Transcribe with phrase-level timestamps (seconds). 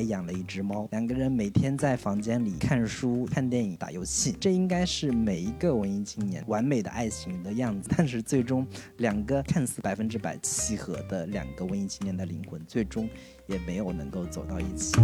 [0.00, 7.90] 还养了一只猫，两个人每天在房间里看书、看电影、打游戏， 这应该是每一个文艺青年完美的爱情的样子。
[7.94, 8.66] 但是最终，
[8.96, 13.06] 两个看似百分之百契合的两个文艺青年的灵魂，最终
[13.46, 14.94] 也没有能够走到一起。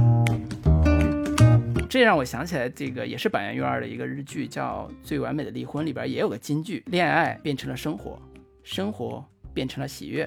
[1.90, 8.18] 这让我想起来，这个也是板垣瑞二的一个日剧，叫《最完美的离婚》，里边也有个金句：恋爱变成了生活，
[8.62, 9.22] 生活
[9.52, 10.26] 变成了喜悦。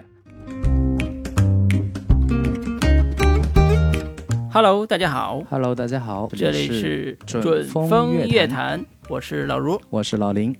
[4.51, 5.43] Hello，大家好。
[5.47, 10.55] Hello，大家好，这里是准准风风乐乐坛，我是老卢，我是老林，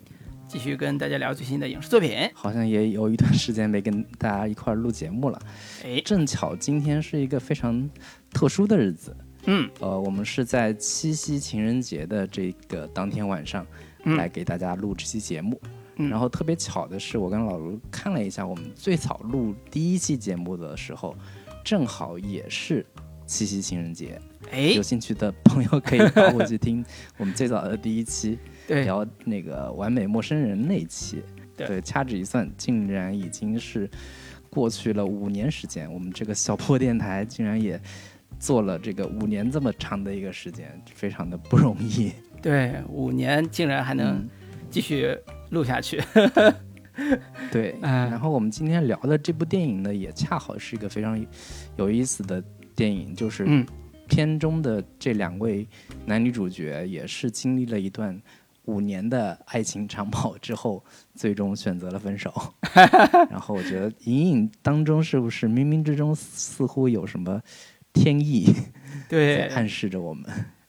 [0.48, 2.16] 继续跟大家聊最新的影视作品。
[2.36, 5.42] 好像也有一段时间没跟大家一块儿录节目了。
[5.84, 7.90] 哎，正巧今天是一个非常
[8.32, 13.66] 特殊的日子，嗯呃，我们是在七夕情人节的这个当天晚上
[14.04, 15.60] 嗯来给大家录这期节目。
[15.96, 21.16] 嗯然后特别巧的是，我跟老卢看了一下，我们最早录第一期节目的时候，
[21.66, 22.86] 正好也是
[23.30, 24.20] 七夕情人节。
[24.52, 26.84] 哎有，兴趣的朋友可以倒回去听
[27.18, 31.22] 我们最早的第一期， 对，聊那个完美陌生人那一期。
[31.56, 33.88] 对掐指一算，竟然已经是
[34.50, 35.92] 过去了五年时间。
[35.94, 37.80] 我们这个小破电台竟然也
[38.40, 42.14] 做了这个五年这么长的一个时间，非常的不容易。
[42.42, 44.30] 对，五年竟然还能嗯，
[44.72, 45.16] 继续
[45.50, 46.02] 录下去。
[47.52, 47.76] 对。
[47.82, 51.24] 嗯 然后我们今天聊的这部电影呢，也恰好是一个非常
[51.76, 52.42] 有意思的
[52.80, 53.68] 电影，就是嗯，
[54.08, 55.68] 片中的这两位
[56.06, 58.18] 男女主角也是经历了一段
[58.64, 60.82] 五年的爱情长跑之后，
[61.14, 62.34] 最终选择了分手。
[63.30, 67.42] 然后我觉得隐隐当中是不是冥冥之中似乎有什么
[67.92, 68.48] 天意
[69.10, 70.24] 对，暗示着我们？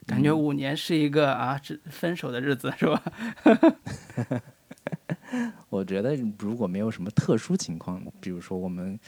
[0.04, 3.00] 感觉五年是一个啊，只分手的日子是吧？
[5.68, 8.98] 我觉得如果没有什么特殊情况，比如说我们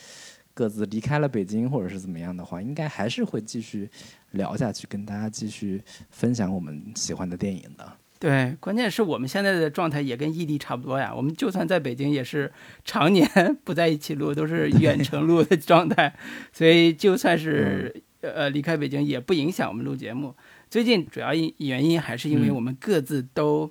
[0.55, 3.89] 各自离开了北京，或者是怎么样的话，应该还是会继续
[4.33, 7.92] 聊下去，跟大家继续分享我们喜欢的电影的。
[8.19, 11.12] 对，关键是我们现在的状态也跟异地差不多呀。
[11.12, 12.53] 我们就算在北京，也是
[12.84, 13.26] 常年
[13.65, 16.15] 不在一起录，都是远程录的状态，
[16.53, 20.37] 所以就算是、呃离开北京，也不影响我们录节目。
[20.71, 23.69] 最近主要因原因还是因为嗯我们各自都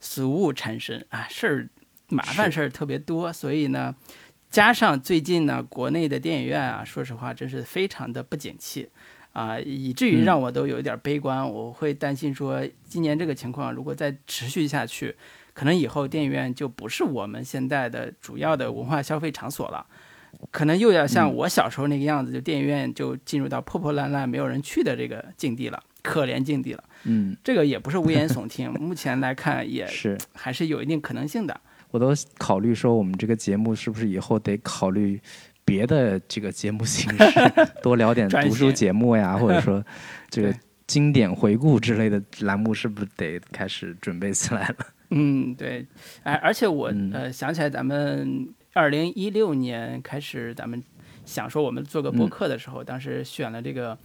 [0.00, 1.70] 俗务缠身啊，事儿
[2.10, 3.94] 麻烦事儿特别多，所以呢，
[4.50, 8.88] 加上最近呢，国内的电影院啊，说实话真是非常的不景气。
[9.34, 15.14] 啊，以至于嗯让我都有一点悲观，我会担心说，今年这个情况如果再持续下去，
[15.52, 19.86] 可能以后电影院就不是我们现在的主要的文化消费场所了，
[20.50, 26.82] 可能又要像嗯我小时候那个样子，就电影院就进入到破破烂烂、没有人去的这个境地了，可怜境地了。
[27.04, 30.18] 嗯，这个也不是危言耸听，目前来看也是。
[30.34, 31.60] 还是有一定可能性的。
[31.90, 35.20] 我都考虑说，我们这个节目是不是以后得考虑
[35.64, 37.40] 别的这个节目形式，
[37.82, 39.84] 多聊点读书节目呀，或者说
[40.30, 40.54] 这个
[40.86, 44.76] 经典回顾之类的栏目，是不是得开始准备起来了？
[45.10, 45.86] 嗯，对，
[46.22, 47.10] 哎，而且我、嗯。
[47.12, 50.82] 呃想起来，咱们二零一六年开始，咱们
[51.24, 52.28] 想说我们做个播嗯。
[52.28, 53.96] 客的时候，当时选了这个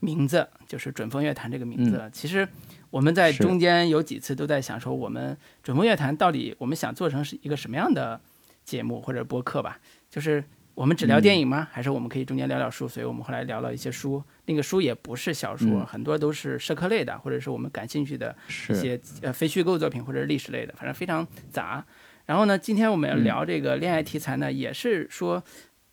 [0.00, 2.10] 名字，就是准风乐坛这个名字。
[2.12, 2.46] 其实
[2.90, 8.20] 我们在中间有几次都在想说，我们准风乐坛到底我们想做成是一个什么样的
[8.64, 9.78] 节目或者播客吧？
[10.10, 10.42] 就是
[10.74, 11.68] 我们只聊电影吗？
[11.72, 12.86] 还是我们可以中间聊聊书？
[12.86, 21.84] 所以我们后来聊了一些书，那个书也不是小说，嗯很多都是社科类的，或者是我们感兴趣的一是，些呃非虚构作品或者是历史类的，反正非常杂。
[22.26, 25.42] 然后呢，今天我们要聊这个恋爱题材呢，也是说，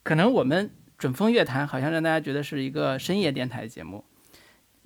[0.04, 0.70] 可能我们
[1.06, 4.04] 准风乐坛好像让大家觉得是一个深夜电台节目，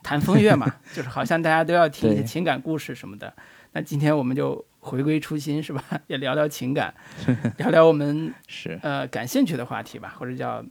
[0.04, 3.34] 谈风月嘛， 就是好像大家都要听一些情感故事什么的。
[3.72, 5.82] 那今天我们就回归初心，是吧？
[6.08, 6.94] 也聊聊情感，
[7.56, 10.62] 聊聊我们是，呃感兴趣的话题吧，或者叫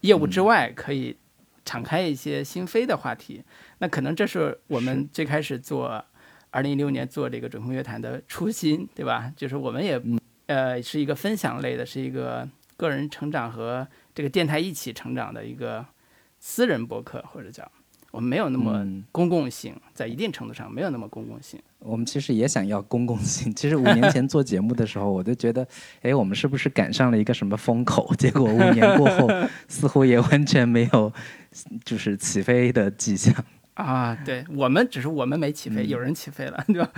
[0.00, 1.16] 业务之外可以
[1.64, 3.44] 敞开一些心扉的话题。
[3.78, 6.04] 那可能这是我们最开始做
[6.50, 9.32] 二零一六年做这个准风乐坛的初心，对吧？
[9.36, 10.02] 就是我们也、
[10.46, 15.84] 呃是一个分享类的，是一个个人成长和这个电台一起成长的一个
[16.40, 17.70] 私人博客，或者叫
[18.10, 21.60] 我们没有那么嗯公共性，在一定程度上没有那么公共性。
[21.80, 23.54] 我们其实也想要公共性。
[23.54, 25.68] 其实五年前做节目的时候，我就觉得，
[26.00, 28.10] 哎，我们是不是赶上了一个什么风口？
[28.14, 29.28] 结果五年过后，
[29.68, 31.12] 似乎也完全没有
[31.84, 33.34] 就是起飞的迹象。
[33.76, 36.90] 啊，对我们只是我们没起飞，嗯有人起飞了， 对吧？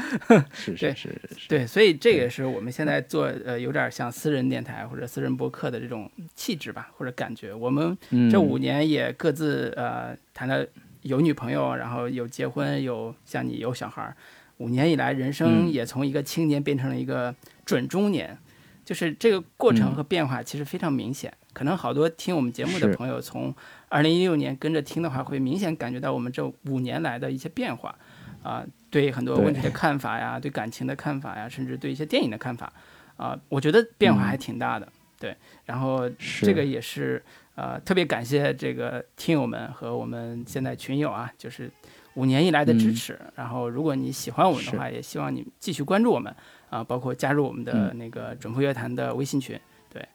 [0.52, 7.52] 是 对是是是是，对，所以这也是我们现在做呃有点像私人电台或者私人播客的这种气质吧，或者感觉。
[7.52, 10.64] 我们嗯这五年也各自呃谈了
[11.02, 14.16] 有女朋友，然后有结婚，有像你有小孩儿。
[14.58, 17.34] 五年以来，人生嗯也从一个青年变成了一个
[17.64, 18.38] 准中年，
[18.84, 21.32] 就是这个过程嗯和变化其实非常明显。
[21.52, 23.52] 可能好多听我们节目的朋友从
[23.88, 27.96] 二零一六年跟着听的话，会明显感觉到我们这五年来的一些变化，
[28.42, 32.72] 啊，对很多问题的看法呀，对感情的看法呀，甚至对一些电影的看法，
[33.16, 34.86] 啊，我觉得变化还挺大的。
[35.18, 36.08] 对，然后
[36.42, 37.22] 这个也是
[37.56, 41.70] 呃，特别感谢这个听友们和我们现在群友啊，就是
[42.14, 43.18] 五年以来的支持。
[43.34, 46.32] 然后如果你喜欢我们的话，也希望你继续关注我们
[46.70, 49.58] 啊，包括加入我们的那个准普乐坛的微信群。
[49.90, 50.08] 对，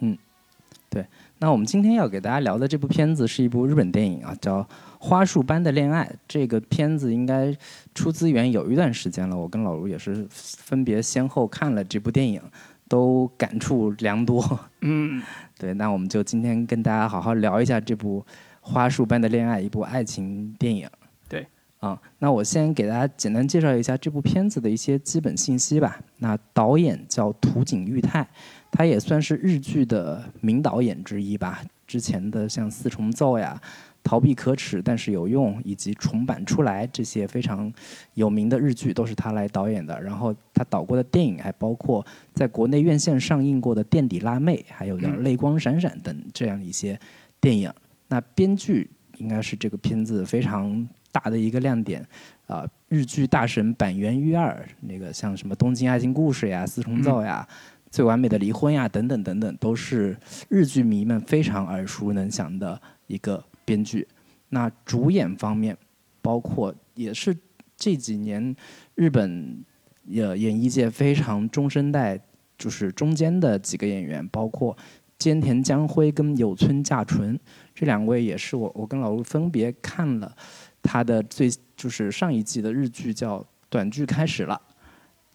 [0.00, 0.18] 嗯。
[0.88, 1.04] 对，
[1.38, 4.62] 那我们今天要给大家聊的这部片子是一部日本电影啊，叫
[4.98, 6.04] 《花束般的恋爱》。
[6.26, 7.54] 这个片子应该
[7.94, 12.40] 出资源有一段时间了，我跟老卢也是分别先后看了这部电影，
[12.88, 14.58] 都感触良多。
[14.80, 15.22] 嗯，
[15.58, 18.22] 对，那我们就今天跟大家好好聊一下这部
[18.62, 20.88] 《花束般的恋爱》，一部爱情电影。
[21.28, 21.46] 对，
[21.80, 26.00] 啊，那我先给大家简单介绍一下这部片子的一些基本信息吧。
[26.16, 28.26] 那导演叫土井裕太。
[28.70, 31.62] 他也算是日剧的名导演之一吧。
[31.86, 33.60] 之前的像《四重奏》呀，
[34.02, 37.72] 《逃避可耻但是有用》以及重版出来这些非常
[38.14, 40.00] 有名的日剧都是他来导演的。
[40.02, 42.04] 然后他导过的电影还包括
[42.34, 46.98] 在国内院线上映过的《垫底辣妹》，还有《泪光闪闪》等这样一些
[47.40, 47.72] 电影。
[48.08, 52.04] 那编剧应该是这个片子非常大的一个亮点
[52.48, 52.68] 啊！
[52.88, 57.46] 日剧大神板垣裕二，那个像什么《东京爱情故事》呀，《四重奏》呀。
[57.96, 60.14] 最完美的离婚呀，等等等等，都是
[60.50, 64.06] 日剧迷们非常耳熟能详的一个编剧。
[64.50, 65.74] 那主演方面，
[66.20, 67.34] 包括也是
[67.74, 68.54] 这几年
[68.96, 69.64] 日本
[70.08, 72.20] 演演艺界非常中生代，
[72.58, 74.76] 就是中间的几个演员，包括
[75.18, 77.40] 菅田将晖跟有村架纯
[77.74, 80.36] 这两位，也是我我跟老陆分别看了
[80.82, 83.40] 他的最就是上一季的日剧叫
[83.70, 84.60] 《短剧开始了》。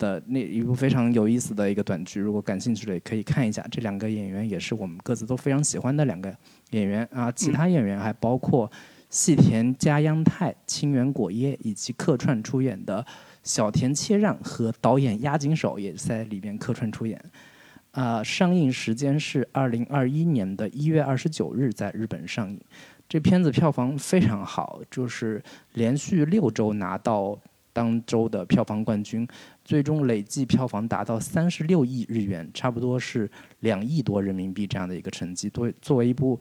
[0.01, 3.63] 的那一部非常有意思的一个短剧，如果感兴趣的也可以看一下。
[3.69, 6.36] 这两个演员也是我们各自都非常喜欢的两个
[6.71, 7.31] 演员啊。
[7.31, 8.69] 其他演员还包括
[9.12, 13.06] 细田家央太、清源果耶以及客串出演的
[13.44, 17.24] 小田切让和导演押井守也在里面客串出演。
[17.92, 22.59] 啊，上映时间是二零二一年的一月二十九日在日本上映。
[23.07, 25.44] 这片子票房非常好，就是
[25.74, 27.38] 连续六周拿到。
[27.74, 29.25] 当周的票房冠军，
[29.63, 33.29] 最终累计票房达到三十六亿日元，差不多是
[33.59, 35.49] 两亿多人民币这样的一个成绩。
[35.49, 36.39] 作作为一部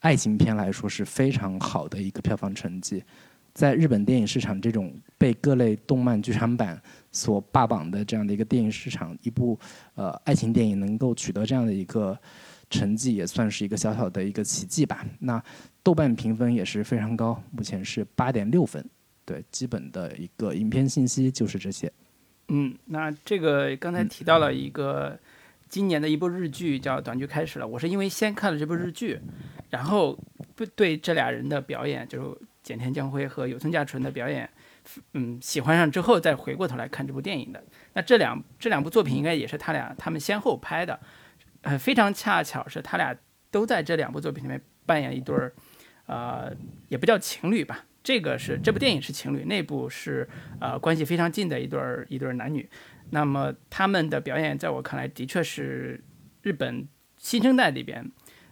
[0.00, 3.02] 爱情片来说，是非常好的一个票房成绩。
[3.54, 6.78] 在日本电影市场这种被各类动漫剧场版
[7.10, 9.58] 所霸榜的这样的一个电影市场，一部
[9.94, 12.18] 呃爱情电影能够取得这样的一个
[12.68, 15.06] 成绩，也算是一个小小的一个奇迹吧。
[15.20, 15.42] 那
[15.82, 18.84] 豆瓣评分也是非常高，目前是八点六分。
[19.24, 21.90] 对，基本的一个影片信息就是这些。
[22.48, 25.18] 嗯，那这个刚才提到了一个
[25.68, 29.20] 今年的一部日剧叫《短剧开始了》，我是因为先看了这部日剧，
[29.70, 30.16] 然后
[30.76, 34.48] 对这俩人的表演，就是简田将晖和有村架纯的表演，
[35.14, 37.62] 嗯，喜欢上之后再回过头来看这部电影的。
[37.94, 41.00] 那这两这两部作品应该也是他俩他们先后拍的，
[41.62, 43.16] 呃，非常恰巧是他俩
[43.50, 45.52] 都在这两部作品里面扮演一对儿，
[46.06, 46.52] 呃，
[46.88, 47.84] 也不叫情侣吧。
[48.06, 50.28] 这个是这部电影是情侣，那部是
[50.60, 52.70] 呃关系非常近的一对儿一对儿男女，
[53.10, 56.00] 那么他们的表演在我看来的确是
[56.40, 56.86] 日本
[57.18, 58.08] 新生代里边，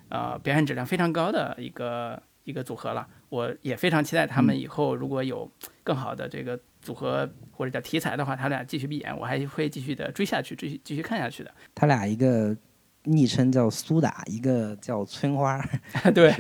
[0.09, 3.07] 呃表演质量非常高的一个一个组合了。
[3.29, 5.49] 我也非常期待他们以后如果有
[5.85, 11.55] 更好的这个组合或者叫题材的话，他俩继续闭眼，我还会继续的追下去，继续继续看下去的。
[11.77, 12.57] 他俩一个。
[13.05, 15.63] 昵称叫苏打，一个叫村花。
[16.15, 16.35] 对，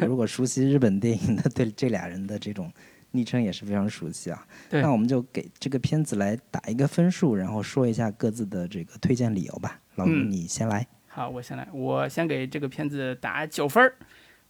[0.00, 2.72] 如果熟悉日本电影的，对这俩人的这种
[3.10, 4.46] 昵称也是非常熟悉啊。
[4.68, 9.80] 对，那我们就给这个片子来打一个分数，然后说一下各自的这个推荐理由吧。
[9.96, 10.86] 老吴，你先来。
[11.08, 11.68] 好，我先来。
[11.72, 13.94] 我先给这个片子打九分儿。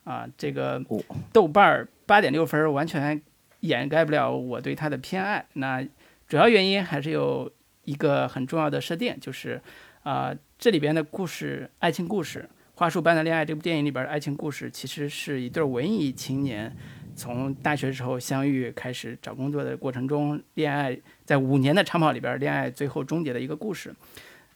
[0.04, 0.82] 啊，这个
[1.30, 3.20] 豆瓣儿八点六分，完全
[3.60, 5.44] 掩盖不了我对它的偏爱。
[5.52, 5.86] 那
[6.26, 7.52] 主要原因还是有
[7.84, 9.60] 一个很重要的设定，就是
[10.02, 10.34] 啊。
[10.58, 12.46] 这里边的故事，爱情故事，
[12.78, 16.76] 《花束般的恋爱》这部电影里边的爱情故事，其实是一对文艺青年
[17.16, 23.94] 从大学时候相遇，开始找工作的过程中恋爱，在五年的长跑里边恋爱，最后终结的一个故事。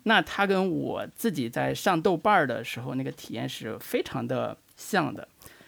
[0.02, 5.26] 那他跟我自己在上豆瓣儿的时候那个体验是非常的像的，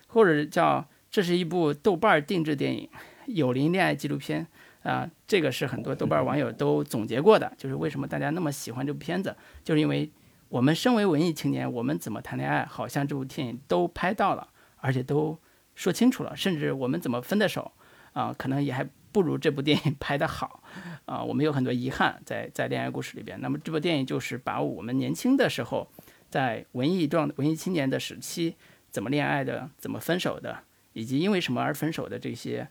[0.08, 2.86] 或者叫这是一部豆瓣定制电影，
[3.24, 4.46] 有龄恋爱纪录片。
[4.86, 10.08] 啊，这个是很多豆瓣网友都总结过的，就是为什么大家那么喜欢这部片子，就是因为
[10.48, 15.36] 我们身为文艺青年，我们怎么谈恋爱，好像这部电影都拍到了，而且都
[15.74, 17.72] 说清楚了，甚至我们怎么分的手，
[18.12, 20.62] 啊，可能也还不如这部电影 拍得好，
[21.04, 23.40] 啊，我们有很多遗憾在在恋爱故事里边。
[23.40, 25.90] 那么这部电影就是把我们年轻的时候，
[26.30, 28.54] 在文艺状文艺青年的时期
[28.90, 30.60] 怎么恋爱的，怎么分手的，
[30.92, 32.68] 以及因为什么而分手的这些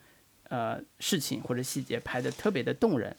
[0.50, 3.16] 呃事情或者细节拍的特别的动人。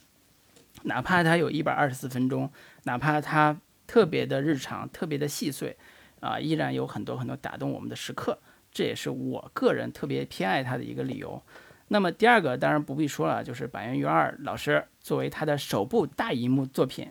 [0.82, 2.50] 哪怕它有一百二十四分钟，
[2.84, 5.76] 哪怕它特别的日常、特别的细碎，
[6.20, 8.38] 啊，依然有很多很多打动我们的时刻。
[8.70, 11.42] 这也是我个人特别偏爱它的一个理由。
[11.88, 17.10] 那么第二个当然不必说了，就是板垣瑞二老师作为他的首部大荧幕作品，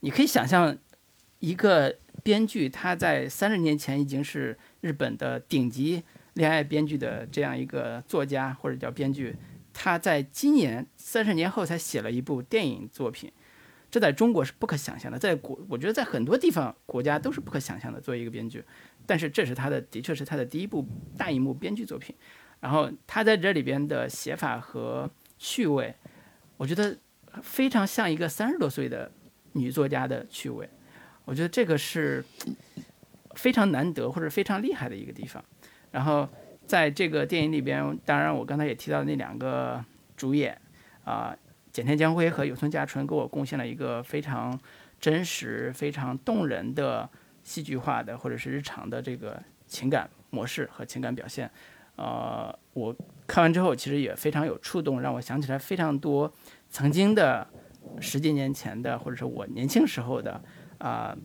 [0.00, 0.76] 你可以想象，
[1.38, 6.02] 一个编剧他在三十年前已经是日本的顶级
[6.36, 9.36] 恋爱编剧的这样一个作家或者叫编剧。
[9.72, 13.30] 他在今年三十年后才写了一部电影作品，
[13.90, 18.00] 这在中国是不可想象的，在国我觉得在很多地方国家都是不可想象的。
[18.00, 18.64] 作为一个编剧，
[19.04, 20.86] 但是这是他的，的确是他的第一部
[21.18, 22.14] 大荧幕编剧作品。
[22.58, 25.94] 然后他在这里边的写法和趣味，
[26.56, 26.96] 我觉得
[27.42, 29.12] 非常像一个三十多岁的
[29.52, 30.66] 女作家的趣味。
[31.26, 32.24] 我觉得这个是
[33.34, 35.44] 非常难得或者非常厉害的一个地方。
[35.96, 36.28] 然后。
[36.66, 39.80] 在这个电影里边，当然我刚才也提到那两个
[40.16, 40.60] 主演，
[41.04, 41.32] 啊，
[41.70, 44.58] 简田江辉和有村架纯给我贡献了一个非常
[44.98, 47.08] 真实、非常动人的
[47.44, 51.48] 戏剧化的或者是日常的这个情感模式和情感表现。
[51.94, 52.92] 呃，我
[53.28, 56.34] 看完之后其实也非常有触动，让我想起来非常多
[56.68, 57.46] 曾经的
[58.00, 60.42] 十几年前的，或者是我年轻时候的
[60.78, 61.16] 啊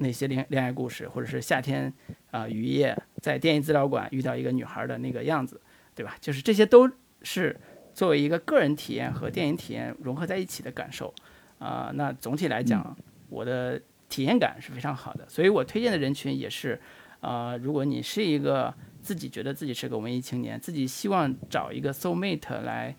[0.00, 1.92] 那些恋恋爱故事，或者是夏天。
[2.30, 5.58] 啊，雨夜在电影资料馆遇到一个女孩的那个样子，
[5.94, 6.14] 对吧？
[6.20, 6.86] 就是这些都
[7.22, 7.58] 是
[7.94, 11.14] 作为一个个人体验和电影体验融合在一起的感受。
[11.58, 12.94] 啊，那总体来讲，
[13.30, 15.26] 我的体验感是非常好的。
[15.26, 16.78] 所以我推荐的人群也是，
[17.20, 22.94] 啊，如果你是一个自己觉得自己是个文艺青年，自己希望找一个 soul mate 来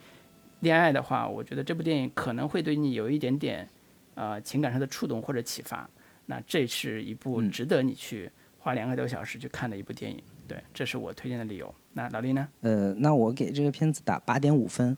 [0.62, 3.70] 恋爱的话，我觉得这部电影可能会对你有一点点
[4.16, 5.88] 呃情感上的触动或者启发。
[6.30, 8.32] 那这是一部值得你去。
[8.62, 11.74] 花两个多小时去看的一部电影，对，这是我推荐的理由。
[11.94, 12.46] 那老李呢？
[12.60, 14.96] 呃，那我给这个片子打八点五分，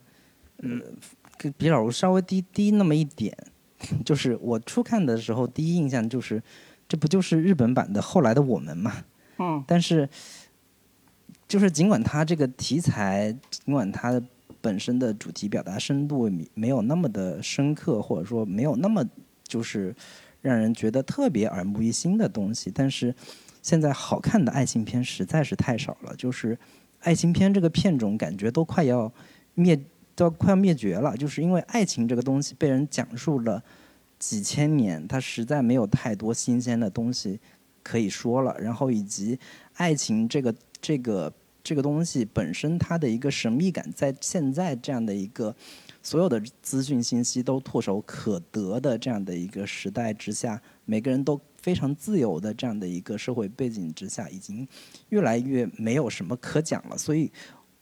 [0.64, 0.82] 嗯，
[1.60, 3.38] 比老吴稍微低低那么一点。
[4.04, 6.42] 就是我初看的时候，第一印象就是，
[6.90, 8.92] 这不就是日本版的后来的我们嘛？
[9.38, 9.64] 嗯。
[9.68, 10.10] 但是，
[11.48, 14.20] 就是尽管它这个题材，尽管它
[14.60, 19.08] 本身的主题表达深度没有那么的深刻，或者说没有那么
[19.44, 19.96] 就是
[20.42, 23.16] 让人觉得特别耳目一新的东西，但是。
[23.64, 26.58] 现在好看的爱情片实在是太少了，就是
[27.02, 29.14] 爱情片这个片种感觉都快要
[29.54, 29.80] 灭，
[30.16, 31.16] 都快要灭绝了。
[31.16, 33.64] 就是因为爱情这个东西被人讲述了
[34.18, 37.40] 几千年，它实在没有太多新鲜的东西
[37.84, 38.58] 可以说了。
[38.60, 39.38] 然后以及
[39.76, 41.32] 爱情这个这个
[41.64, 45.56] 这个东西本身它的一个神秘感，在现在这样的一个
[46.02, 51.40] 所有的资讯信息都唾手可得的这样的一个时代之下，每个人都。
[51.62, 54.68] 非常自由的这样的一个社会背景之下，已经
[55.10, 56.98] 越来越没有什么可讲了。
[56.98, 57.32] 所以，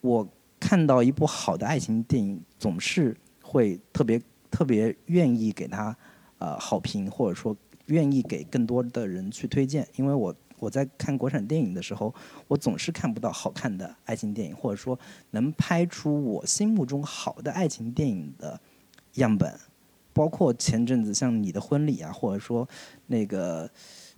[0.02, 0.28] 我
[0.60, 4.22] 看到一部好的爱情电影，总是会特别
[4.52, 5.96] 特别愿意给他
[6.40, 9.88] 呃好评，或者说愿意给更多的人去推荐。
[9.96, 12.14] 因为我我在看国产电影的时候，
[12.48, 15.00] 我总是看不到好看的爱情电影，或者说
[15.32, 18.60] 能拍出我心目中好的爱情电影的
[19.16, 19.54] 样本。
[20.12, 22.68] 包括前阵子像你的婚礼啊，或者说
[23.08, 23.70] 那个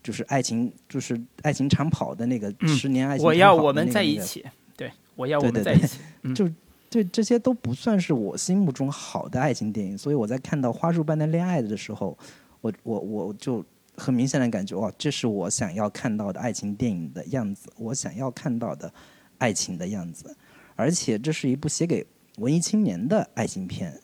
[0.01, 4.43] 就是爱情，就是爱情长跑的那个十年爱情，我要我们在一起，
[4.75, 5.99] 对，我要我们在一起，
[6.33, 6.49] 就
[6.89, 9.95] 这这些都不算是我心目中好的爱情电影。
[9.95, 12.17] 所以我在看到《花束般的恋爱》的时候，
[12.61, 13.63] 我我我就
[13.95, 18.93] 很明显的感觉，哇，这是我想要看到的爱情电影的样子，我想要看到的
[19.37, 20.35] 爱情的样子。
[20.75, 22.05] 而且这是一部写给
[22.37, 23.99] 文艺青年的爱情片，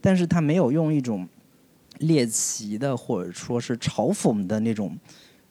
[0.00, 1.28] 但是他没有用一种。
[2.00, 4.96] 猎奇的或者说是嘲讽的那种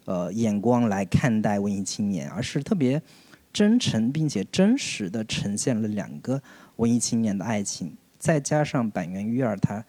[0.06, 3.02] 呃眼光来看待文艺青年，而是特别
[3.52, 6.42] 真诚并且真实的呈现了两个
[6.78, 9.84] 文艺青年的爱情，再加上板垣育二他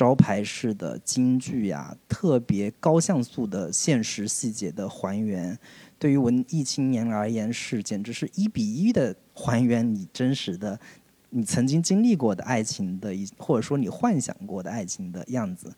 [0.00, 5.58] 招牌式的京剧呀，特别高像素的现实细节的还原，
[5.98, 10.80] 对于文艺青年而言是简直是一比一的还原你真实的。
[11.28, 15.70] 你曾经经历过的爱情的一，或者说你幻想过的爱情的样子，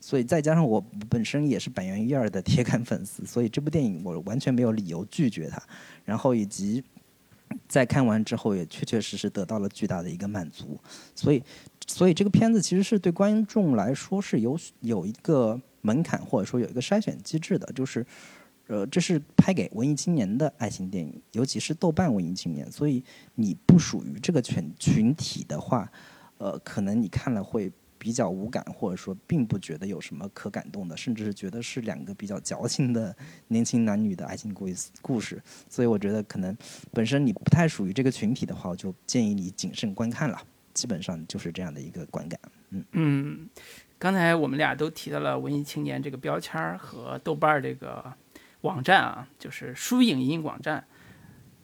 [0.00, 5.62] 所以再加上我本身也是板垣一二的铁杆粉丝，所以这部电影我完全没有理由拒绝它。
[6.02, 6.82] 然后以及
[7.68, 10.80] 在看完之后，也确确实实得到了巨大的一个满足。
[11.14, 11.42] 所以，
[11.86, 18.04] 所以这个片子其实是对观众来说是有有一个门槛，或者说有一个筛选机制的，就是。
[18.68, 23.00] 呃，这是拍给文艺青年的爱情电影，尤其是豆瓣文艺青年，所以
[23.36, 25.88] 你不属于这个群群体的话，
[26.38, 33.16] 呃，可能你看了会比较无感，或者说并不觉得有什么可感动的，甚至是觉得是两个比较矫情的
[33.46, 35.40] 年轻男女的爱情故事故事。
[35.68, 36.52] 所以我觉得可能
[36.90, 40.42] 本身你不太属于这个群体的话，我就建议你谨慎观看了。
[40.76, 42.38] 基本上就是这样的一个观感。
[42.70, 43.48] 嗯嗯，
[43.98, 48.12] 刚才我们俩都提到了文艺青年这个标签儿和豆瓣儿这个
[48.60, 50.84] 网站啊，就是书影音网站。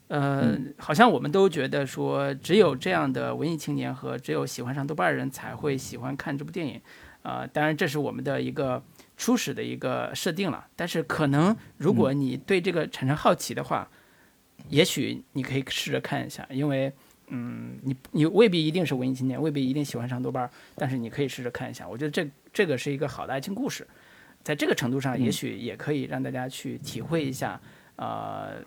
[0.08, 6.80] 呃，好像我们都觉得说，只有这样的文艺青年和只有喜欢上豆瓣的人才会喜欢看这部电影，
[7.22, 8.82] 啊，当然这是我们的一个
[9.16, 10.66] 初始的一个设定了。
[10.74, 13.88] 但是可能如果你对这个产生好奇的话，
[14.68, 16.92] 也许你可以试着看一下，因为，
[17.28, 21.88] 嗯，你你未必一定是文艺青年，未必一定喜欢上豆瓣，但是你可以试着看一下。
[21.88, 23.86] 我觉得这这个是一个好的爱情故事，
[24.42, 27.60] 在这个程度上，也许也可以让大家去体会一下，
[27.96, 28.62] 呃。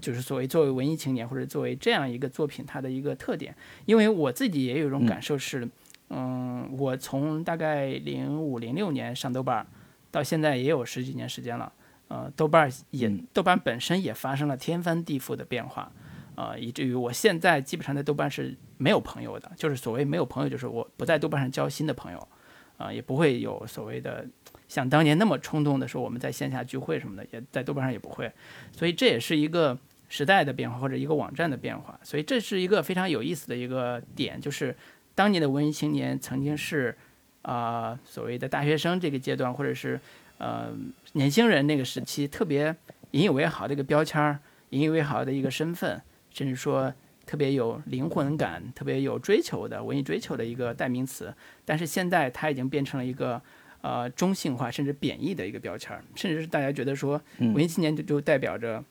[0.00, 3.52] 就是所谓作为文艺青年或者作为这样一个作品，它的一个特点。
[3.84, 5.68] 因为我自己也有一种感受是，
[6.10, 9.66] 嗯，我从大概零五零六年上豆瓣，
[10.12, 11.72] 到现在也有十几年时间了。
[12.06, 15.90] 呃，豆瓣也豆瓣本身也发生了天翻地覆的变化，
[16.38, 19.50] 呃，以至于我现在基本上在豆瓣是没有朋友的。
[19.56, 22.28] 就是所谓没有朋友，就是我不在豆瓣上交新的朋友，
[22.76, 24.24] 啊，也不会有所谓的
[24.68, 28.30] 像当年那么冲动的说我们在线下聚会什么的，也在豆瓣上也不会。
[28.70, 29.76] 所以这也是一个。
[30.10, 34.74] 时代的变化或者一个网站的变化，所以这是一个非常有意思的一个点，就是
[35.14, 36.96] 当年的文艺青年曾经是
[37.42, 40.00] 啊所谓的大学生这个阶段，或者是
[40.38, 40.70] 呃
[41.12, 42.74] 年轻人那个时期特别
[43.10, 44.40] 引以为豪的一个标签儿，
[44.70, 46.00] 引以为豪的一个身份，
[46.38, 46.94] 甚至说
[47.26, 51.34] 特别有灵魂感、特别有追求的文艺追求的一个代名词。
[51.64, 53.42] 但是现在它已经变成了一个
[53.80, 58.84] 呃中性化甚至贬义的一个标签儿，甚至是大家觉得说文艺青年就就代表着。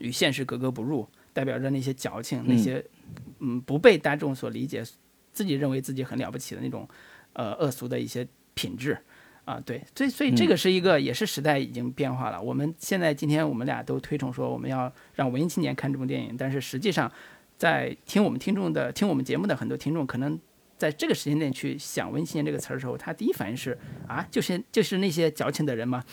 [0.00, 2.84] 与现实格格不入，代表着那些矫情，那些
[3.38, 4.84] 嗯不被大众所理解，
[5.32, 6.86] 自己认为自己很了不起的那种
[7.32, 8.98] 呃恶俗的一些品质
[9.46, 12.38] 啊，对，所以所以这个是一个也是时代已经变化了。
[12.42, 17.10] 我们现在今天我们俩都推崇说我们要让文艺青年看这部电影，但是实际上
[17.56, 20.38] 在听我们听众的听我们节目的很多听众可能。
[20.78, 26.04] 在这个时间点去想“文艺青年”这个词儿的时候，他第一反应是啊，就是就是那些矫情的人嘛？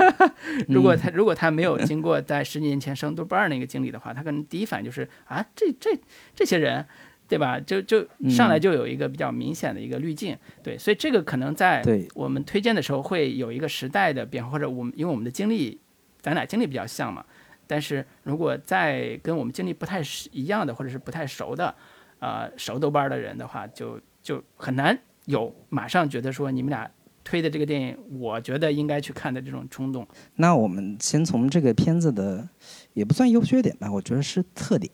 [0.68, 5.98] 如果他如果他没有经过在十年前上豆瓣儿那个经历的话，他可能第一反应就是啊，这这
[6.34, 6.86] 这些人，
[7.32, 7.58] 对吧？
[7.60, 11.82] 就就上来就有一个比较明显的一个滤镜，对，所以这个可能在
[12.14, 15.80] 我们推荐的时候会有一个时代的变化，或者我们因为我们的经历，
[16.20, 17.24] 咱俩经历比较像嘛，
[17.66, 21.74] 但是如果在跟我们经历不太一样的，或者是不太熟的。
[22.20, 26.88] 呃，熟豆瓣的人的话，就就很难有马上觉得说你们俩
[27.24, 30.06] 推的这个电影，我觉得应该去看的这种冲动。
[30.36, 32.48] 那我们先从这个片子的，
[32.92, 34.92] 也不算优缺点吧，我觉得是特点，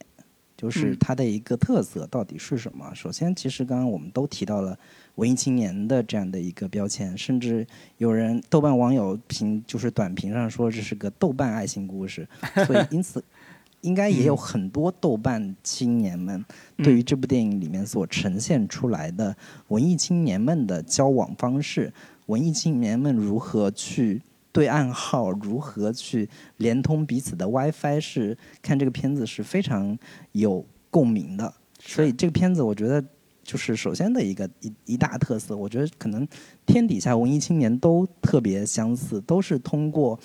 [0.58, 2.92] 就是它的一个特色到底是什么？
[2.94, 4.78] 首先，其实刚刚我们都提到了
[5.14, 7.66] 文艺青年的这样的一个标签，甚至
[7.96, 12.28] 有人豆瓣网友评就是短评上说这是个豆瓣爱情故事，
[12.66, 13.24] 所以因此。
[13.82, 16.44] 应该也有很多豆瓣青年们
[16.78, 19.34] 对于这部电影里面所呈现出来的
[19.68, 21.92] 文艺青年们的交往方式，
[22.26, 24.20] 文艺青年们如何去
[24.58, 29.96] 对暗号，如何去连通彼此的 WiFi，是看这个片子是非常
[30.32, 31.54] 有共鸣的。
[31.78, 33.00] 所以这个片子，我觉得
[33.44, 36.26] 就是首先的一个一一大特色，我觉得可能
[36.66, 40.18] 天底下文艺青年都特别相似，都是通过。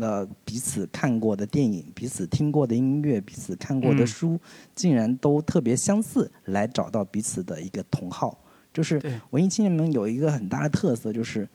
[0.00, 4.38] 呃，彼此看过的电影，彼此听过的音乐，彼此看过的书，
[4.74, 8.44] 竟然都特别相似，来找到彼此的一个同好。
[8.72, 11.48] 就是文艺青年们有一个很大的特色，就是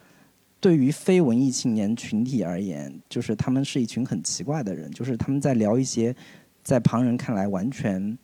[0.64, 6.16] 对于非文艺青年群体而言，就是他们是一群很奇怪的人，就是他们在聊一些
[6.64, 8.18] 在旁人看来完全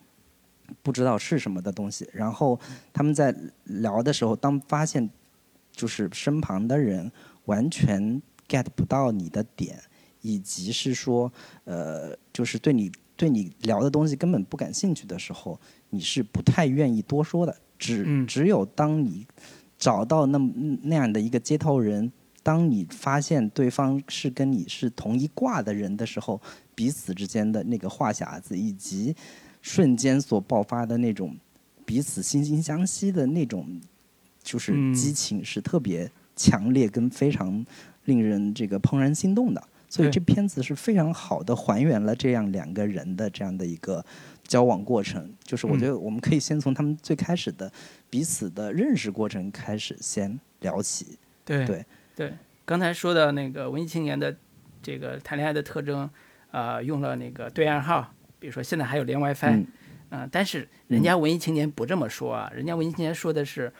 [0.81, 2.57] 不知道是什么的东西，然后
[2.93, 5.09] 他们在聊的时候，当发现
[5.73, 7.11] 就是身旁的人
[7.43, 9.77] 完全 get 不到你的点。
[10.21, 11.31] 以及是说，
[11.63, 15.57] 呃，就是对你对你聊的东西根本不感兴趣的时候，
[15.89, 17.55] 你是不太愿意多说的。
[17.77, 19.25] 只只有当你
[19.77, 20.51] 找到那么
[20.83, 26.39] 那样的一个接头人，当你发现对方是跟你是同一挂的人的时候，
[26.73, 29.15] 彼此之间的那个话匣子，以及
[29.61, 31.35] 瞬间所爆发的那种
[31.85, 33.81] 彼此惺惺相惜的那种，
[34.41, 37.65] 就是激情，是特别强烈跟非常
[38.05, 39.61] 令人这个怦然心动的。
[39.89, 44.05] 所以这片子是非常好的还原了这样两个人的这样的一个
[44.47, 47.71] 交往过程，就是我觉得我们可以先从他们最开始的
[48.09, 51.17] 彼此的认识过程开始先聊起。
[51.43, 51.65] 对。
[51.65, 51.85] 对
[52.19, 52.33] 对，
[52.65, 54.35] 刚才说的那个文艺青年的
[54.81, 56.09] 这个谈恋爱的特征，
[56.51, 59.63] 呃，用了那个对暗号，比如说现在还有连 WiFi，
[60.09, 63.71] 嗯，但是人家文艺青年不这么说啊，人家文艺青年说的是，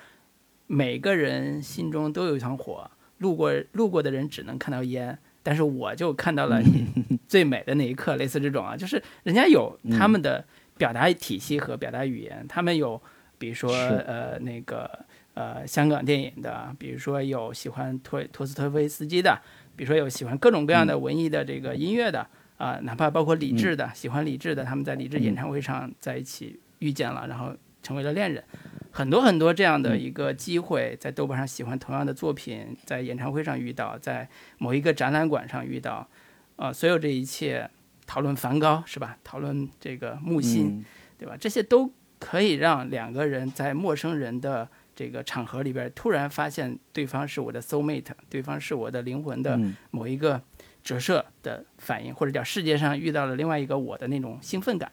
[0.68, 6.88] 每个人心中都有一团火，路过路过的人只能看到烟，但是我就看到了你
[7.28, 10.46] 最美的那一刻，类似这种啊，就是人家有他们的
[10.78, 13.02] 表达体系和表达语言，他们有
[13.38, 19.40] 比如说呃那个呃香港电影的，比如说有喜欢托托斯托夫斯基的，
[19.76, 28.44] 比如说有喜欢各种各样的文艺的这个音乐的啊，哪怕包括李志的，喜欢李志的，他们在李志演唱会上在一起遇见了，然后成为了恋人。
[28.92, 36.10] 很多很多这样的一个机会，在豆瓣上喜欢同样的作品，在演唱会上遇到，在某一个展览馆上遇到，
[36.56, 37.70] 呃，所有这一切，
[38.08, 39.16] 讨论梵高是吧？
[39.24, 40.84] 讨论这个木心，
[41.20, 41.38] 对吧？
[41.40, 44.68] 这些都可以让两个人在陌生人的
[45.00, 49.58] 这个场合里边，突然发现对方是我的 soul mate，对方是我的灵魂的
[49.92, 50.42] 某一个
[50.84, 54.92] 折射的反应，或者叫世界上遇到了另外一个我的那种兴奋感。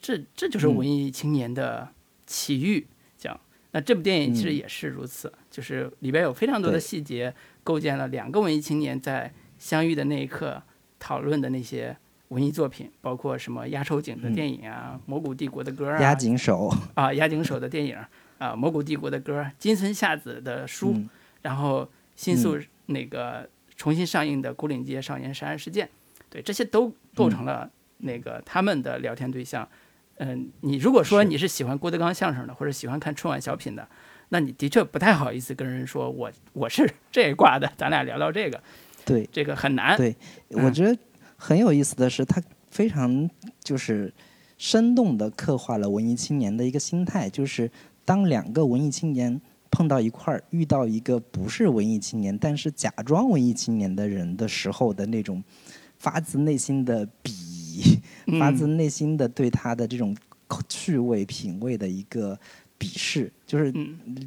[0.00, 1.88] 这这就是文艺青年的
[2.24, 2.86] 奇遇。
[3.18, 3.36] 讲
[3.72, 10.62] 那这部电影其实也是如此，就是里边有非常多的细节，构建了两个文艺青年在相遇的那一刻
[11.00, 11.96] 讨论的那些
[12.28, 17.96] 文艺作品，包括什么压轴井的电影啊，《蘑菇帝国的歌 》啊，压井手啊，压井手的电影
[18.42, 20.96] 啊，《蘑菇帝国的歌》，金村夏子的书，
[21.42, 25.86] 然后新宿那个重新上映的《古岭街少年杀人事件》，
[26.28, 29.68] 对，这些都构成了那个他们的聊天对象。
[30.16, 33.86] 嗯，你如果说你是喜欢郭德纲相声的，或者喜欢看春晚小品的，
[34.30, 38.60] 那你的确不太好意思跟人说我我是这一挂的，咱俩聊聊这个。
[39.04, 39.96] 对，这个很难。
[39.96, 40.16] 对，
[40.50, 40.98] 我觉得
[41.36, 43.30] 很有意思的是，他非常
[43.62, 44.12] 就是
[44.58, 47.70] 生动的刻画了文艺青年的一个心态，就是
[48.04, 55.42] 当两个文艺青年碰到一块儿，遇到一个不是文艺青年，但是假装文艺青年的人的时候的那种
[55.98, 58.00] 发自内心的鄙夷。
[58.38, 60.14] 发自内心的对他的这种
[60.68, 62.38] 趣味品味的一个
[62.78, 63.72] 鄙视，就是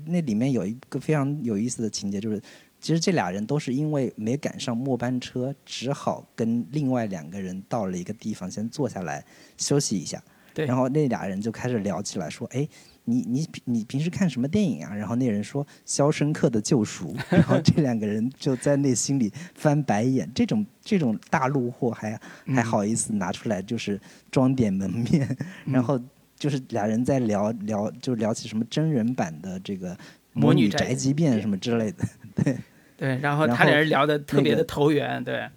[0.05, 2.41] 那里面有一个非常有意思的情节，就是
[2.81, 9.23] 其实这俩人都是因为没赶上末班车，只好跟另外两个人到了一个地方先坐下来
[9.57, 10.21] 休息一下，
[10.55, 12.67] 然后那俩人就开始聊起来，说：“哎。”
[13.08, 14.94] 你你你平时看什么电影啊？
[14.96, 20.28] 然后那人说《肖申克的救赎》，然后这 两个人就在内心里翻白眼。
[20.34, 25.38] 这种这种大陆货还还好意思拿出来，就是装点门面。
[25.65, 26.02] 然后
[26.36, 29.94] 就是俩人在聊聊，就聊起什么真人版的这个
[30.34, 32.04] 《魔女宅急便》什么之类的。
[32.34, 32.58] 对
[32.98, 35.48] 对，然后他俩人聊的特别的投缘，对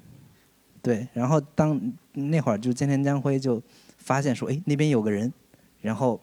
[0.82, 1.08] 对。
[1.14, 1.80] 然后当
[2.12, 3.62] 那会儿就菅田将晖就
[3.96, 5.32] 发现说：“哎，那边有个人。”
[5.80, 6.20] 然后。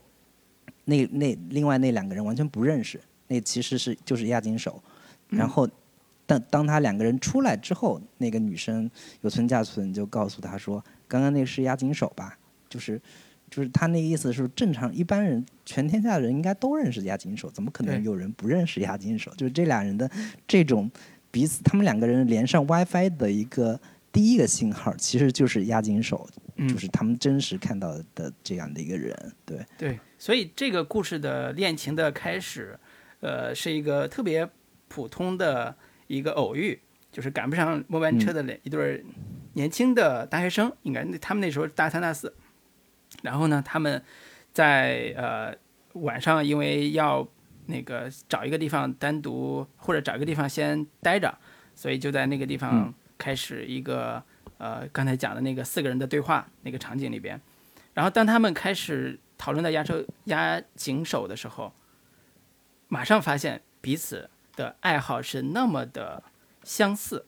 [0.86, 4.82] 那那另外那两个人完全不认识，那其实是就是押金手。
[5.30, 5.68] 然后，
[6.26, 8.90] 当当他两个人出来之后，那个女生
[9.22, 12.38] 有村架纯就告诉他说：“刚刚那是押金手吧？
[12.70, 13.02] 就是
[13.50, 19.32] 就是他那个意思是正常一般人全天下的人应该都认识押金手，怎么可能有人不认识押金手？
[19.36, 20.10] 就是这俩人的
[20.48, 20.90] 这种
[21.32, 23.80] 彼此，他们两个人连上 WiFi 的一个
[24.12, 30.00] 第一个信号，其实就是押井守，就是他们真实看到的这样的一个人，对对。
[30.18, 32.80] 所以这个故事的恋情的开始，
[33.20, 34.50] 呃，是一个特别
[34.88, 35.76] 普通的
[36.08, 36.80] 一个偶遇，
[37.12, 39.04] 就是赶不上末班车的一对
[39.54, 42.34] 年轻的大学生，应该他们那时候大三大四，
[43.22, 44.02] 然后呢，他们
[44.54, 45.54] 在呃
[45.94, 47.28] 晚上因为要
[47.66, 51.38] 那个找一个地方单独或者找一个地方先待着，
[51.76, 54.24] 所以就在那个地方开始一个
[54.58, 57.40] 呃刚才讲的那个四个人的对话那个场景里边，
[57.94, 59.20] 然后当他们开始。
[59.38, 61.74] 讨论到压车压井手的时候，
[62.88, 66.24] 马上发现彼此的爱好是那么的
[66.64, 67.26] 相似，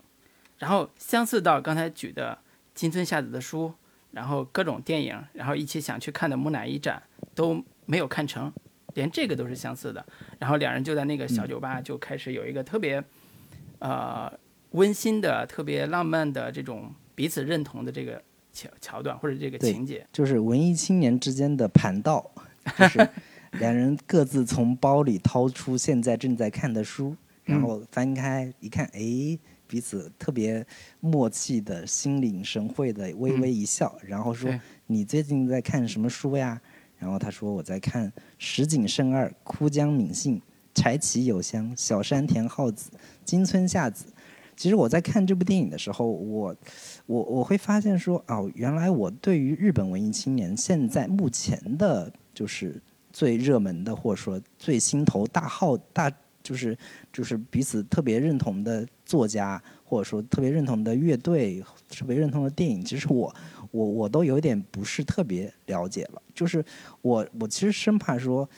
[0.58, 2.40] 然后相似到刚才举的
[2.74, 3.74] 金村夏子的书，
[4.12, 7.04] 然后各种电影，然后一起想去看的木乃伊展
[7.36, 8.54] 都没有看成，
[8.94, 10.04] 连这个都是相似的。
[10.40, 13.04] 然后两人就在那个小酒吧就开始有一个特别
[13.80, 14.32] 呃
[14.72, 18.24] 温馨的、特别浪漫的这种彼此认同的这个。
[18.54, 22.28] 桥桥段或者这个情节，就是文艺青年之间的盘道，
[22.76, 23.08] 就是
[23.60, 30.66] 两人各自从包里掏出现在正在看的书，然后翻开一看，哎，彼此特别
[31.00, 34.52] 默契的心领神会的微微一笑，然后说
[34.88, 36.60] ：“你最近在看什么书呀？”
[36.98, 40.42] 然后他说：“我在看石井胜二、枯江敏信、
[40.74, 42.90] 柴崎友香、小山田浩子、
[43.24, 44.08] 金村夏子。”
[44.58, 46.54] 其实我在看这部电影的时候，我
[47.06, 52.82] 我我会发现说，哦，原来我对于日本文艺青年现在目前的，就是
[53.14, 56.76] 最热门的，或者说最心头大号大，就是
[57.14, 63.34] 就是彼此特别认同的作家，或者说特别认同的乐队，特别认同的电影，其实我
[63.70, 66.22] 我我都有点不是特别了解了。
[66.34, 66.66] 就是
[67.02, 68.50] 我我其实生怕说，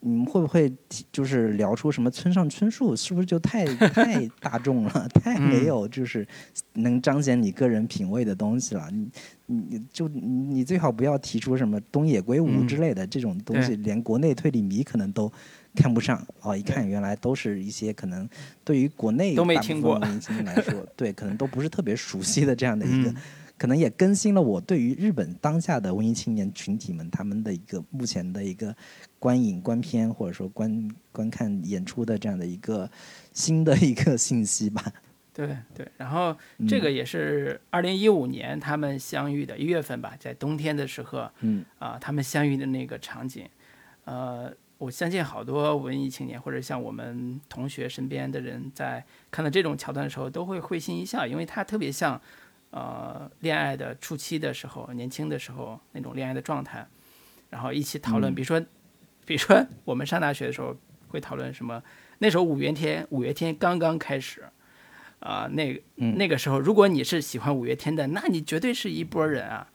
[0.00, 0.72] 你们会不会
[1.10, 2.94] 就是聊出什么村上春树？
[2.94, 5.08] 是不是就太 太大众了？
[5.14, 6.26] 太没有就是
[6.74, 8.88] 能彰显你个人品味的东西了？
[8.90, 9.08] 你
[9.46, 15.32] 你就你最好不要提出什么东野圭吾之类的这种东西，连国内推理迷可能都
[15.74, 16.24] 看不上。
[16.42, 18.28] 哦，一看原来都是一些可能
[18.62, 23.12] 对于国内都没听过文艺青年来说， 对，可能都不是特别熟悉的这样的一个。
[23.58, 28.76] 可能也更新了我对于日本当下的文艺青年群体们他们的一个目前的一个
[29.26, 32.88] 观影观片或者说观观看演出的这样的一个
[33.32, 34.80] 新的一个信息吧。
[35.34, 36.36] 对对，然后
[36.68, 43.44] 这个也是二零一五年他们相遇的一月份吧，在冬天的时候，嗯啊，他们相遇的那个场景，
[44.04, 52.20] 呃，我相信好多文艺青年或者像我们同学身边的人在看到这种桥段的时候都会会心一笑，因为它特别像。
[52.70, 56.86] 呃，恋爱的初期的时候，年轻的时候那种恋爱的状态，
[57.48, 58.60] 然后一起讨论，比如说，
[59.26, 60.74] 比如说我们上大学的时候
[61.08, 61.82] 会讨论什么？
[62.18, 64.42] 那时候五月天，五月天刚刚开始，
[65.18, 69.68] 啊，那那个时候，如果你是喜欢五月天的，那你绝对是一波人啊。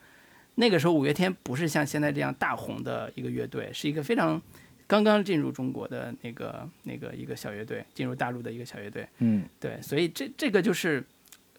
[0.56, 4.42] 那个时候五月天不是像现在这样大红的一个乐队，是一个非常
[4.88, 9.08] 刚刚进入中国的那个那个一个小乐队，进入大陆的一个小乐队。
[9.20, 11.04] 嗯，对，所以这这个就是。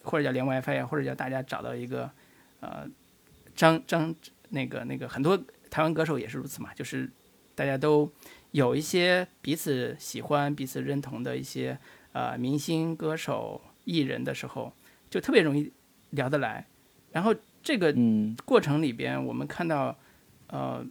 [0.05, 2.11] 或者叫连 WiFi 呀，或者叫大家找到一个，
[2.59, 2.85] 呃，
[3.55, 4.12] 张张
[4.48, 7.09] 那个那个很多台湾歌手也是如此嘛，就是
[7.54, 8.10] 大家都
[8.50, 11.78] 有一些彼此喜欢、彼此认同的一些
[12.12, 14.72] 呃明星、歌手、艺人的时候，
[15.10, 15.72] 就特别容易
[16.10, 16.66] 聊得来。
[17.12, 17.94] 然后这个
[18.44, 19.96] 过程里边，我们看到
[20.48, 20.84] 呃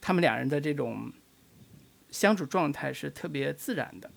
[0.00, 1.12] 他们两人的这种
[2.10, 4.10] 相处状态是特别自然的。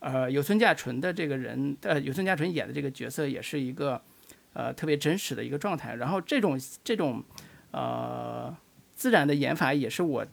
[0.00, 4.02] 呃，有村架纯的这个人，呃，有村架纯演的这个角色也是一个，
[4.52, 5.94] 呃，特别真实的一个状态。
[5.94, 7.22] 然后这种这种，
[7.70, 8.52] 呃，
[8.96, 10.26] 自然的演法也是我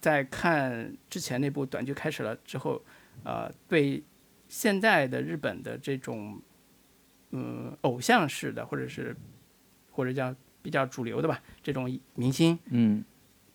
[0.00, 2.82] 在看之前那部短剧开始了之后，
[3.24, 4.02] 呃，对
[4.48, 6.40] 现在的日本的这种，
[7.30, 9.16] 嗯，偶像式的或者是
[9.90, 13.04] 或者叫比较主流的吧，这种明星，嗯。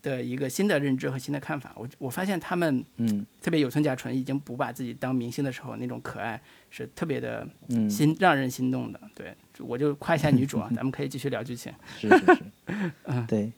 [0.02, 9.00] 的一个新的认知和新的看法，我我发现他们，嗯，特别有村架纯已经不把自己当明星的时候那种可爱是特别的，嗯，心让人心动的。
[9.16, 11.72] 对，我就夸一下女主啊， 咱们可以继续聊剧情。
[11.98, 12.42] 是是是，
[13.02, 13.50] 嗯，对。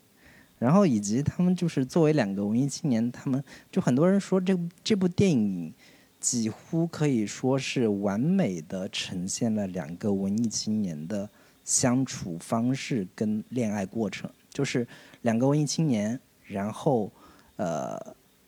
[0.59, 5.73] 然后以及他们就是作为两个文艺青年，他们就很多人说这这部电影
[6.21, 11.29] 几乎可以说是完美的呈现了两个文艺青年的
[11.65, 14.87] 相处方式跟恋爱过程，就是
[15.23, 16.19] 两个文艺青年。
[16.49, 17.13] 然后，
[17.57, 18.01] 呃，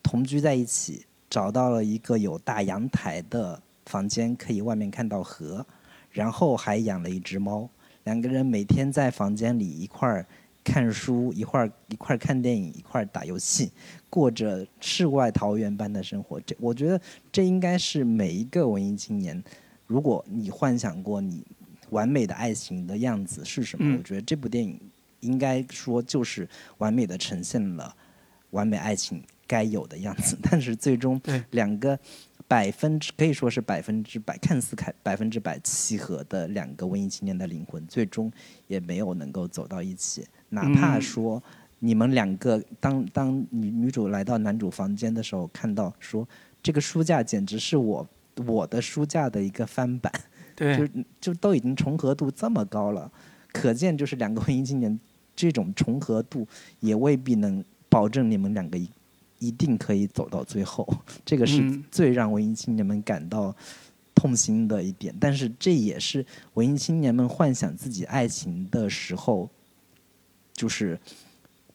[0.03, 5.67] 同居在一起，找到了一个有大阳台的房间，可以外面看到河，
[6.11, 7.69] 然后还养了一只猫。
[8.05, 10.27] 两个人每天在房间里一块儿
[10.65, 13.71] 看书，一块儿一块儿看电影，一块儿打游戏，
[14.09, 16.41] 过着世外桃源般的生活。
[16.41, 17.01] 这我觉得
[17.33, 19.43] 这应该是每一个文艺青年，
[19.87, 21.45] 如果你幻想过你
[21.91, 24.79] 完美的爱情的样子是什么，我觉得这部电影。
[25.21, 27.95] 应该说就是完美的呈现了
[28.53, 31.21] 完美爱情该有的样子，但是最终
[31.51, 31.99] 两个
[32.51, 38.29] 百分之可以说是百分之百看似开百分之百契合的两个文艺青年的灵魂，最终
[38.67, 40.27] 也没有能够走到一起。
[40.49, 41.41] 哪怕说
[41.79, 46.29] 你们两个当当女女主来到男主房间的时候，看到说
[46.61, 48.05] 这个书架简直是我
[48.45, 50.13] 我的书架的一个翻版，
[50.57, 53.09] 对，就就都已经重合度这么高了，
[53.53, 54.99] 可见就是两个文艺青年。
[55.37, 56.47] 这种重合度
[56.81, 58.87] 也未必能保证你们两个一
[59.41, 60.87] 一定可以走到最后，
[61.27, 63.53] 这个是最让文艺青年们感到
[64.15, 65.13] 痛心的一点。
[65.19, 66.25] 但是这也是
[66.55, 69.51] 文艺青年们幻想自己爱情的时候，
[70.53, 70.97] 就是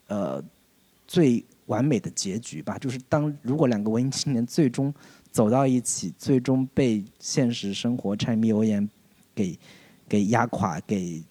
[0.07, 0.41] 呃
[1.05, 2.77] 最完美的结局吧。
[2.77, 4.93] 就是当如果两个文艺青年最终
[5.29, 8.89] 走到一起，最终被现实生活柴米油盐
[9.35, 9.59] 给
[10.07, 11.21] 给压垮，给。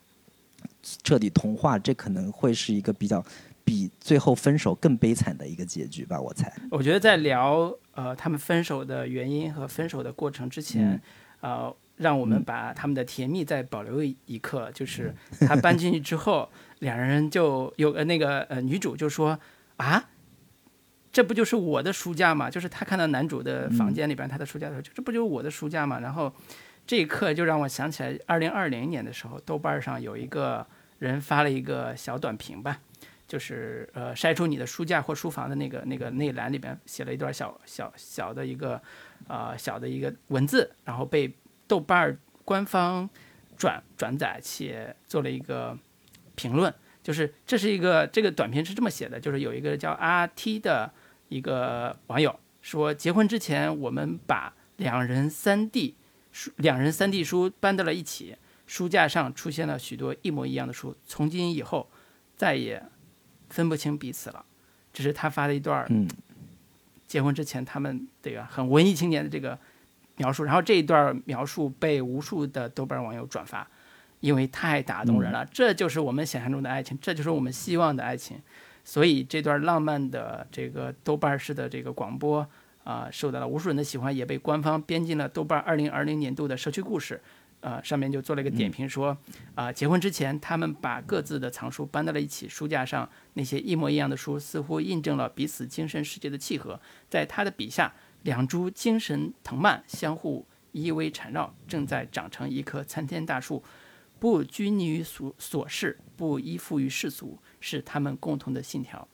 [1.02, 3.24] 彻底同化，这可能会是一个比较
[3.64, 6.52] 比最后分手更悲惨的一个结局吧，我猜。
[6.70, 11.00] 我觉得在聊呃他们分手的原因和分手的过程之前，
[11.40, 15.14] 呃，让我们把他们的甜蜜再保留一刻，就是
[15.46, 16.48] 他搬进去之后，
[16.80, 19.38] 两人就有呃那个呃女主就说
[19.78, 20.10] 啊，
[21.10, 22.50] 这不就是我的书架吗？
[22.50, 25.98] 就是他看到男主的房间里边他的书架的时候，这不就是我的书架吗？
[26.00, 26.32] 然后。
[26.86, 30.66] 这一刻就让我想起来，二零二零年的时候，豆瓣上有一个
[30.98, 32.78] 人发了一个小短评吧，
[33.34, 38.80] 就是呃筛出你的书架或书房的那个那个内栏里边写了一段小小小的一个
[39.26, 41.34] 呃小的一个文字，然后被
[41.66, 43.10] 豆瓣儿官方
[43.56, 45.76] 转转载且做了一个
[46.36, 50.92] 评论，就是这是一个这个短片是这么写的，就是有一个叫阿 T 的
[51.28, 52.38] 一个网友。
[52.62, 55.96] 说结婚之前我们把两人三 D
[56.30, 58.36] 书两人三 D 书搬到了一起，
[58.68, 61.90] 书架上出现了许多一模一样的书，从今以后
[62.36, 62.80] 再也
[63.54, 64.44] 分不清彼此了。
[64.92, 66.08] 这是他发的一段嗯
[67.06, 69.56] 结婚之前他们这个很文艺青年的这个
[70.16, 73.66] 描述，然后这一段描述被无数的豆瓣网友转发，
[74.18, 75.46] 因为太打动人了。
[75.46, 78.38] 这就是我们想象中的爱情，这就是我们希望的爱情。
[78.84, 82.46] 所以这段浪漫的这个豆瓣式的这个广播
[82.82, 87.20] 啊、受到了无数人的喜欢，也被官方编进了豆瓣二零二零年度的社区故事。
[87.64, 89.16] 呃，上面就做了一个点评说，
[89.54, 96.78] 啊、结婚之前他们把各自的藏书搬到了一起，书架上那些一模一样的书，似乎印证了彼此精神世界的契合。
[97.08, 103.64] 在他的笔下，两株精神藤蔓相互依偎缠绕，正在长成一棵参天大树。
[104.20, 109.08] 不拘泥于俗琐事，不依附于世俗，是他们共同的信条。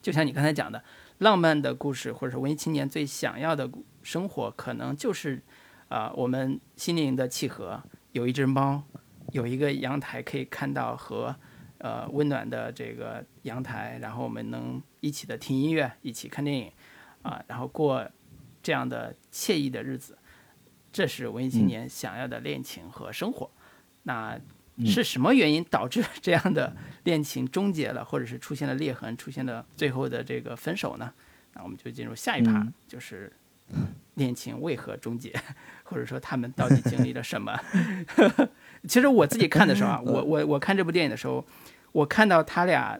[0.00, 0.82] 就像你刚才讲的，
[1.18, 3.70] 浪漫的故事，或者是文艺青年最想要的
[4.02, 5.42] 生活，可能就是，
[5.88, 7.82] 啊、我们心灵的契合。
[8.12, 8.82] 有一只猫，
[9.32, 11.34] 有一个阳台可以看到和，
[11.78, 16.72] 呃，温暖的这个阳台，然后我们能一起的听音乐，一起看电影，
[17.22, 18.08] 啊、然后过
[18.62, 20.16] 这样的惬意的日子。
[20.90, 23.48] 这是文艺青年想要的恋情和生活。
[24.04, 24.40] 那
[24.86, 26.74] 是什么原因导致这样的
[27.04, 31.12] 恋情终结了，或者是出现了裂痕，出现了最后的这个分手呢？
[31.52, 33.32] 那我们就进入下一趴，嗯就是
[34.18, 35.32] 恋情为何终结，
[35.84, 37.58] 或者说他们到底经历了什么？
[38.86, 41.44] 其实我自己看的时候啊，我我我看这部电影的时候，
[41.92, 42.98] 我看到他俩，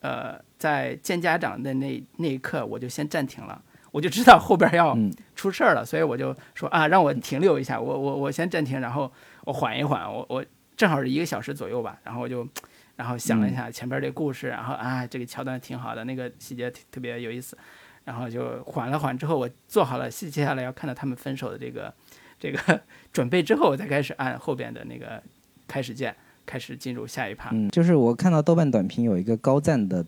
[0.00, 5.12] 呃，在见家长的那那一刻，我就先暂停了，我就知道后边要嗯。
[5.36, 9.12] 出事儿了，所以我就说啊，让我停留一下，我我我先暂停，然后
[9.44, 10.42] 我缓一缓，我我
[10.74, 12.46] 正好是一个小时左右吧，然后我就
[12.96, 17.56] 然后想了一下前边这故事，然后啊这个桥段挺好的，那个细节特特别有意思，
[18.06, 21.92] 然后就缓了缓之后，我做好了接下来要看到他们分手的这个
[22.38, 22.80] 这个
[23.12, 25.20] 准备之后，我才开始按后边的那个
[25.66, 26.14] 开始键，
[26.46, 27.50] 开始进入下一趴。
[27.52, 30.06] 嗯，就是我看到豆瓣短评有一个高赞的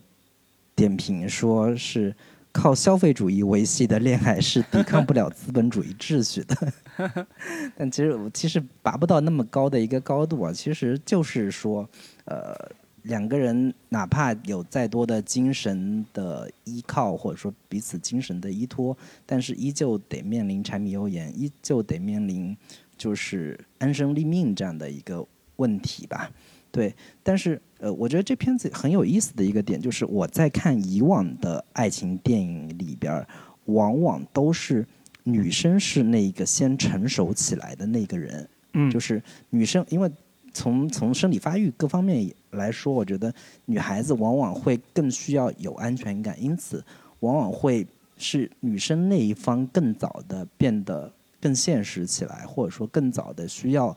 [0.73, 2.15] 点评，说是
[2.53, 6.55] 靠消费主义维系的恋爱是抵抗不了资本主义秩序的。
[7.75, 11.87] 但其实我其实拔不到那么高的一个高度啊，其实就是说，
[12.23, 12.55] 呃，
[13.03, 22.55] 两个人哪怕有再多的精神的依靠，或者说彼此精神的依托，但是依旧得面临柴米油盐，依旧得面临
[22.97, 26.31] 就是安身立命这样的一个问题吧。
[26.71, 33.25] 对，但是呃，我觉得这片子很有意思的一个点就是，我在看以往的爱情电影里边，
[33.65, 34.85] 往往都是
[35.23, 40.07] 女生是那个先成熟起来的那个人，嗯就是女生，因为
[40.53, 43.33] 从从生理发育各方面来说，我觉得
[43.65, 46.83] 女孩子往往会更需要有安全感，因此
[47.19, 47.85] 往往会
[48.17, 53.95] 是女生那一方更早的变得更现实起来，或者说更早的需要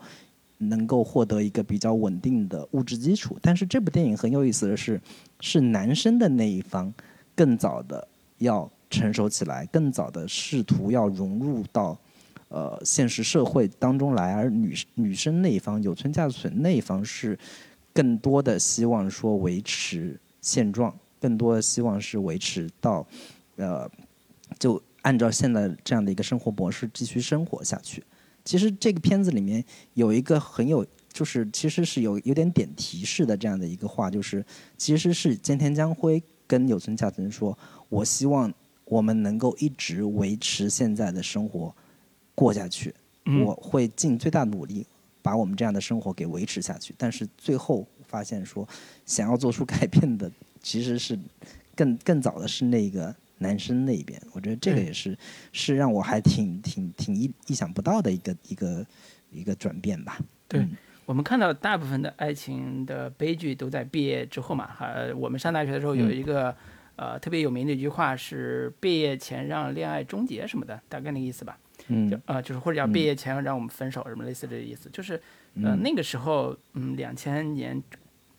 [0.59, 3.37] 能够获得一个比较稳定的物质基础。
[3.41, 5.01] 但是这部电影很有意思的是，
[5.41, 6.93] 是男生的那一方
[7.35, 11.97] 更早的要成熟起来，更早的试图要融入到
[12.53, 17.37] 呃现实社会当中来，而女女生那一方有村架纯那一方是
[17.91, 23.05] 更多的希望说维持现状，更多的希望是维持到
[23.55, 23.89] 呃
[24.59, 28.03] 就按照现在这样的一个生活模式继续生活下去。
[28.45, 29.63] 其实这个片子里面
[29.93, 34.45] 有一个很有，就是其实是有有点点提示的这样的一个话，就是
[34.77, 37.57] 其实是菅田将晖跟有村架纯说，
[37.89, 38.53] 我希望
[38.85, 41.73] 我们能够一直维持现在的生活
[42.35, 42.93] 过下去，
[43.25, 44.85] 嗯我会尽最大努力
[45.21, 46.93] 把我们这样的生活给维持下去。
[46.97, 48.67] 但是最后发现说，
[49.05, 50.29] 想要做出改变的
[50.61, 51.17] 其实是
[51.75, 54.21] 更 更早的是那个男生那边。
[54.31, 55.17] 我觉得这个也是
[55.51, 58.85] 是让我还挺挺挺意意想不到的一个一个
[59.31, 60.19] 一个转变吧。
[60.47, 66.55] 对嗯我们看到大部分的爱情的悲剧都在毕业之后嘛，哈、呃我们上大学的时候有一个、
[66.95, 71.57] 呃特别有名的一句话是“毕业前让恋爱终结”什么的，大概那个意思吧。
[71.87, 75.13] 就嗯呃就是或者叫毕业前让我们分手什么类似这个意思，就是
[75.55, 75.81] 呃嗯。
[75.81, 77.81] 那个时候嗯两千年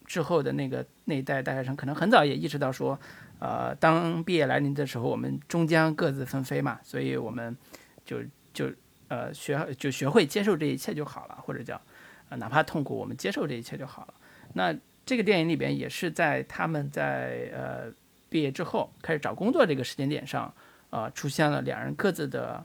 [0.07, 2.99] 之后的那个那一代大学生可能很早也意识到说，
[3.38, 7.57] 呃当毕业来临的时候，我们终将各自纷飞嘛，所以我们
[8.05, 8.18] 就
[8.53, 8.70] 就
[9.09, 11.80] 呃学就学会接受这一切就好了，或者叫
[12.28, 14.14] 呃哪怕痛苦，我们接受这一切就好了。
[14.55, 14.74] 那
[15.07, 17.92] 这个电影里边也是在他们在呃
[18.28, 20.53] 毕业之后开始找工作这个时间点上，
[20.90, 22.64] 呃出现了两人各自的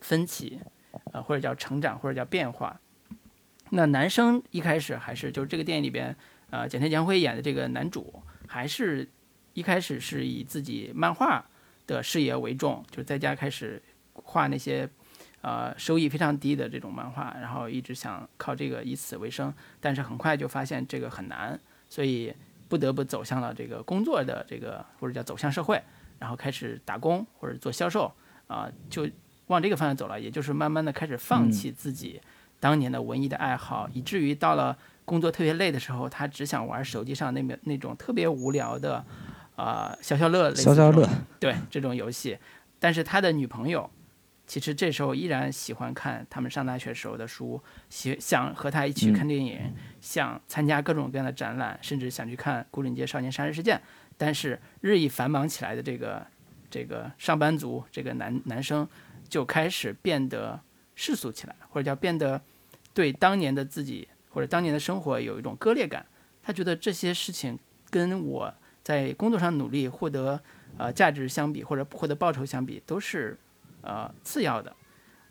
[0.00, 0.60] 分歧，
[1.12, 2.80] 呃或者叫成长，或者叫变化。
[3.70, 6.16] 那男生一开始还是就是这个电影里边，
[6.50, 9.08] 呃简田将晖演的这个男主，还是
[9.52, 11.44] 一开始是以自己漫画
[11.86, 13.80] 的事业为重，就在家开始
[14.12, 14.88] 画那些
[15.42, 22.34] 呃收益非常低的这种漫画，然后一直想靠这个以此为生，但是很快就发现这个很难，所以
[22.68, 25.80] 不得不走向了这个工作的这个或者叫走向社会，
[26.18, 28.12] 然后开始打工或者做销售
[28.48, 29.08] 啊，就
[29.50, 32.20] 往这个方向走了，也就是慢慢的开始放弃自己
[32.58, 39.04] 当年的文艺的爱好，以至于到了工作特别累的时候，他只想玩手机上那边那种特别无聊的。
[39.56, 41.06] 啊，消消乐，消消乐，
[41.38, 42.38] 对这种游戏，
[42.78, 43.90] 但是他的女朋友
[44.46, 49.60] 其实这时候依然喜欢看他们上大学时候的书，喜想和他一起去看电影，
[50.00, 53.76] 想参加各种各样的展览，甚至想去看《牯岭街少年杀人事件》。
[54.16, 56.26] 但是日益繁忙起来的这个
[56.70, 58.88] 这个上班族，这个男男生
[59.30, 60.60] 就开始变得
[60.94, 62.42] 世俗起来，或者叫变得
[62.92, 66.04] 对当年的自己或者当年的生活有一种割裂感。
[66.42, 67.58] 他觉得这些事情
[67.88, 68.52] 跟我。
[68.82, 70.40] 在工作上努力获得
[70.78, 73.38] 呃价值相比，或者获得报酬相比，都是
[73.82, 74.74] 呃次要的，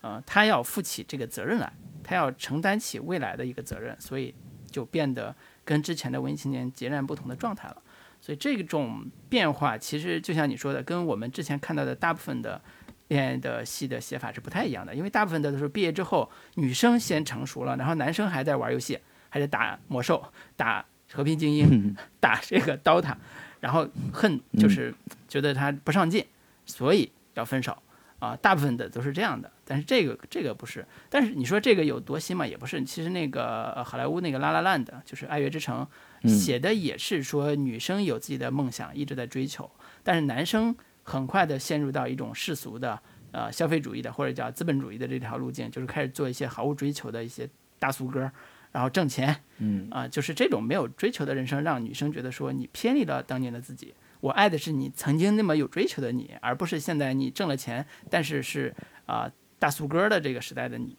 [0.02, 1.74] 呃，他要负起这个责任来，
[2.04, 4.34] 他要承担起未来的一个责任，所以
[4.70, 5.36] 就变得
[5.66, 7.82] 跟之前的文艺青年截然不同的状态了。
[8.22, 12.62] 所以这种变化其实就像你说的，跟我们之前看到的大部分的
[13.10, 18.98] 恋爱的戏的写法是不太一样的，因为大部分的都是毕业之后，女生先成熟了，然后男生还在玩游戏，
[19.30, 20.24] 还在打魔兽、
[20.56, 23.16] 打和平精英、 打这个 DOTA，。
[23.60, 24.96] 然后恨就是
[25.28, 26.26] 觉得他不上进，
[26.66, 27.78] 所以要分手
[28.20, 28.34] 啊。
[28.42, 30.86] 大部分的都是这样的，但是这个这个不是。
[31.10, 32.48] 但是你说这个有多新嘛？
[32.48, 32.82] 也不是。
[32.86, 35.86] 其实那个好莱坞那个《拉拉烂》的，就是《爱乐之城》，
[36.30, 39.70] 写的也是说女生有自己的梦想，一直在追求，
[40.04, 40.74] 但是男生
[41.10, 43.00] 很快的陷入到一种世俗的
[43.32, 47.50] 呃消费主义的或者叫资本主义的这条路径，就是开始做一些毫无追求的一些
[47.80, 48.32] 大俗歌。
[48.72, 53.96] 然后挣钱，嗯啊，就是这种没有追求的人生，让女生觉得说你偏离了当年的自己。
[54.20, 58.72] 我爱的是你曾经那么有追求的你，而不是现在你挣了钱，但是是
[59.08, 60.96] 啊大俗歌的这个时代的你。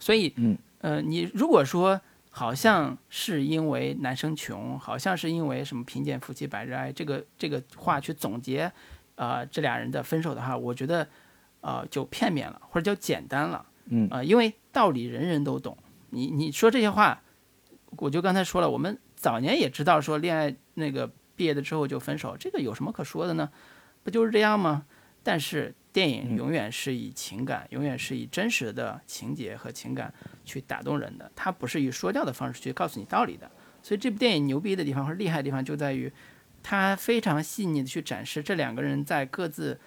[0.00, 2.00] 所以，嗯呃，你如果说
[2.30, 8.72] 好像是因为男生穷，好像是因为什么贫贱夫妻百日哀这个这个话去总结，
[9.16, 11.08] 呃，这俩人的分手的话，我觉得，
[11.60, 15.76] 呃，就片面了，或者叫简单了，嗯啊，因为道理人人都懂。
[16.10, 17.22] 你你说这些话，
[17.98, 23.50] 我就刚才说了，我们早年也知道说恋爱那个毕业了之后就分手，这个有什么可说的呢？
[24.02, 24.86] 不就是这样吗？
[25.22, 30.12] 但是电影永远是以情感，永远是以真实的情节和情感
[30.44, 33.50] 去打动人的，它不是以说教的方式去告诉你道理的。
[33.82, 36.12] 所以这部电影牛逼的地方或者厉害的地方就在于，
[36.64, 39.78] 它非常细腻的去展示这两个人在各自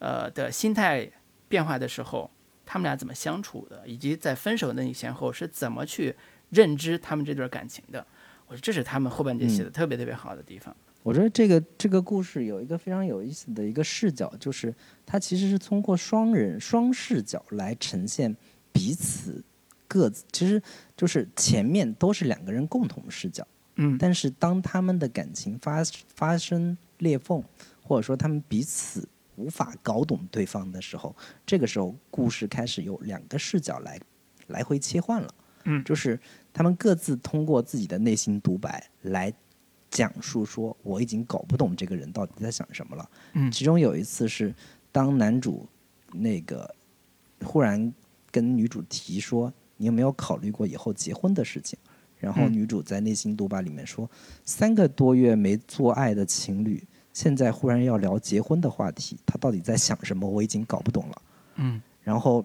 [0.00, 1.08] 呃的心态
[1.46, 2.28] 变化的时候。
[2.64, 6.14] 他们俩怎么相处的，以及在分手那一前后是怎么去
[6.50, 8.06] 认知他们这段感情的？
[8.46, 10.74] 我说这是他们后半截写的特别特别好的地方。
[11.02, 14.72] 我觉得这个这个故事有一个非常有意思的一个视角，就是
[15.04, 18.34] 它其实是通过双人双视角来呈现
[18.72, 19.44] 彼此
[19.86, 20.62] 各自，其实
[20.96, 23.46] 就是前面都是两个人共同视角，
[23.76, 25.82] 嗯，但是当他们的感情发
[26.14, 27.42] 发生裂缝，
[27.82, 29.08] 或者说他们彼此。
[29.36, 31.16] 无法搞懂对方的时候，
[31.46, 33.98] 这个时候故事开始有两个视角来
[34.48, 35.34] 来回切换了。
[35.64, 36.20] 嗯，就是
[36.52, 39.32] 他们各自通过自己的内心独白来
[39.90, 43.10] 讲述说，我已经搞不懂这个人到底在想什么了。
[43.32, 44.54] 嗯，其中有一次是
[44.92, 45.66] 当男主
[46.12, 46.72] 那个
[47.42, 47.92] 忽然
[48.30, 51.76] 跟女主提说，你有没有考虑过以后结婚的事情？
[52.22, 54.08] 然后女主在内心独白里面说，
[54.44, 56.80] 三个多月没做爱的情侣。
[57.12, 60.26] 现在忽然要聊结婚的话题，他到底在想什么？
[60.26, 61.22] 我已经搞不懂了。
[61.56, 62.42] 嗯，然后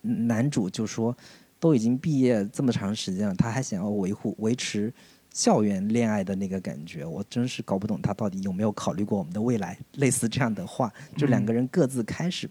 [0.00, 1.14] 男主就说
[1.58, 4.90] ：“都已经毕业这么长时间了，他还想要维护维持
[5.30, 12.48] 校园恋爱的那个感觉，我真是搞不懂他到底有没有考虑过我们的未来。”类似这样的话，就两个人各自开始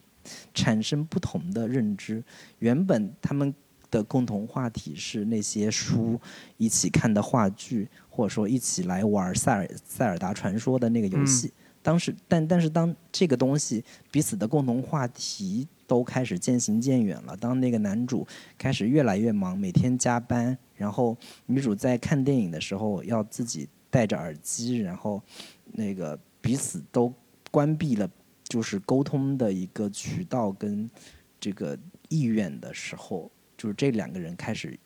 [0.54, 2.24] 产生不同的认知。
[2.60, 3.52] 原本他们
[3.92, 6.20] 的共同话题是那些书，
[6.58, 7.88] 一起看的话剧。
[8.14, 11.50] 或者说一起来玩塞尔塞尔达传说的那个游戏，
[11.82, 13.82] 当时但但是当这个东西
[14.12, 18.28] 彼此的共同话题都开始渐行渐远了，当那个男主
[18.58, 21.16] 开始越来越忙，每天加班，然后
[21.46, 25.24] 女主在看电影的时候要自己戴着耳机，然后
[25.72, 27.12] 那个彼此都
[27.50, 28.08] 关闭了
[28.44, 30.88] 就是沟通的一个渠道跟
[31.40, 31.80] 这个
[32.10, 33.32] 意愿的时候，
[33.62, 34.80] 就是这两个人开始。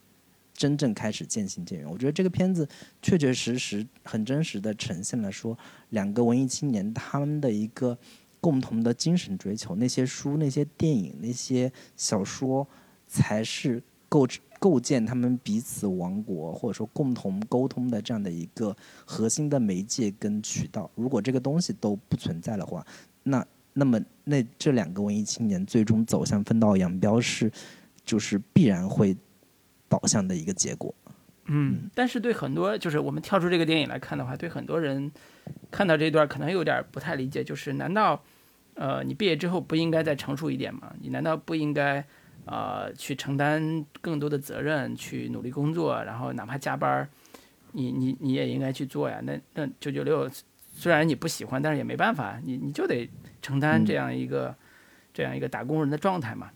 [0.58, 2.66] 真正开始渐行渐远，我觉得这个片子
[3.02, 5.58] 确确实实很真实的呈现了说
[5.90, 7.98] 两个文艺青年他们的一个
[8.40, 12.66] 共同的精神追求，那些书、那些电影、那些小说，
[13.06, 18.74] 才是构成构建他们彼此王国或者说共同沟通的这样的一个
[19.04, 20.90] 核心的媒介跟渠道。
[20.96, 22.88] 如果这个东西都不存在的话，
[23.24, 27.52] 那那么那这两个文艺青年最终走向分道扬镳是，
[28.06, 29.18] 就是必然会
[29.90, 30.94] 导向的一个结果。
[31.48, 35.12] 嗯，但是对很多就是我们跳出这个电影来看的话，对很多人
[35.70, 38.24] 看到这段可能有点不太理解，就是难道
[38.74, 40.92] 呃你毕业之后不应该再成熟一点吗？
[41.00, 42.04] 你难道不应该
[42.46, 47.08] 呃去承担更多的责任，去努力工作，然后哪怕加班，
[47.74, 49.20] 你你你也应该去做呀？
[49.22, 50.28] 那那九九六
[50.74, 53.08] 虽然你不喜欢，但是也没办法，你你就得
[53.44, 54.56] 承担这样一个、
[55.14, 56.50] 这样一个打工人的状态嘛。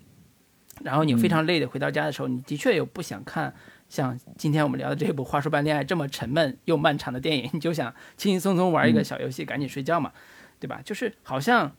[0.84, 3.53] 然后你非常累的回到家的时候，你的确有不想看。
[3.89, 10.13] 像今天我们聊的这部《话说半恋爱》这么沉闷又漫长的电影，你就想轻轻松松玩一个小游戏，赶紧睡觉嘛，
[10.59, 10.80] 对吧？
[10.86, 11.75] 就是好像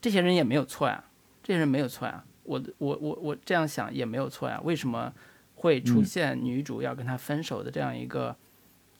[0.00, 1.02] 这些人也没有错呀，
[1.42, 4.60] 这些人没有错呀，我我我我这样想也没有错呀。
[4.62, 5.12] 为什么
[5.56, 8.36] 会出现女主要跟他分手的这样一个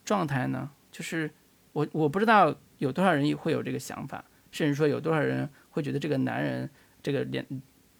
[0.05, 0.69] 状态呢？
[0.91, 1.31] 就是
[1.73, 6.69] 我我不知道有多少人会有这个想法，甚至说有多少人会觉得这个男人，
[7.01, 7.47] 这个电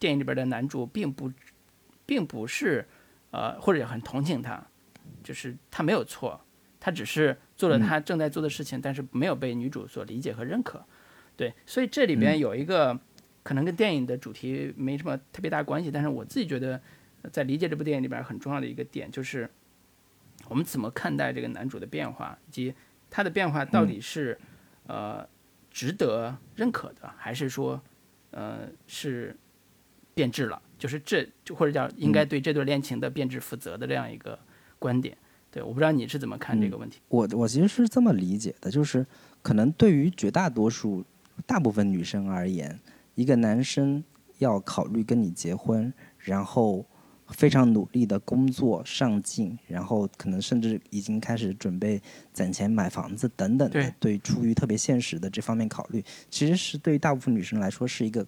[0.01, 1.33] 电影里边的男主并不
[2.05, 2.89] 并不是。
[3.33, 4.61] 呃，或者很同情他，
[5.23, 6.41] 就是他没有错，
[6.81, 10.85] 他只是做了他正在做的事情，但是没有被女主所理解和认可。
[11.37, 12.99] 对，所以这里边有一个
[13.45, 16.83] 可能跟电影的主题没什么特别大关系，但是我自己觉得
[17.31, 19.49] 在理解这部电影里边很重要的一个点就是，
[20.49, 22.75] 我们怎么看待这个男主的变化，以及
[23.09, 24.37] 他的变化到底是
[24.89, 25.25] 呃
[25.71, 27.81] 值得认可的，还是说
[28.33, 29.37] 呃是
[30.15, 30.61] 变质了。
[30.79, 34.39] 就是这就或者叫应该对这段恋情的变质负责的这样一个
[34.79, 35.15] 观点，
[35.51, 37.01] 对，我不知道你是怎么看这个问题。
[37.09, 39.07] 我我其实是这么理解的，就是
[39.43, 41.05] 可能对于绝大多数
[41.45, 42.81] 大部分女生而言，
[43.15, 44.03] 一个男生
[44.39, 46.83] 要考虑跟你结婚，然后
[47.29, 52.01] 非常努力的工作上进，然后可能甚至已经开始准备
[52.33, 58.27] 攒钱买房子等等的，对，出于特别现实的这方面考虑，其实是对于大部分女生来说是一个。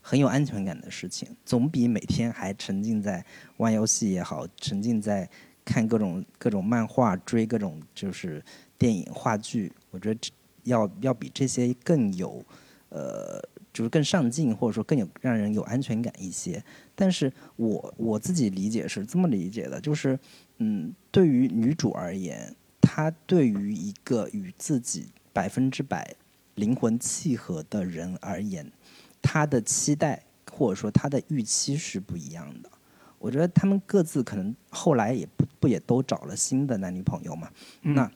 [0.00, 3.24] 很有安全感的事情，总比每天还沉浸在
[3.58, 5.28] 玩游戏也好，沉浸在
[5.64, 8.42] 看各种各种漫画、追各种就是
[8.78, 10.20] 电影、话剧，我觉得
[10.64, 12.42] 要要比这些更有，
[12.88, 13.38] 呃，
[13.72, 16.62] 就是更上进，或者说更有让人有安全感一些。
[16.94, 20.18] 但是我我自己理解是这么理解的，就是
[20.56, 26.14] 嗯，对于女主而言，她对于一个与自己百分之百
[26.54, 28.72] 灵魂契合的人而言。
[29.20, 32.70] 他的期待或者说他的预期是不一样的，
[33.18, 37.50] 我觉得他们各自可能后来也不不也都找了新的男女朋友嘛。
[37.82, 38.10] 那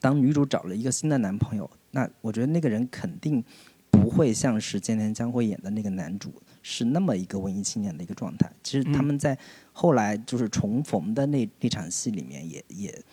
[0.00, 3.42] 当女主找了一个新的男朋友，那我觉得那个人肯定
[3.90, 8.50] 不会像是菅田将晖演的那个男主是那么一个文艺青年的一个状态。
[8.62, 9.38] 其实他们在
[9.72, 13.04] 后来就是重逢的那那场戏里面，也也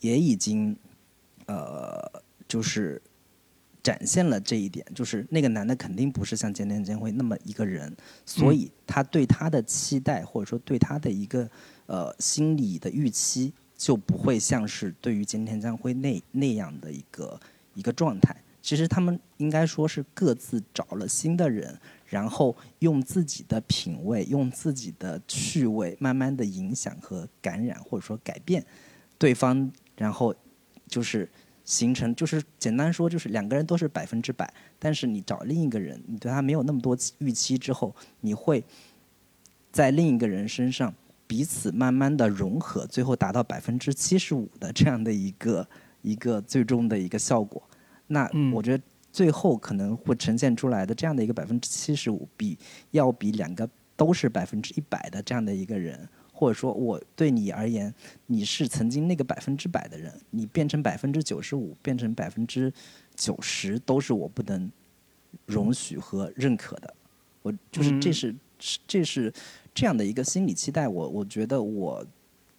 [0.00, 0.76] 也已经
[1.46, 3.02] 呃就是。
[3.86, 11.48] 展现了这一点，就是那个男的肯定不是像菅田将晖那么一个人，所以他对他的期待或者说对他的一个
[11.86, 17.38] 呃心理的预期就不会像是对于菅田将晖那那样的一个
[17.74, 18.34] 一个状态。
[18.60, 28.66] 其实他们应该说是各自找了新的人，然后用自己的品味、用自己的趣味，慢慢的影响和感染或者说改变
[29.16, 30.34] 对方，然后
[30.88, 31.30] 就是。
[31.66, 38.64] 形成就是简单说，就是两个人都是百分之百，但是你找另一个人，你对他没有那么多预期之后，你会
[39.72, 40.94] 在另一个人身上
[41.26, 45.68] 彼此慢慢的融合，最后达到百分之七十五的这样的一个
[46.02, 47.60] 一个最终的一个效果。
[48.06, 52.56] 那我觉得最后可能会呈现出来的这样的一个百分之七十五，比
[52.92, 56.08] 要比两个都是百分之一百的这样的一个人。
[56.38, 57.92] 或者说，我对你而言，
[58.26, 62.70] 你是曾经那个百分之百的人，你变成百分之九十五，变成百分之
[63.14, 64.70] 九十，都是我不能
[65.46, 66.94] 容许和认可的。
[67.40, 68.36] 我就是这是
[68.86, 69.32] 这是
[69.74, 70.86] 这样的一个心理期待。
[70.86, 72.04] 我我觉得我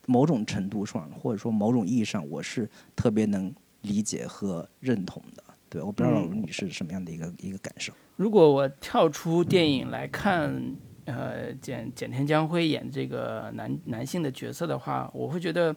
[0.07, 3.53] 某种程度上，或者说某种意义上，我是特别能
[3.83, 5.43] 理解和认同的。
[5.69, 7.93] 对，我不知道你是什么样的一个一个感受。
[8.15, 10.75] 如果我跳出电影来看。
[11.07, 15.73] 呃，简简田将辉演这个男男性的角色的话，我会觉得，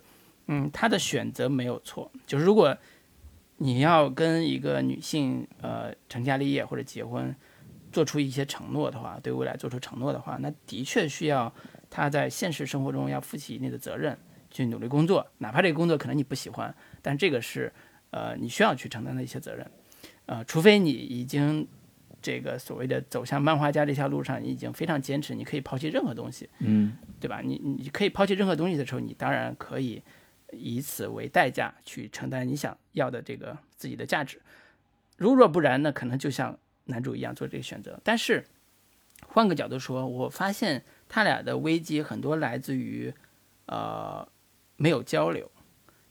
[0.49, 2.11] 嗯，他的选择没有错。
[2.27, 2.77] 就是如果
[3.59, 7.33] 你要跟一个女性呃成家立业或者结婚，
[7.93, 11.53] 做出一些承诺的话，对未来做出承诺的话，那的确需要
[11.89, 14.19] 他在现实生活中要负起一定的责任，
[14.51, 17.73] 去努力工作，哪怕这个工作可能你不喜欢，但这个是
[18.11, 19.65] 呃你需要去承担的一些责任，
[20.27, 21.69] 呃，除非你已经。
[22.23, 27.41] 这个所谓的走向漫画家这条路上，你已经非常坚持，你可以抛弃任何东西，嗯，对吧？
[27.43, 30.03] 你你可以抛弃任何东西的时候，你当然可以
[30.53, 34.41] 以此为代价去承担你想要的这个自己的价值。
[35.17, 35.93] 如若不然呢？
[35.93, 38.01] 可能就像男主一样做这个选择。
[38.03, 38.45] 但是
[39.27, 43.13] 换个角度说，我发现他俩的危机很多来自于
[43.67, 44.27] 呃
[44.77, 45.51] 没有交流。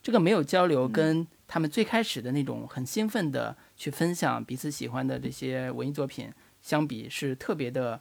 [0.02, 8.00] 这个没有交流，跟他们最开始的那种很兴奋的去分享彼此喜欢的这些文艺作品相比，是特别的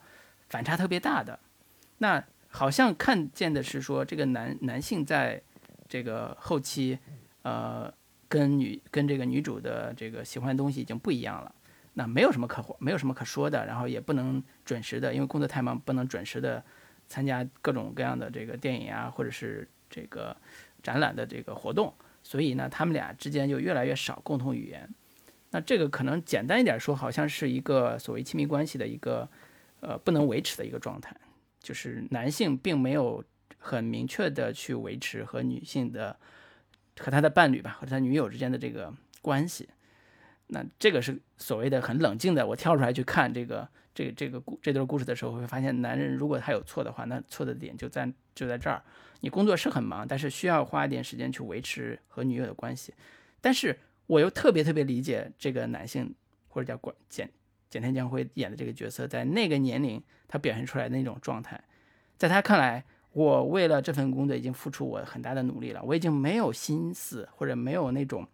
[0.50, 1.38] 反差特别大的。
[1.96, 5.40] 那好像看见的是说，这个男男性在
[5.88, 6.98] 这个后期，
[7.40, 7.90] 呃，
[8.28, 11.54] 跟女跟这个女主的这个喜欢的东西已经不一样了。
[11.94, 16.62] 那没有什么可没有什么可说的，然后也不能准时的，因为工作太忙，不能准时的
[17.06, 20.36] 参加各种各样的这个电影啊，或者是这个。
[20.80, 24.88] 展览的这个活动，所以呢，他们俩之间就越来越少共同语言。
[25.50, 29.28] 那这个可能简单一点说，好像是一个所谓亲密关系的一个
[29.80, 31.16] 呃不能维持的一个状态，
[31.60, 33.24] 就是男性并没有
[33.58, 36.16] 很明确的去维持和女性的
[36.98, 38.92] 和他的伴侣吧，和他女友之间的这个
[39.22, 39.68] 关系。
[40.48, 48.82] 那这个是所谓的很冷静的，我跳出来去看这个这这个故这段故事的时候，会发现男人如果他有错的话，那错的点就在就在这儿。
[49.20, 52.94] 你工作是很忙，但是需要花一点时间去维持和女友的关系。
[53.40, 53.78] 但是
[54.08, 56.12] 我又特别特别理解这个男性，
[56.48, 57.30] 或者叫管简
[57.70, 61.62] 简天将辉演的这个角色，在那个年龄他表现出来的那种状态，
[62.16, 68.26] 在他看来，我为了这份工作已经付出我很大的努力了，我已经没有心思或者没有那种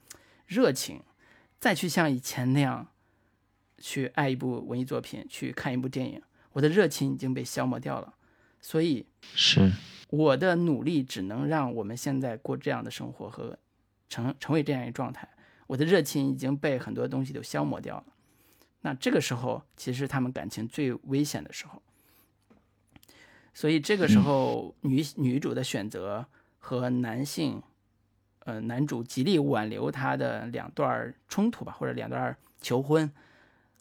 [0.47, 1.03] 热情，
[1.61, 2.89] 再去像以前那样
[3.79, 6.23] 去爱一部文艺作品，去看一部电影，
[6.53, 8.15] 我的热情已经被消磨掉了。
[8.61, 9.71] 所以是。
[10.11, 13.59] 我的努力只能让我们现在过这样的生活和
[14.09, 15.29] 成成为这样一个状态。
[15.75, 18.05] 我的热情已经被很多东西都消磨掉了。
[18.83, 21.83] 那这个时候，其实他们感情最危险的时候。
[23.53, 26.25] 所以这个时候，女女主的选择
[26.61, 27.61] 和男性，
[28.45, 33.11] 呃，男主极力挽留她的两段冲突吧，或者两段求婚，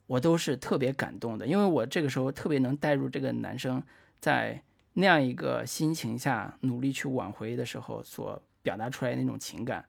[0.07, 3.83] 我都是特别感动的，因为我这个时候特别能带入这个男生
[4.19, 4.63] 在。
[4.95, 9.83] 那样一个心情下努力去挽回的时候，所表达出来那种情感，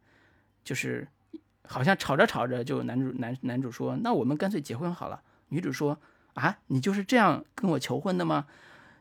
[0.65, 1.07] 就是
[1.67, 5.99] 好像吵着吵着，就男主男男主说：“那我们干脆结婚好了。”女主说
[6.35, 8.47] ：“啊，你就是这样跟我求婚的吗？”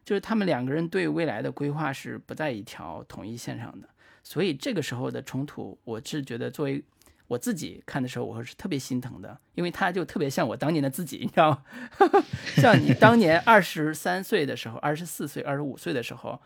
[0.05, 3.88] 就是他们两个人对未来的规划是不在一条统一线上的，
[4.24, 6.84] 所以这个时候的冲突，我是觉得作为。
[7.28, 11.64] 我自己看的时候，我是特别心疼的，因为他就特别像我当年的自己，你知道吗？
[12.57, 16.39] 像你当年二十三岁的时候，二十四岁、二十五岁的时候，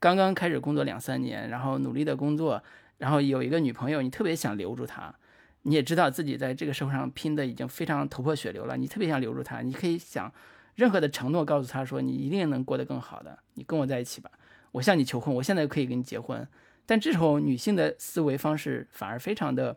[0.00, 2.60] 刚刚开始工作两三年，然后努力的工作，
[2.98, 5.14] 然后有一个女朋友，你特别想留住她，
[5.62, 10.32] 你也知道自己在这个社会上拼的已经非常头破血流了，你特别想留住他，你可以想
[10.74, 14.30] 任何的承诺告诉他说，你一定能过得更好的，你跟我在一起吧，
[14.72, 16.46] 我向你求婚，我现在可以跟你结婚。
[16.86, 19.76] 但这时候女性的思维方式反而非常的。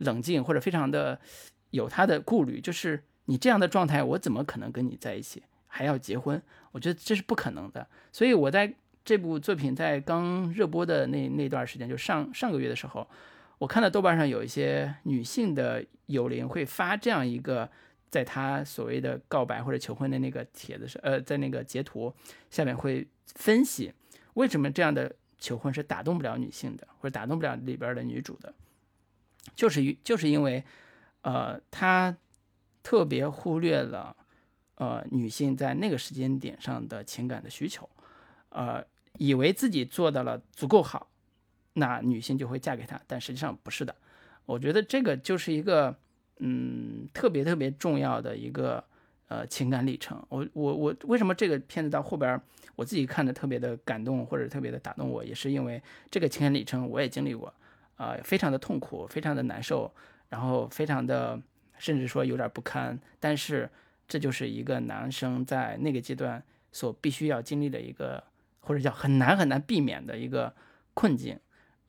[0.00, 1.20] 冷静或者非常的
[1.72, 6.40] 有她的顾虑，就是你这样的状态，我怎么可能跟你在一起，还要结婚？
[6.72, 7.86] 我觉得这是不可能的。
[8.10, 8.72] 所以我在
[9.04, 13.06] 这部作品在刚热播的那那段时间，就上上个月的时候，
[13.60, 17.70] 我看到豆瓣上有一些女性的友邻会发这样一个，
[18.08, 22.10] 在他所谓的告白或者求婚的那个帖子上，呃，在那个截图
[22.50, 23.92] 下面会分析
[24.32, 28.54] 为什么这样的求婚是打动不了女性的，或者打动不了里边的女主的。
[29.54, 30.64] 就是就是因为，
[31.20, 32.16] 呃，他
[32.82, 34.16] 特别忽略了，
[34.76, 37.86] 呃，女性在那个时间点上的情感的需求，
[38.48, 38.82] 呃，
[39.18, 41.09] 以为自己做到了足够好，
[41.80, 43.92] 那女性就会嫁给他，但实际上不是的。
[44.46, 45.92] 我觉得这个就是一个，
[46.38, 48.84] 嗯，特别特别重要的一个，
[49.26, 50.24] 呃，情感历程。
[50.28, 52.40] 我我我为什么这个片子到后边
[52.76, 57.52] 我自己看的特别的感动或者特别的打动我，也是因为这个情感历程我也经历过。
[57.96, 59.92] 啊，非常的痛苦，非常的难受，
[60.30, 61.38] 然后非常的，
[61.76, 62.98] 甚至说有点不堪。
[63.18, 63.68] 但是
[64.08, 68.24] 这就是一个男生在那个阶段所必须要经历的一个，
[68.60, 70.50] 或者叫很难很难避免的一个
[70.94, 71.38] 困境。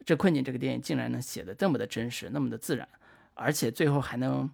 [0.05, 2.87] 这困境，这个电影竟然能写的这么的真实，那么的自然，
[3.33, 4.49] 而且最后还能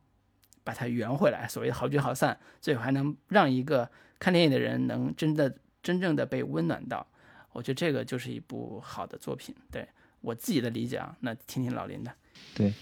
[0.63, 1.47] 把它圆回来。
[1.47, 3.89] 所谓好聚好散，最后还能让一个
[4.19, 7.05] 看电影的人能真的真正的被温暖到。
[7.53, 9.87] 我觉得这个就是一部好的作品，对。
[10.19, 12.11] 我自己的理解啊，那听听老林的。
[12.55, 12.73] 对，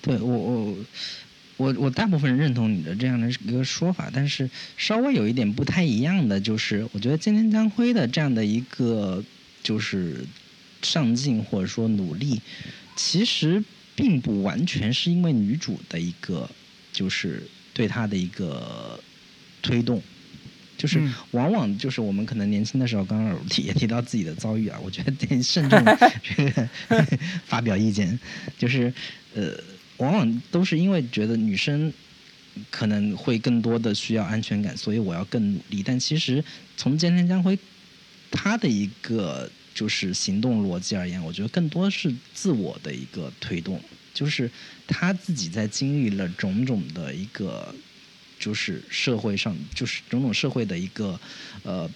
[0.00, 0.76] 对我我
[1.56, 9.22] 我我大部分认同你的这样的一个说法，但是稍微有一点不太一样的就是，我觉得今天江辉的这样的一个
[9.62, 10.24] 就是
[10.90, 12.40] 上进或者说努力，
[12.94, 13.62] 其实
[13.94, 16.48] 并不完全是因为女主的一个
[16.92, 17.42] 就是
[17.74, 18.98] 对她的一个
[19.62, 20.00] 推动。
[20.78, 25.82] 就是往往就是我们可能年轻的时候，刚刚提也提到自己的遭遇啊，我觉得得慎重
[26.22, 26.68] 这个
[27.46, 28.18] 发表意见。
[28.58, 28.92] 就是
[29.34, 29.58] 呃，
[29.96, 31.90] 往往都是因为觉得女生
[32.70, 35.82] 可能会更多的需要安全感，所以我要更努力。
[35.82, 36.44] 但其实
[36.76, 37.58] 从菅田将晖
[38.30, 43.78] 他的一个就是行动逻辑而言，我觉得更多是自我的一个推动，
[44.14, 44.50] 就是
[44.86, 47.74] 他自己在经历了种种的一个，
[48.38, 51.20] 就是社会上就是种种社会的一个
[51.62, 51.88] 呃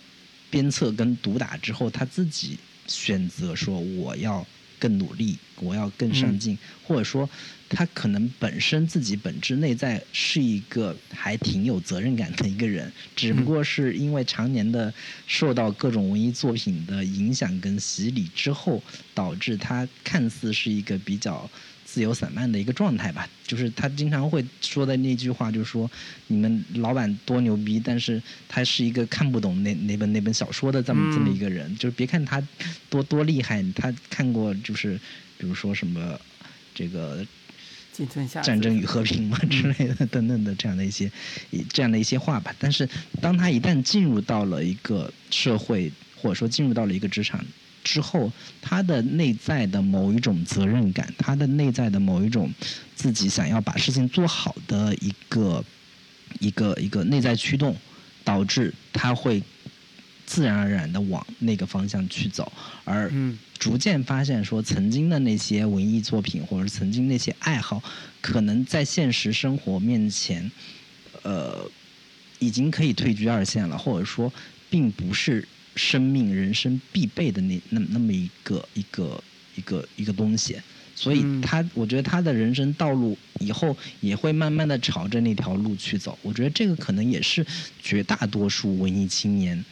[0.51, 4.47] 鞭策跟毒打之后，他自己选择说我要
[4.81, 7.31] 更努力，我要更上进，或者说。
[7.73, 14.93] 他可能本身自己本质内在是一个还挺有责任感的一个人，只不过是因为常年的
[15.29, 18.83] 受到各种文艺作品的影响跟洗礼之后，
[19.15, 21.49] 导致他看似是一个比较
[21.91, 23.29] 自由散漫的一个状态吧。
[23.45, 25.91] 就是他经常会说的那句话，就是说
[26.29, 31.75] 你们老板多牛逼，但是他是一个看不懂那那本那本小说的这么这么一个人。
[31.77, 32.41] 就是别看他
[32.89, 34.99] 多多厉害，他看过就是
[35.37, 36.19] 比如说什么
[36.75, 37.27] 这个。
[38.43, 41.11] 战争与和平嘛之类的等等的这样的一些，
[41.71, 42.55] 这样的一些话吧。
[42.59, 42.89] 但是
[43.21, 47.45] 当他一旦进入到了一个社会，或者说进入到了一个职场
[47.85, 52.51] 之后，他的内在的某一种责任感，他的内在的某一种
[52.95, 55.65] 自己想要把事情做好的一个
[56.39, 57.77] 一个一个内在驱动，
[58.25, 59.43] 导致他会。
[60.27, 62.53] 自然而然的往那个方向去走，
[62.85, 63.11] 而
[63.59, 67.83] 逐渐发现说，曾经的那些文艺作品或者曾经那些爱好，
[68.21, 70.49] 可能在现实生活面前，
[71.25, 71.69] 呃，
[72.39, 74.33] 已经可以退居二线了，或者说，
[74.71, 75.49] 并不是
[75.81, 79.23] 生命人生必备的那那那么一个一个
[79.57, 80.57] 一个一个东西。
[80.95, 86.19] 所以他，我觉得他的人生道路以后也会慢慢的朝着那条路去走。
[86.23, 87.47] 我觉得这个可能也是
[87.83, 89.65] 绝大多数文艺青年。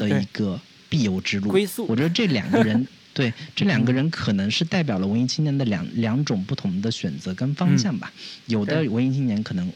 [0.00, 1.52] 的一个必由之路，
[1.86, 8.10] 我觉得这两个人， 对这两个人可能是代表了文艺青年的两两种不同的选择跟方向吧。
[8.46, 9.70] 有的文艺青年可能，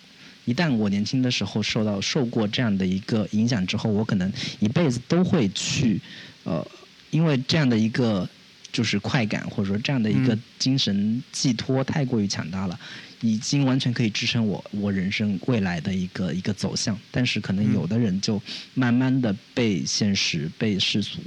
[0.45, 6.01] 一旦我年轻的时候受到受过这样的一个影响之后，我可能一辈子都会去，
[6.45, 6.67] 呃，
[7.11, 8.29] 因为这样的一个
[8.73, 12.79] 就是快感或者说这样的一个精神寄托太过于强大了。
[13.21, 18.43] 已经完全可以支撑我我人生未来的一个一个走向，但是可能有的人就
[18.75, 21.21] 慢慢的被现实、被世俗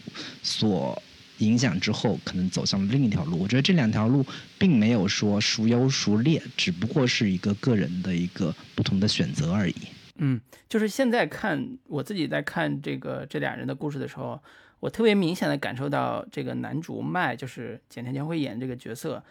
[0.43, 1.01] 所
[1.39, 3.37] 影响之后，可能走向了另一条路。
[3.39, 4.25] 我觉得这两条路
[4.57, 9.75] 并没有说孰优孰劣，只不过是一个个人的一个不同的选择而已。
[10.17, 14.41] 嗯，就是现在看我自己在看这个这俩人的故事的时候，
[14.79, 19.23] 我特别明显的感受到这个男主麦就是简田将会演这个角色。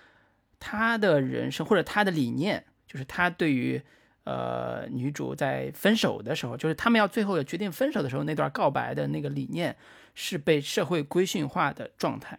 [0.59, 3.82] 他的人生或者他的理念，就是他对于
[4.27, 9.74] 呃女主在分手的时候，就是他们要最后要决定分手的时候那段告白的那个理念，
[10.14, 12.37] 是被社会规训化的状态。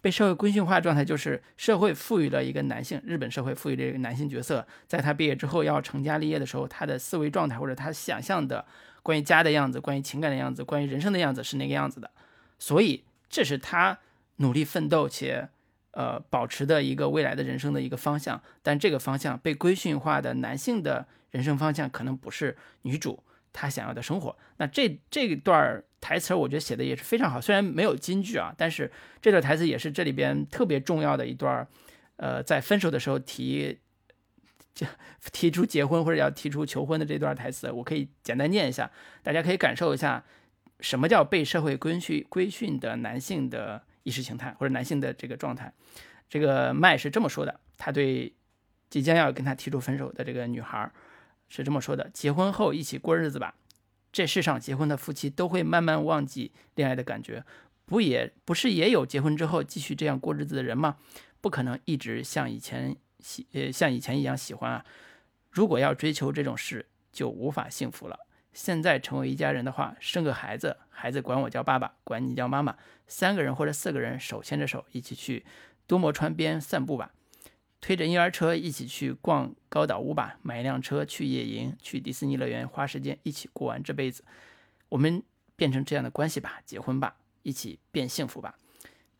[0.00, 8.64] 被社会规训化状态就是社会赋予了一个男性，日本社会赋予了一个男性角色，在他毕业之后要成家立业的时候，他的思维状态或者他想象的
[9.02, 12.10] 关于家的样子、关于情感的样子、关于人生的样子是那个样子的。
[12.58, 13.98] 所以这是他
[14.36, 15.48] 努力奋斗且。
[15.96, 24.36] 呃，保持的一个未来的人生的一个方向，但这个方向被规训化的男性的人生方向，可能不是女主她想要的生活。
[24.58, 28.92] 那这这段台词，我觉得写的也是非常好，虽然没有金句啊，但是
[29.22, 31.66] 这段台词也是这里边特别重要的一段。
[32.16, 33.78] 呃，在分手的时候提，
[34.74, 34.86] 就
[35.32, 38.90] 提出结婚或者要提出求婚的这段台词，我可以简单念一下，
[39.22, 40.22] 大家可以感受一下
[40.80, 43.84] 什么叫被社会规训规训的男性的。
[44.06, 45.72] 意识形态或者男性的这个状态，
[46.28, 48.32] 这个麦是这么说的：他对
[48.88, 50.88] 即将要跟他提出分手的这个女孩
[51.48, 53.56] 是这么说的：结婚后一起过日子吧。
[54.12, 57.44] 这世上结婚的夫妻都会慢慢忘记恋爱的感觉，
[57.84, 60.96] 不也不是也有结婚之后继续这样过日子的人吗？
[61.40, 64.84] 不可能一直像以前喜呃像以前一样喜欢啊。
[65.50, 68.18] 如果要追求这种事，就无法幸福了。
[68.56, 72.74] 现在成为一家人的话，生个孩子，孩子管我叫爸爸，管你叫妈妈，
[73.06, 75.44] 三个人或者四个人手牵着手一起去
[75.86, 77.12] 多摩川边散步吧，
[77.82, 84.24] 推着婴儿车一起去逛高岛屋吧，买一辆车去野营，去迪士尼乐园花时间一起过完这辈子，
[84.88, 85.22] 我们
[85.54, 88.56] 变成这样的关系吧，结婚吧，一起变幸福吧。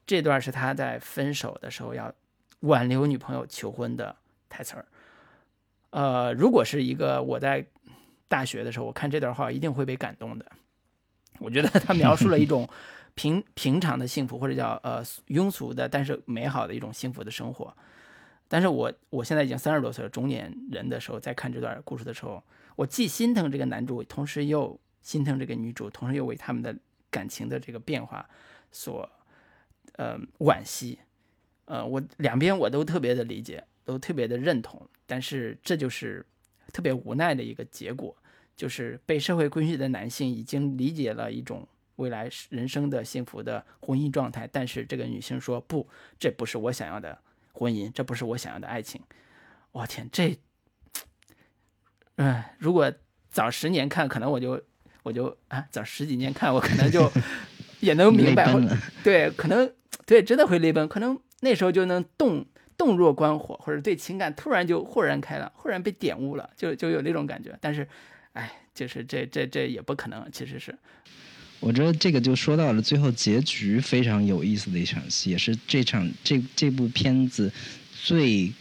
[0.07, 2.11] 这段是他在分手的时候要
[2.61, 4.17] 挽留女朋友求婚的
[4.49, 4.87] 台词儿。
[5.91, 7.67] 呃，如果是一个我在。
[8.29, 10.45] 大学的时候，我看这段话一定会被感动的。
[11.39, 12.69] 我觉得他描述了一种
[13.15, 17.77] 平平常的幸福，或者叫呃庸俗的，但是美好的一种幸福的生活。
[18.49, 22.43] 但是我我现在已经三十多岁了，中年人的时候，在看这段故事的时候，
[22.75, 26.75] 我既心疼这个男主，同时又心疼这个女主，同时又为他们的
[27.11, 28.27] 感情的这个变化
[28.73, 29.09] 所
[29.97, 30.99] 呃惋惜。
[31.67, 34.89] 呃，我两边我都特别的理解，都特别的认同。
[35.07, 36.25] 但是这就是。
[36.77, 38.15] 特别无奈的一个结果，
[38.55, 47.19] 就是被社会规训的男性已经理解了一种未来人生的幸福的婚姻状态，但是这个女性说不，这不是我想要的
[47.55, 49.01] 婚姻，这不是我想要的爱情。
[49.73, 50.39] 我天，这，
[52.17, 52.93] 哎，如果
[53.31, 54.63] 早十年看，可能我就
[55.03, 57.11] 我就啊，早十几年看，我可能就
[57.81, 58.55] 也能明白，
[59.03, 59.73] 对，可能
[60.05, 62.45] 对，真的会泪奔，可能那时候就能动
[62.77, 67.57] 动若观火，或者对情感突然就豁然开朗，忽然被点悟了，就就有那种感觉。
[67.61, 67.87] 但是，
[68.33, 70.75] 哎，就是这这这也不可能，其实是。
[71.61, 77.53] 我觉得这个就说到了最后结局非常有意思的一场戏，也是这场这这部片子
[78.05, 78.53] 最。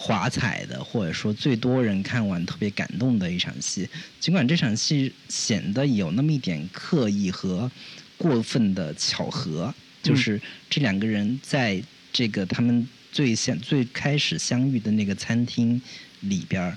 [0.00, 3.88] 华彩的，或者说最多人看完特别感动的一场戏，
[4.20, 7.68] 尽管这场戏显得有那么一点刻意和
[8.16, 10.40] 过分的巧合，就是
[10.70, 11.82] 这两个人在
[12.12, 15.80] 这个他们最先最开始相遇的那个餐厅
[16.20, 16.76] 里边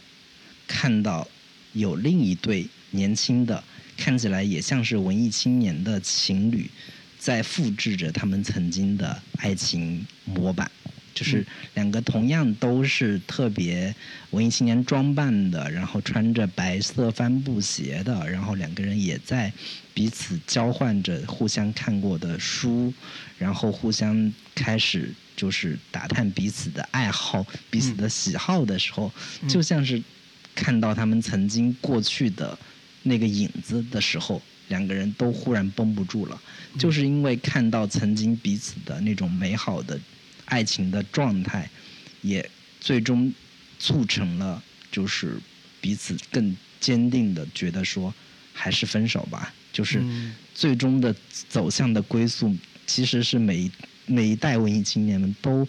[0.67, 1.27] 看到
[1.73, 3.63] 有另一对年轻的，
[3.97, 6.69] 看起来也像是文艺青年的情侣，
[7.19, 10.69] 在复制着他们曾经的爱情模板。
[11.13, 13.93] 就是两个同样都是特别
[14.31, 19.51] 文艺青年装扮的，然后穿着白色帆布鞋的，然后两个人也在
[19.93, 22.93] 彼此交换着互相看过的书，
[23.37, 29.11] 然后互相开始就是打探彼此的爱好、彼此的喜好的时候，
[29.49, 30.01] 就像是
[30.55, 32.57] 看到他们曾经过去的
[33.03, 36.41] 那个影子的时候，两个人都忽然绷不住了，
[36.79, 39.99] 就是因为看到曾经彼此的那种美好的。
[40.51, 41.69] 爱情的状态，
[42.21, 42.47] 也
[42.81, 43.33] 最终
[43.79, 45.39] 促成了，就是
[45.79, 48.13] 彼此更坚定的觉得说，
[48.51, 49.53] 还是分手吧。
[49.71, 50.03] 就是
[50.53, 51.15] 最终的
[51.47, 52.53] 走向的归宿，
[52.85, 53.71] 其实是每
[54.05, 55.65] 每一代文艺青年们都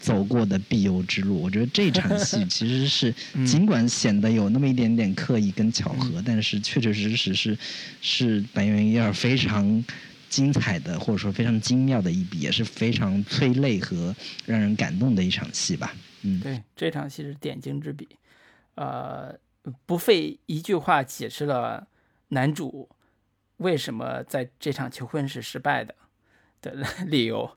[0.00, 1.40] 走过的必由之路。
[1.40, 3.14] 我觉得这场戏 其实是，
[3.46, 7.56] 尽管显得有那么一点点刻意跟巧合，但是确确实实是
[8.02, 9.84] 是白元一二非常。
[10.34, 14.12] 精彩的或者说非常精妙的一笔，也是非常催泪和
[14.44, 15.94] 让人感动的一场戏吧。
[16.22, 18.08] 嗯，对，这场戏是点睛之笔，
[18.74, 19.32] 呃，
[19.86, 21.86] 不费一句话解释了
[22.30, 22.88] 男主
[23.58, 25.94] 为什么在这场求婚是失败的
[26.60, 27.56] 的理由，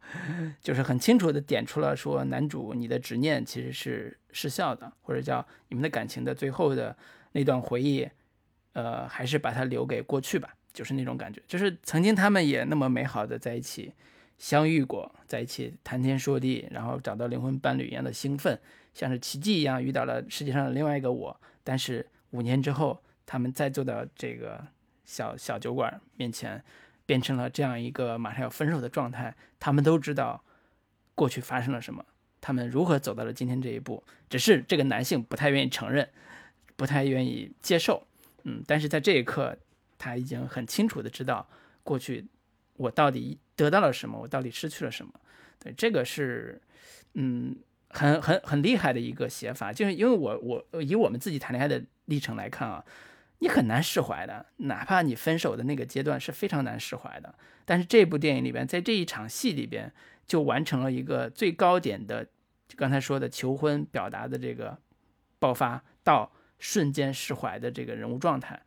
[0.62, 6.96] 就是很清楚的点出了说男主你的执念其实是失效的，或者叫你们的感情的最后的
[7.32, 8.08] 那段回忆，
[8.74, 10.54] 呃，还是把它留给过去吧。
[10.78, 13.92] 就是那种感觉，就是曾经他们也那么美好的在一起
[14.38, 18.60] 相遇过，在一起谈天说地，然后找到灵魂伴侣一样的兴奋，
[18.94, 21.36] 像是奇迹一样遇到了世界上的另外一个我。
[21.64, 24.64] 但是五年之后，他们再坐到这个
[25.04, 26.64] 小小酒馆面前，
[27.08, 29.36] 变成了这样一个马上要分手的状态。
[29.60, 30.44] 他们都知道
[31.16, 32.06] 过去发生了什么，
[32.40, 36.08] 他们如何走到了今天这一步，只是这个男性不太愿意承认，
[36.76, 38.06] 不太愿意接受。
[38.44, 39.58] 嗯，但是在这一刻。
[39.98, 41.48] 他已经很清楚的知道
[41.84, 42.26] 过去
[42.76, 45.12] 我到底得到了什么，我到底失去了什么。
[45.60, 46.62] 对，这个是
[47.14, 47.56] 嗯
[47.90, 49.74] 很很很厉害的一个写法。
[49.74, 50.38] 就是因为我
[50.72, 52.86] 我以我们自己谈恋爱的历程来看啊，
[53.40, 57.34] 你很难释怀的，哪怕你分手的那个阶段是非常难释怀的。
[57.66, 59.92] 但是这部电影里边，在这一场戏里边，
[60.26, 62.24] 就完成了一个最高点的，
[62.68, 64.78] 就刚才说的求婚表达的这个
[65.40, 68.62] 爆发到瞬间释怀的这个人物状态。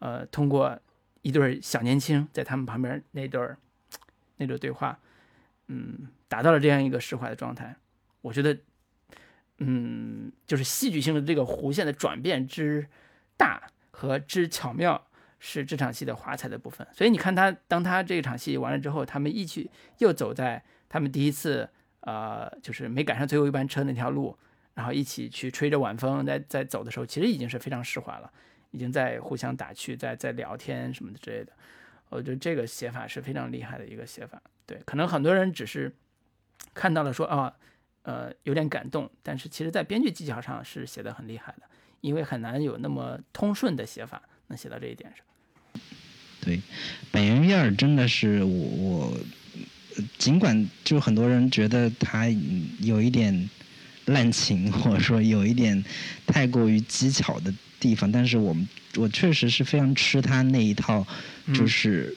[0.00, 0.78] 呃，通过
[1.22, 3.56] 一对小年轻在他们旁边那对儿
[4.36, 4.98] 那对对话，
[5.68, 7.76] 嗯，达到了这样一个释怀的状态。
[8.22, 8.58] 我觉得，
[9.58, 12.86] 嗯，就是戏剧性的这个弧线的转变之
[13.36, 15.06] 大和之巧妙，
[15.38, 16.86] 是这场戏的华彩的部分。
[16.92, 21.68] 所以你看他，当他这场戏完了之后，他们一起又走在他们第一次
[22.00, 24.38] 呃，就是没赶上最后一班车那条路，
[24.72, 28.32] 然后一起去吹着晚风在在走的时候，其实已经是非常释怀了。
[28.72, 31.52] 已经在互相打趣，在在聊天什么的之类的，
[32.08, 34.40] 我觉得这个写法是非常厉害的一个写法。
[34.64, 35.92] 对，可能很多人只是
[36.72, 37.52] 看到了说啊，
[38.02, 41.62] 呃，有点感动，但是其实在编剧技巧上是写的很厉害的，
[42.00, 45.26] 因为很难有那么通顺的写法能写到这一点上。
[46.40, 46.60] 对，
[47.10, 49.18] 本源一二真的是我我，
[50.16, 52.28] 尽管就很多人觉得他
[52.78, 53.50] 有一点
[54.06, 55.84] 滥情，或者说有一点
[56.26, 57.52] 太过于技巧的。
[57.80, 61.04] 地方，但是我们我确实是非常吃他那一套，
[61.54, 62.14] 就是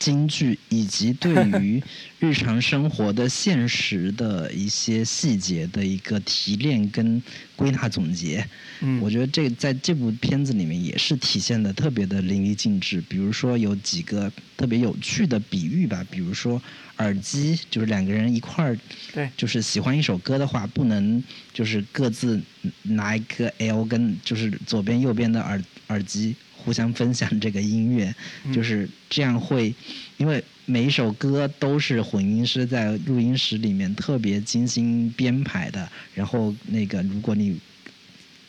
[0.00, 1.80] 京剧以及对于
[2.18, 7.22] 日常生活的现实的一些细节的一个提炼跟
[7.54, 8.44] 归纳总结。
[8.80, 12.98] 嗯，我觉得这在这部片子里面也是体现的特别的淋漓尽致。
[13.02, 16.60] 比如说有几个特别有趣的比喻吧，比如说
[16.96, 18.78] 耳机，就是两个人一块儿，
[19.12, 21.22] 对，就是喜欢一首歌的话，不能
[21.52, 22.40] 就是各自
[22.84, 26.34] 拿一个 L 跟就是左边右边的耳耳机。
[26.62, 28.14] 互相分享这个音乐，
[28.52, 29.74] 就是这样会，
[30.18, 35.90] 因为每一首歌都是混音师在录音室里面特别精心编排的。
[36.14, 37.58] 然后那个，如果你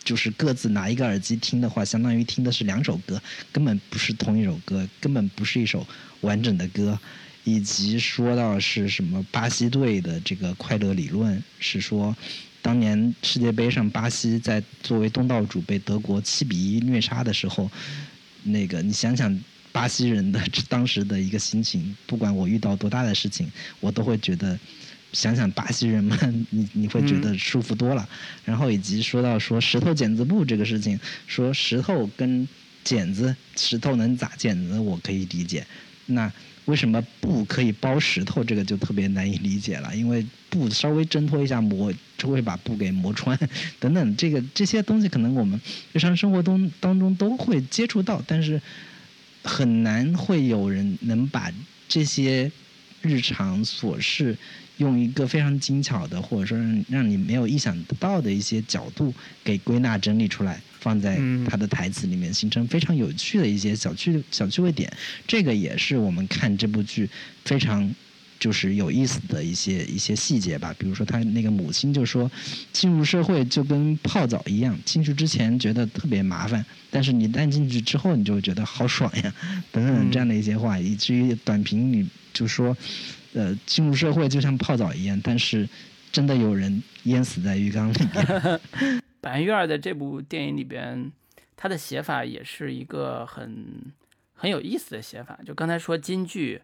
[0.04, 5.88] 就是各自拿一个耳机听的话，相当于听的是两首歌，根本不是同一首歌，根本不是一首
[6.22, 7.00] 完整的歌。
[7.44, 12.16] 以及说到是什么巴西队的这个快乐理论，是说。
[12.62, 17.70] 当年世界杯上，巴西在作为东道主被德国七比一虐杀的时候，
[18.44, 19.38] 那个你想想
[19.72, 20.40] 巴西人的
[20.70, 24.60] 当时的一个心情，不管我遇到多大的事情，我都会觉得
[25.12, 28.08] 想想巴西人们，你你会觉得舒服多了。
[28.46, 32.48] 然后以及说到说石头剪子布这个事情，说石头跟
[32.84, 35.66] 剪子，石头能砸剪子，我可以理解。
[36.06, 36.32] 那
[36.66, 38.44] 为什么布可以包石头？
[38.44, 43.38] 这个就特别难以理解了，因为布稍微挣脱一下磨就会把布给磨穿，
[43.80, 45.60] 等等，这个这些东西可能我们
[45.92, 48.62] 日常生活中当中都会接触到，但是
[49.44, 51.52] 很难会有人能把
[51.88, 52.52] 这些
[53.02, 54.38] 日常琐事
[54.82, 56.58] 用一个非常精巧的，或者说
[56.90, 59.14] 让你没有意想得到的一些角度
[59.44, 60.60] 给归纳整理出来。
[60.82, 64.92] 放在他的台词里面，形成非常有趣的一些小趣小趣味点，
[65.28, 67.08] 这个也是我们看这部剧
[67.46, 67.88] 非常
[68.40, 70.74] 就是有意思的一些一些细节吧。
[70.80, 72.32] 比如说，他那个母亲就说，
[72.74, 79.32] 进入社会就跟泡澡一样，进去之前觉得特别麻烦，但是你但进去之后，你就会觉得好爽呀，
[79.72, 82.76] 等等这样的一些话，以至于短评里就说，
[83.34, 85.68] 呃，进入社会就像泡澡一样，但是
[86.12, 88.62] 真的有人淹死在浴缸里面。
[89.22, 91.12] 板垣二的这部电影里边，
[91.56, 93.66] 他的写法也是一个很
[94.34, 95.40] 很有意思的写法。
[95.46, 96.62] 就刚才说京剧，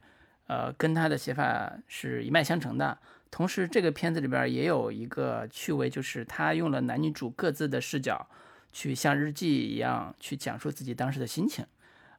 [0.47, 2.97] 呃，跟他的写法是一脉相承的。
[3.30, 8.28] 同时，这个片子里边也有一个趣味，就是他用了男女主各自的视角，
[8.72, 11.65] 去像日记一样去讲述自己当时的心情，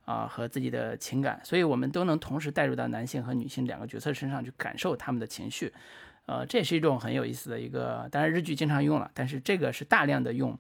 [0.09, 1.39] 啊，和自己的情感。
[1.45, 5.71] 所以我们都能同时带入到男性和女性两个角色身上去感受他们的情绪。
[6.25, 10.59] 呃，这也是一种很有意思的一个，当然日剧经常用了，但是这个是大量的用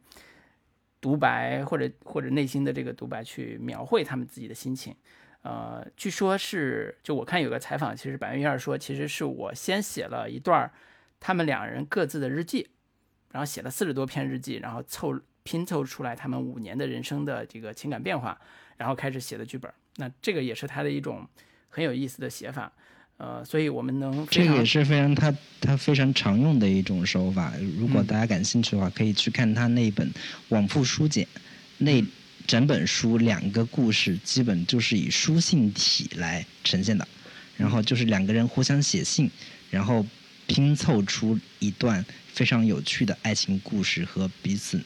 [1.01, 4.95] 独白或者或者内心的这个独白去描绘他们自己的心情。
[5.43, 10.71] 呃，据说是就我看有个采访，其实板垣二说，其实是我先写了一段
[11.21, 12.69] 他们两人各自的日记，
[13.33, 15.19] 然后写了四十多篇日记，然后凑
[15.49, 18.39] 拼凑出来他们五年的人生的这个情感变化，
[18.77, 19.73] 然后开始写的剧本。
[19.97, 21.27] 那这个也是他的一种
[21.71, 22.71] 很有意思的写法。
[23.17, 27.55] 呃，所以我们能这个也是非常他他非常常用的一种手法。
[27.79, 30.07] 如果大家感兴趣的话，可以去看他那本
[30.51, 31.25] 《往复书简》，
[31.79, 32.05] 那
[32.47, 37.09] 整本书两个故事基本就是以书信体来呈现的，
[37.57, 39.31] 然后就是两个人互相写信，
[39.71, 40.05] 然后
[40.47, 44.81] 拼凑出一段非常有趣的爱情故事和彼此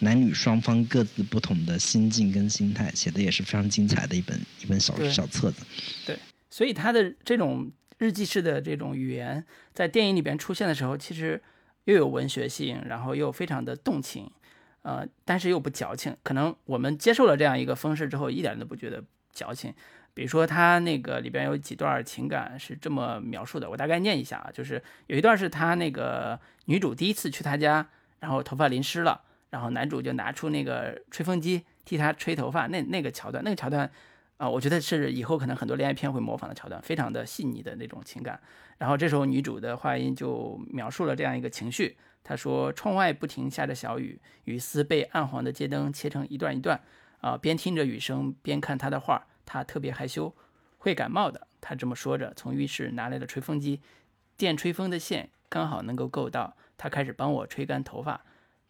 [0.00, 5.64] 男女双方各自不同的心境跟心态，写的也是非常精彩的一本一本小小册子。
[6.06, 6.18] 对。
[6.50, 9.44] 所以他的这种日记式的这种语言，
[9.74, 11.40] 在电影里边出现的时候，其实
[11.84, 14.30] 又有文学性，然后又非常的动情，
[14.82, 16.16] 呃，但是又不矫情。
[16.22, 19.72] 可能我们接受了这样一个方式之后，一点都不觉得矫情。
[20.14, 27.86] 比如说他那个里边有几段情感是这么描述的，我大概念一下啊，就是有一段是他那个女主第一次去他家，
[28.18, 29.20] 然后头发淋湿了，
[29.50, 33.90] 然后男主就拿出那个吹风机替她吹头发，那那个桥段，那个桥段。
[34.38, 38.40] 啊，我觉得是以后可能很多恋爱片会模仿的桥段，非常的细腻的那种情感。
[38.78, 46.80] 然后这时候女主的话音就描述了这样一个情绪，她说：“窗外不停下着小雨，雨丝被暗黄的街灯切成一段一段。
[47.20, 50.32] 啊，边听着雨声边看她的画，她特别害羞，
[50.78, 53.80] 会感冒的。”他这么说着，从浴室拿来了吹风机，
[54.36, 56.56] 电吹风的线刚好能够够到。
[56.76, 58.24] 他开始帮我吹干头发，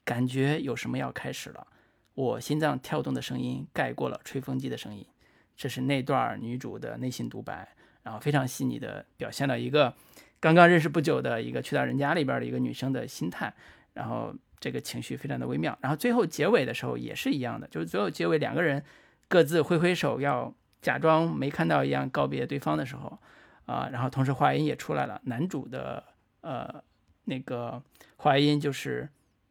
[0.09, 1.67] 感觉有什么要开始了。
[2.15, 5.07] 我心脏跳动的声音盖过了吹风机的声音。
[5.55, 7.69] 这是那段女主的内心独白，
[8.03, 9.95] 然后非常细腻的表现了一个
[10.41, 13.53] 刚刚认识不久的一个去到人家里边的一个女生的心态，
[13.93, 15.77] 然后这个情绪非常的微妙。
[15.83, 18.83] 然后最后结尾的时候也是一样的，就是最后结尾两个人
[19.29, 23.19] 各自挥挥手要假装没看到一样告别对方的时候，
[23.67, 26.03] 啊，然后同时话音也出来了，男主的
[26.41, 26.83] 呃
[27.25, 27.83] 那个
[28.17, 29.07] 话音就是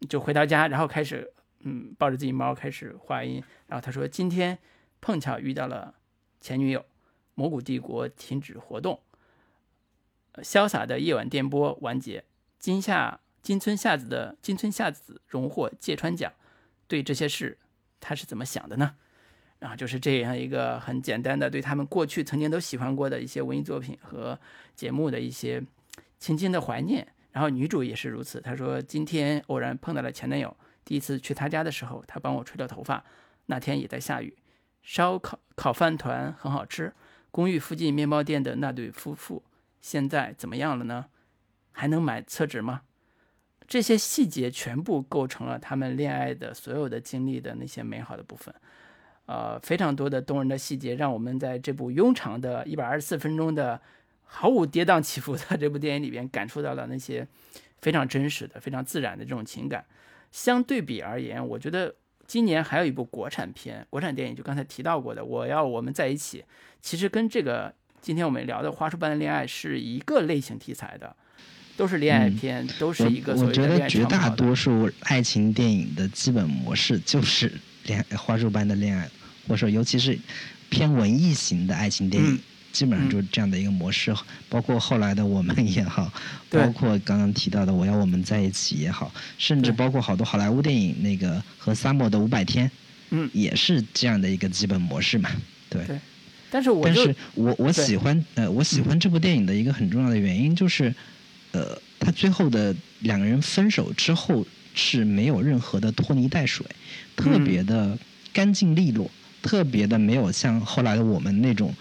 [0.09, 4.57] 就回到家，然后开始嗯抱着自己猫开始话音，然后他说今天
[5.01, 5.93] 碰巧遇到了。
[6.39, 6.85] 前女友，
[7.33, 9.01] 魔古帝国停止活动，
[10.35, 12.23] 潇洒的夜晚电波完结，
[12.59, 16.31] 今夏金村夏子的金村夏子荣获芥川奖，
[16.87, 17.57] 对这些事
[17.99, 18.95] 他是怎么想的呢？
[19.57, 24.39] 然后就是这样一个很简单的对他们过去曾经都喜欢过的一些文艺作品和
[24.75, 25.61] 节目的一些
[26.19, 27.05] 轻轻的怀念。
[27.31, 33.03] 然后女主也是如此，她说今天偶然碰到了前男友，第一次去他家的时候，他帮我吹了头发，
[33.47, 34.35] 那天也在下雨，
[34.81, 36.93] 烧烤烤饭团很好吃。
[37.29, 39.43] 公寓附近面包店的那对夫妇
[39.79, 41.05] 现在怎么样了呢？
[41.71, 42.81] 还能买厕纸吗？
[43.67, 48.55] 这些细节全部构成了他们恋爱的所有的经历的那些美好的部分。
[49.25, 53.79] 呃，非常多的动人的细节，让我们在这部庸长的一百二十四分钟的
[54.27, 57.27] 毫无跌宕起伏的 这部电影里边，感触到了那些
[57.81, 59.83] 非常真实的、非常自然的这种情感。
[60.31, 61.95] 相对比而言，我觉得
[62.27, 66.39] 今年还有一部国产片、国产电影，就刚才提到过的《我要我们在一起》，
[66.81, 71.15] 其实跟这个今天我们聊的《花束般的恋爱》是一个类型题材的，
[71.75, 77.51] 都是恋爱片，都是一个所谓的恋爱我觉得绝大多数爱情电影的基本模式就是
[77.85, 79.09] 恋花束般的恋爱。
[79.47, 80.19] 或者说，尤其是
[80.69, 82.37] 偏文艺型的爱情电影，
[82.71, 84.13] 基本上就是这样的一个模式。
[84.49, 86.11] 包括后来的我们也好，
[86.49, 92.69] 包括刚刚提到的我要我们在一起也好，甚至包括好多好莱坞电影，那个和萨默的五百天，
[93.09, 95.29] 嗯，也是这样的一个基本模式嘛。
[95.69, 95.85] 对。
[96.49, 100.93] 但是我，但是我我喜欢呃，我喜欢这部电影的一个很重要的原因就是，
[101.51, 106.65] 呃，他最后的两个人分手之后是没有任何的拖泥带水，
[107.15, 107.97] 特别的
[108.31, 109.11] 干净利落。
[109.39, 111.73] 特别的没有像后来的我们那种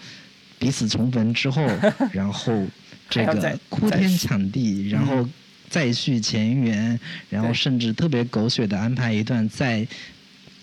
[0.59, 1.65] 彼此重逢之后，
[2.11, 2.65] 然后
[3.09, 5.27] 这个哭天抢地，然后
[5.69, 6.99] 再续前缘，
[7.29, 9.87] 然后甚至特别狗血的安排一段在。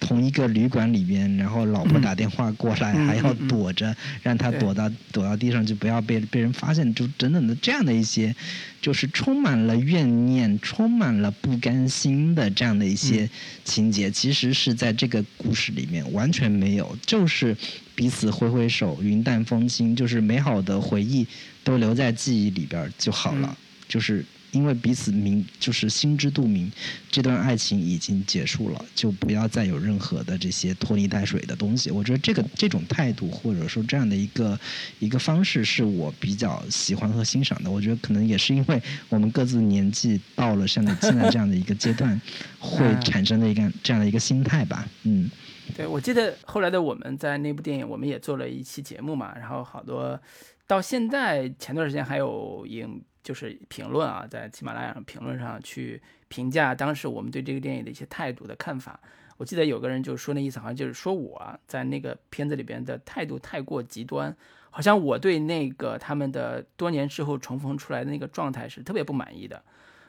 [0.04, 8.36] 同一个旅馆里边，然后老婆打电话过来，还要躲着，让他躲到躲到地上，就不要被被人发现，就等等的这样的一些，
[8.82, 13.26] 就是充满了怨念、充满了不甘心的这样的一些
[13.64, 17.56] 情节，其实是在这个故事里面完全没有，就是
[17.94, 21.26] 彼此挥挥手，云淡风轻，就是美好的回忆
[21.64, 23.56] 都留在记忆里边就好了，
[23.88, 24.22] 就是。
[24.54, 26.70] 因为彼此明就是心知肚明，
[27.10, 31.90] 这段爱情已经结束了，就不要再有任何的这些拖泥带水的东西。
[31.90, 34.58] 我觉得这个这种态度或者说这样的一个
[35.00, 37.70] 一个方式是我比较喜欢和欣赏的。
[37.70, 42.20] 我觉得可能也是因为我们各自年纪到了像你现在这样的一个阶段，
[42.58, 44.88] 会 产生的一个这样的一个心态吧。
[45.02, 45.28] 嗯，
[45.76, 50.20] 对，我记得后来的我们在那部电影，我们也做了一期节目嘛，然后好多
[50.66, 53.02] 到现在前段时间还有影。
[53.24, 59.00] 就是评论啊，在喜马拉雅上评论上去评价当时我们对这个电影的一些态度的看法。
[59.36, 64.32] 我记得有个人就说那意思，好像就是说我在那个片子里边的态度太过极端，
[64.70, 69.60] 好像我对那个他们的多年之后重逢出来的那个状态是特别不满意的。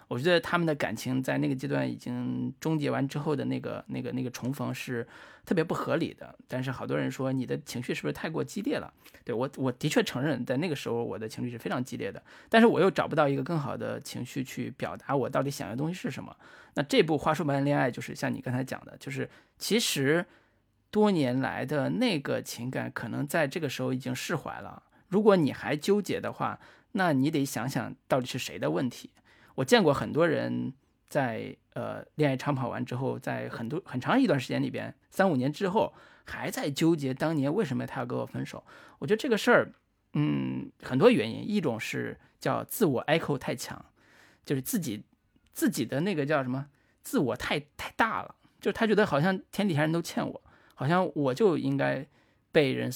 [0.07, 5.07] 我觉得他们的感情在那个阶段已经终结完之后的那个、那个、那个重逢是
[5.45, 6.37] 特别不合理的。
[6.47, 8.93] 但是好多人说你的情绪是不是太过激烈了？
[9.23, 12.21] 对我，我的确承认在那个时候我的情绪是非常激烈的。
[12.49, 16.35] 但是我又找不到一个更好的情绪去表达我到底想要的东西是什么。
[16.75, 19.27] 那这部《花束般的恋爱》就是像你刚才讲的，就是
[19.57, 20.23] 其实
[20.91, 24.83] 多年来的那个情感可能在这个时候已经释怀了。
[25.07, 26.59] 如果你还纠结的话，
[26.91, 29.09] 那你得想想到底是谁的问题。
[29.55, 30.73] 我见过很多人
[31.09, 35.93] 在呃恋爱长跑完之后，在很多很长一段时间里边，三五年之后
[36.25, 38.63] 还在纠结当年为什么他要跟我分手。
[38.99, 39.71] 我觉得这个事儿，
[40.13, 43.83] 嗯，很多原因，一种是叫自我 echo 太强，
[44.45, 45.03] 就是自己
[45.53, 46.67] 自己的那个叫什么
[47.01, 50.41] 自我太太大了，就是他觉得好像天底下人都欠我，
[50.73, 52.05] 好像我就应该
[52.51, 52.91] 被人。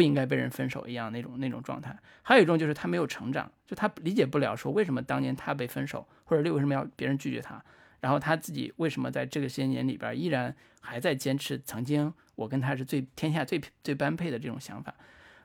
[0.00, 7.62] 不应该被人分手一样那种那种状态，还有一种就是他没有成长，就他理解不了说为什么当年他被分手，或者为什么要别人拒绝他，
[8.00, 14.94] 然后他自己为什么在这个些年里边依然还在坚持曾经我跟他是最天下最最般配的这种想法，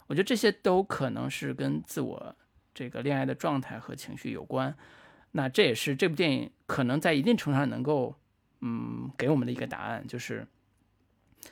[0.08, 2.34] 我觉得这些都可能是跟自我
[2.74, 4.74] 这个恋爱的状态和情绪有关，
[5.32, 8.16] 那这也是这部电影可能在一定程度上能够
[8.62, 10.48] 嗯给我们的一个答案，就是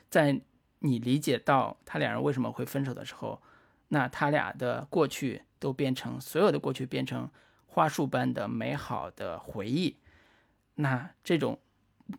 [0.10, 0.40] 在。
[0.86, 3.42] 你理解到他两人为什么会分手的时候，
[3.88, 7.30] 那他俩的过去都变成所有的过去变成
[7.66, 9.96] 花束般的美好的回忆，
[10.76, 11.58] 那这种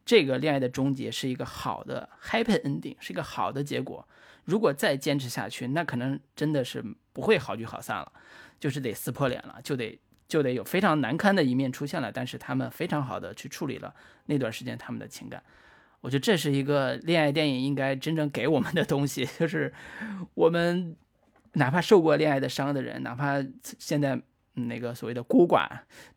[0.05, 4.09] 这个恋爱的终结是一个好的 happy ending，是一个好的结果。
[4.45, 6.83] 如果再坚持下去，那可能真的是
[7.13, 8.13] 不会好聚好散了，
[8.59, 12.11] 就是得撕破脸了，就得就得有非常难堪的一面出现了。
[12.11, 15.43] 但是他们非常好的去处理了那段时间他们的情感。
[16.05, 19.73] 我觉得这是一个恋爱电影应该真正给我们的东西， 就是
[20.35, 20.95] 我们
[21.55, 23.43] 哪怕受过恋爱的伤的人，哪怕
[23.79, 24.21] 现在
[24.53, 25.67] 那个所谓的孤寡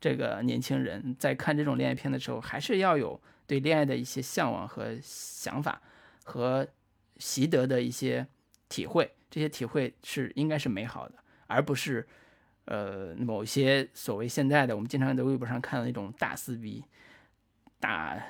[0.02, 5.82] 这个年轻人，在看这种恋爱片的时候，还是要有对恋爱的一些向往和想法
[6.26, 6.68] 和
[7.18, 8.28] 习得的一些
[8.68, 9.10] 体会。
[9.30, 11.16] 这些体会是应该是美好的，
[11.48, 12.06] 而不是
[12.66, 16.84] 呃某些所谓现在的我们经常在微博上看到那种大撕逼、
[17.80, 18.22] 大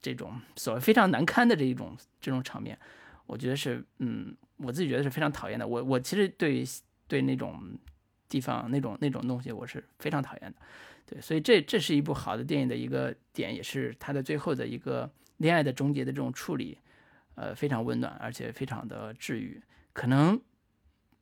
[0.00, 2.78] 这种所谓非常难堪的这一种这种场面。
[3.26, 5.66] 我觉得是，嗯，我自己觉得是非常讨厌的。
[5.66, 6.64] 我我其实对
[7.06, 7.78] 对那种
[8.28, 10.58] 地方那种那种东西我是非常讨厌的。
[11.06, 16.78] 对，所以这这是一部好的电影的一个点，也是它的最后的一个恋爱的终结的这种处理，
[17.34, 19.60] 呃，非常温暖，而且非常的治愈。
[19.92, 20.40] 可能，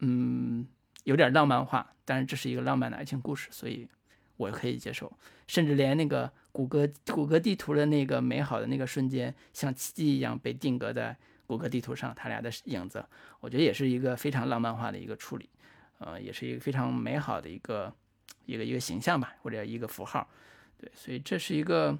[0.01, 0.67] 嗯，
[1.05, 3.89] 有点浪漫化，但是这是一个浪漫的爱情故事，所以
[4.37, 5.11] 我可以接受。
[5.47, 11.16] 甚至连那个谷歌谷歌地图的那个美好的那个瞬间，像奇迹一样被定格在。
[11.47, 13.02] 谷歌地图上，他俩的影子，
[13.40, 15.48] 我觉得也是一个非常浪漫化的一个处理，
[15.97, 17.90] 呃，也是一个非常美好的一个
[18.44, 20.28] 一个一个形象吧，或者一个符号，
[20.76, 21.98] 对，所以这是一个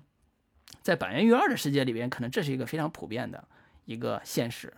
[0.83, 3.43] 在板垣育二的世界里边，可能这是一个非常普遍的
[3.87, 4.71] 一个现实，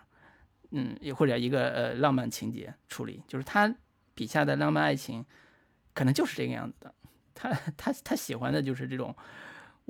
[0.70, 3.74] 嗯，也或者一个呃浪漫情节处理，就是他
[4.14, 5.26] 笔下的浪漫爱情，
[5.94, 6.94] 可能就是这个样子的，
[7.34, 9.12] 他他他喜欢的就是这种。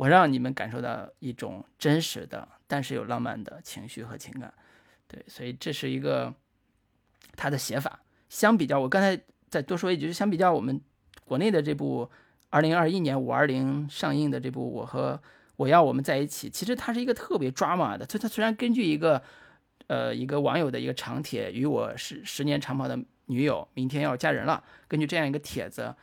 [0.00, 4.50] 我让你们感受到一种真实的，但是有浪漫的情绪和情感，
[5.06, 6.32] 对，所以这是一个
[7.36, 8.00] 他的写法。
[8.30, 9.20] 相比较，我刚才
[9.50, 10.80] 再多说一句，就相比较我们
[11.26, 12.10] 国内的这部
[12.48, 15.20] 二零二一年五二零上映的这部《我和
[15.56, 18.06] 我要我们在一起》，其实它是一个特别抓马的。
[18.06, 19.22] 它它虽然根据一个
[19.88, 25.94] 呃一个网友的一个长帖，与我十十年长跑的女友明天要嫁人了，根据这样一个帖子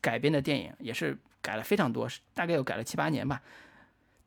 [0.00, 1.16] 改编的电影，也是。
[1.44, 3.42] 改了非常多，大概有改了七八年吧。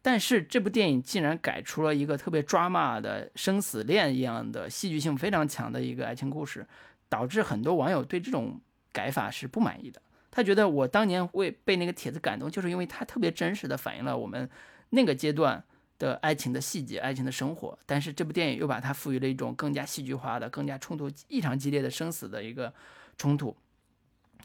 [0.04, 6.66] 但是这部电影竟然改出了一个特别抓马的生死恋一样的戏剧性非常强的一个爱情故事，
[7.10, 8.62] 导致很多网友对这种
[8.94, 10.00] 改法是不满意的。
[10.30, 14.48] 他觉得我当年为被那个帖子感动，就是因为它特别真实的反映了我们
[14.92, 15.62] 那个阶段
[15.98, 17.78] 的爱情的细节、爱情的生活。
[17.86, 22.72] 但是这部电影又把它赋予了一种更加戏剧化的、更加冲突异常激烈的生死的一个
[23.18, 23.58] 冲突。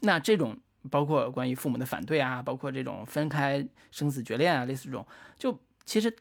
[0.01, 0.57] 那这种。
[0.91, 5.05] 包括关于父母的反对啊，包括这种分开生死决裂啊，类似这种，
[5.37, 6.13] 就其实，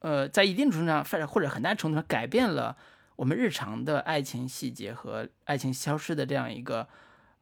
[0.00, 2.76] 呃，在一定程度上，或者很大程度上改变了
[3.16, 6.86] 我们日常的爱情细节和爱情消失的这样一个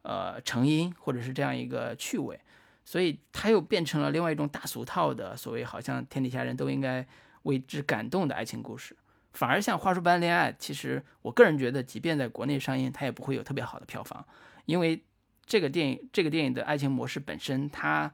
[0.03, 2.39] 呃成因，或者是这样一个趣味，
[2.85, 7.05] 所以它又变成了另外一种大俗套的所谓好像天底下人都应该
[7.43, 8.95] 为之感动的爱情故事，
[9.33, 14.25] 反而像花束般恋爱，其实我个人觉得，即便在国内上映，它也不会有特别好的票房，
[14.65, 15.03] 因为。
[15.51, 18.09] 这个电影，这个电影的爱情模式本身，它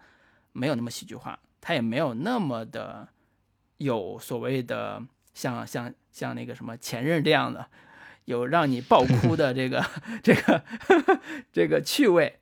[0.54, 3.08] 没有那么戏剧化，它也没有那么的
[3.78, 5.00] 有所谓的
[5.36, 7.68] 像像像那个什么前任这样的，
[8.26, 9.86] 有让你爆哭的这个
[10.24, 10.64] 这个
[11.54, 12.40] 这个趣味，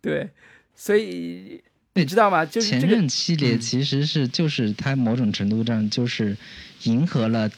[0.00, 0.30] 对，
[0.74, 1.62] 所以
[1.92, 2.46] 你知道吗？
[2.46, 6.34] 就是前任系列其实是就是它某种程度上就是
[6.84, 7.50] 迎合了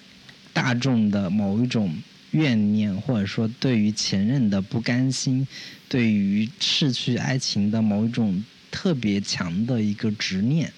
[0.53, 1.95] 大众的某一种。
[2.33, 5.47] 怨念，或者说对于前任的不甘心，
[5.89, 10.73] 对于逝去爱情的某一种特别强的一个执念，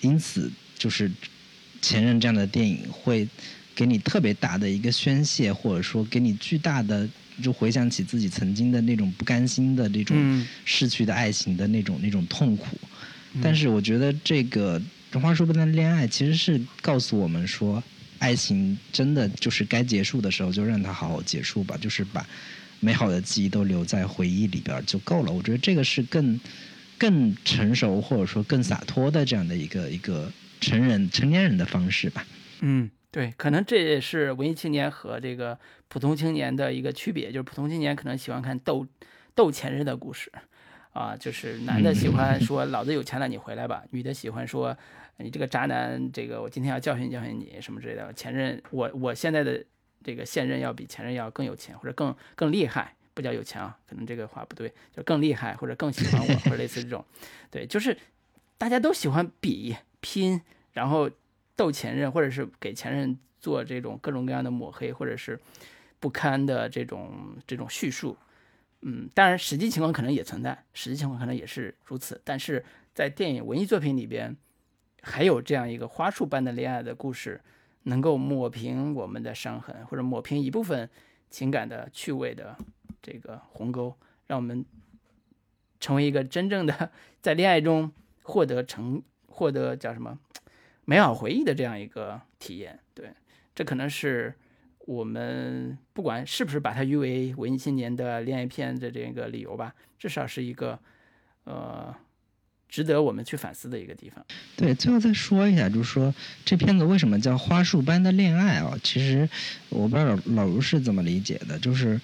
[0.00, 1.10] 因此就是
[1.82, 3.28] 前任这样的电影会
[3.74, 7.08] 给你特别大的一个宣泄，或者说给你巨大的
[7.42, 12.78] 就回想起自己曾经的那种不甘心的那种逝去的爱情的那种那种痛苦。
[13.42, 14.80] 但是我觉得这个
[15.18, 17.82] 《花束般的恋爱》其实是告诉我们说。
[18.20, 22.24] 爱情真的就是该结束的时候，就让它好好结束吧，就是把
[22.78, 25.32] 美好的记忆都留在回忆里边就够了。
[25.32, 26.38] 我觉得这个是更
[26.96, 30.30] 更成熟或者说更洒脱的这样的一个一个
[30.60, 32.24] 成人成年人的方式吧。
[32.60, 38.86] 嗯，对，可能这也是文艺青年和这个普通青年的一个区别，就是普通青年可能喜欢看斗
[39.34, 40.30] 斗前任的故事。
[40.92, 44.76] 啊，就是男的喜欢说老子有钱了，你回来吧；女的喜欢说
[45.22, 48.12] 你这个渣男，这个我今天要教训教训你什么之类的。
[48.12, 49.64] 前任，我我现在的
[50.02, 57.04] 这个现任要比前任要更有钱或者更更厉害，不叫有钱啊，可能这个话不对，就更厉害或者更喜欢我或者类似这种。
[57.50, 57.96] 对，就是
[58.58, 60.40] 大家都喜欢比拼，
[60.72, 61.10] 然后
[61.56, 65.38] 斗前任，或者是给前任做这种各种各样的抹黑或者是
[65.98, 68.16] 不堪的这种这种叙述。
[68.82, 72.18] 嗯，当然，实际情况可能也存在，实际情况可能也是如此。
[72.24, 72.64] 但是
[72.94, 74.34] 在电影文艺作品里边，
[75.02, 77.40] 还有这样一个花束般的恋爱的故事，
[77.84, 80.88] 能够抹平我们的伤痕，或者抹平一部分
[81.30, 82.56] 情感的趣味的
[83.02, 83.96] 这个鸿沟，
[84.26, 84.64] 让我们
[85.78, 86.90] 成为一个真正的
[87.20, 87.90] 在恋爱中
[88.22, 90.18] 获得成获得叫什么
[90.84, 92.78] 美好回忆的这样一个体验。
[92.94, 93.12] 对，
[93.54, 94.34] 这可能是。
[94.86, 100.76] 我们不管是不是把它誉为文艺青年的恋爱片的这个理由吧，至少是一个
[101.44, 101.94] 呃
[102.70, 104.24] 值得我们去反思的一个地方。
[104.56, 106.14] 对，最后再说一下，就是说
[106.44, 108.78] 这片子为什么叫花束般的恋爱啊？
[108.82, 109.28] 其实
[109.68, 112.00] 我不知道老老卢是怎么理解的，就是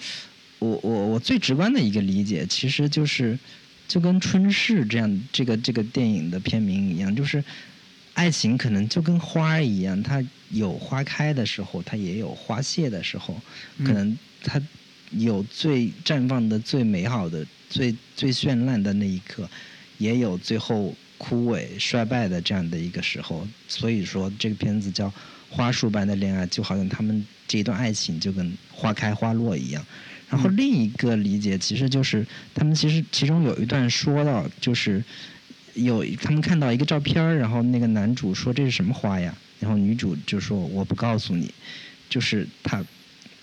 [0.58, 3.38] 我我我最直观的一个理解，其实就是
[3.86, 7.42] 就跟《春逝》这样这个这个电影的片名一样，就是
[8.14, 13.40] 爱情可能就跟花儿一样，它有花开的时候，它也有花谢的时候，
[13.84, 14.60] 可能它
[15.10, 19.48] 有最绽放的最美好的、最最绚烂的那一刻，
[19.98, 23.46] 也有最后枯萎衰败的这样的一个时候。
[23.68, 25.08] 所以说，这个片子叫
[25.50, 29.84] 《花束般的恋爱》，就好像他们这一段爱情就跟花开花落一样。
[30.28, 35.02] 然后另一个理解其实就是，他们其实其中有一段说到，就是
[35.74, 39.32] 有他们看到一个照片，然后那个男主说这是什么花呀？
[39.60, 41.54] 然后女主就说我不告诉你，
[42.10, 42.84] 就是他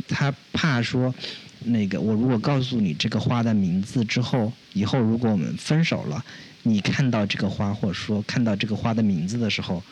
[0.09, 1.15] 他怕说
[1.65, 6.23] 那个我如果告诉你这个花的名字之后，以后如果我们分手了，
[6.63, 9.83] 你看到这个花或者说看到这个花的名字的时候，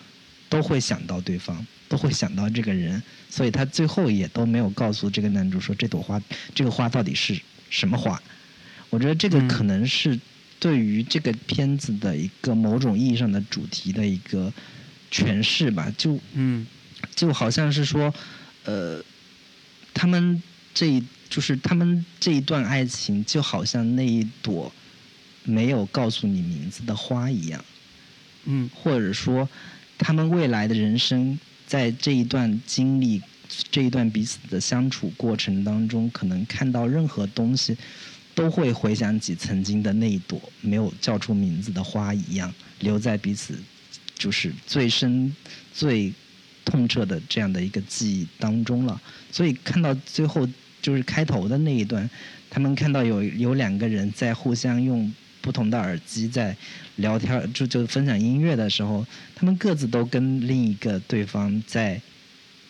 [0.50, 6.22] 都会想到对方，都会想到这个人，所以他最后也都没有告诉这个男主说这朵花
[6.54, 7.40] 这个花到底是
[7.70, 8.22] 什么花。
[8.90, 10.20] 我觉得这个嗯可能是
[10.60, 14.52] 对于这个片子的一个某种意义上的主题的一个
[15.10, 16.68] 诠释吧，就嗯
[17.16, 18.14] 就好像是说，
[18.66, 19.02] 呃，
[19.94, 20.44] 他们
[20.74, 24.72] 这一就是他们这一段爱情，就好像那一朵
[25.44, 27.64] 没有告诉你名字的花一样，
[28.46, 29.48] 嗯或者说，
[29.98, 33.22] 他们未来的人生在这一段经历、
[33.70, 37.78] 这一段彼此的相处过程当中，可能看到任何东西，
[38.34, 43.58] 都会回想起曾经的那一朵没有叫出名字的花一样，留在彼此
[44.16, 45.36] 就是最深、
[45.74, 46.14] 最
[46.64, 49.02] 痛彻的这样的一个记忆当中了。
[49.32, 50.48] 所以看到最后
[50.82, 52.10] 就是开头的那一段，
[52.50, 56.56] 他们看到有有两个人在互相用不同的耳机在
[56.98, 59.06] 聊天，就就分享音乐的时候，
[59.36, 62.02] 他们各自都跟另一个对方在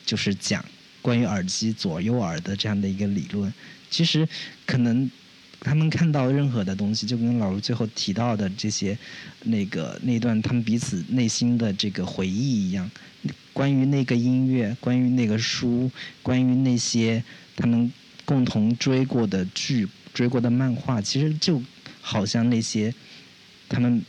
[0.06, 0.64] 就是讲
[1.02, 3.54] 关于耳机左右耳的这样的一个理论。
[3.90, 4.28] 其实
[4.66, 5.10] 可能
[5.60, 8.98] 他们看到任何的东西，就跟老卢最后提到的这些
[9.44, 12.90] 那个那段他们彼此内心的这个回忆一样，
[13.52, 15.92] 关于那个音乐，关于那个书，
[16.24, 17.22] 关于那些
[17.56, 17.92] 他们
[18.26, 21.62] 共同追过的剧、追过的漫画，其实就
[22.02, 22.94] 好像那些
[23.70, 24.02] 他们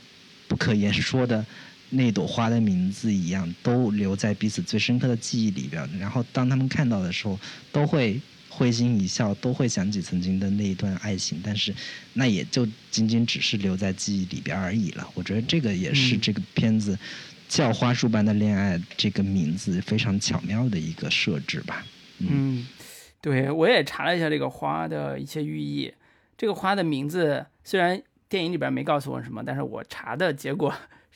[0.47, 1.45] 不可言说的
[1.89, 5.87] 那朵花的名字一样，都留在彼此最深刻的记忆里边。
[5.99, 7.39] 然后当他们看到的时候，
[7.71, 8.19] 都会
[8.49, 11.39] 会心一笑，都会想起曾经的那一段爱情。
[11.43, 11.73] 但是
[12.13, 15.07] 那也就仅仅只是留在记忆里边而已了。
[15.13, 16.97] 我觉得这个也是嗯这个片子
[17.47, 21.85] 叫《花束般的恋爱》这个名字非常巧妙的一个设置吧。
[22.19, 22.65] 嗯，
[23.23, 25.93] 对我也查了一下这个花的一些寓意。
[26.35, 30.73] 这个花的名字虽然电影里边没告诉我什么，但是我查的结果，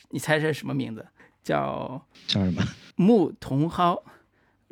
[0.08, 1.06] 你猜是什么名字？
[1.42, 2.62] 叫叫什么？
[2.96, 4.02] 牧童蒿，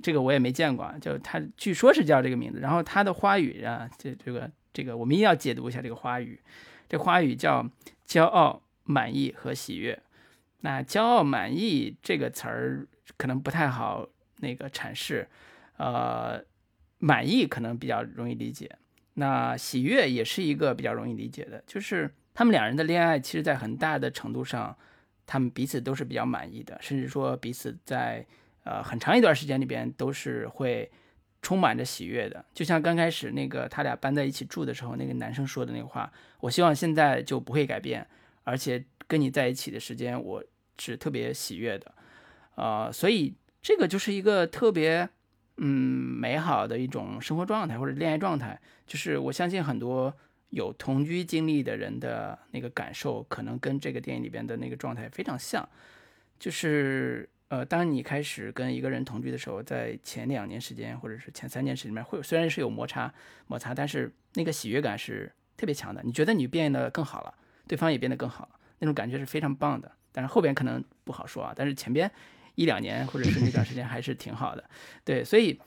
[0.03, 2.59] 这个我也没见过，啊，就它据说是叫这个名字。
[2.59, 6.41] 然后它的花语啊，这这个这个我们一定要解读一下这个花语。
[6.89, 7.69] 这花语叫
[8.09, 10.01] 骄傲、满意和喜悦。
[10.61, 12.87] 那骄傲、满意这个词儿
[13.19, 14.09] 可能不太好
[14.39, 15.29] 那个阐释，
[15.77, 16.43] 呃，
[16.99, 18.71] 满意可能比较容易理解。
[19.15, 24.77] 那喜悦也是一个比较容易理解的，就是他们两人的恋爱，其实在很大的程度上，
[25.27, 28.27] 他们彼此都是比较满意的，甚至说彼此在
[28.65, 30.91] 呃很长一段时间里边都是会
[31.41, 32.45] 充满着喜悦的。
[32.53, 38.07] 就像刚开始那个他俩搬在一起住的时候，那个男生说的那个话：“我希望现在就不会改变，
[38.45, 40.45] 而且跟你在一起的时间，我
[40.79, 41.95] 是特别喜悦的。”
[42.57, 45.09] 呃，所以这个就是一个特别
[45.59, 48.61] 嗯美好的一种生活状态或者恋爱状态。
[48.87, 50.15] 就是我相信很多
[50.51, 55.69] 有同居经历的人的那个感受，可能跟这个电影里边的那个状态非常像。
[56.39, 63.13] 就是呃，当你开始跟一个人同居的时候，在前两年时间或者是前三年时间里面，会虽然是有摩擦
[63.47, 66.03] 摩擦，但是那个喜悦感是特别强的。
[66.05, 67.35] 你觉得你变得更好了，
[67.67, 68.51] 对方也变得更好了，
[68.81, 69.91] 那种感觉是非常棒的。
[70.13, 72.11] 但是后边可能不好说啊，但是前边
[72.57, 74.69] 一两年或者是那段时间还是挺好的。
[75.05, 75.61] 对，所以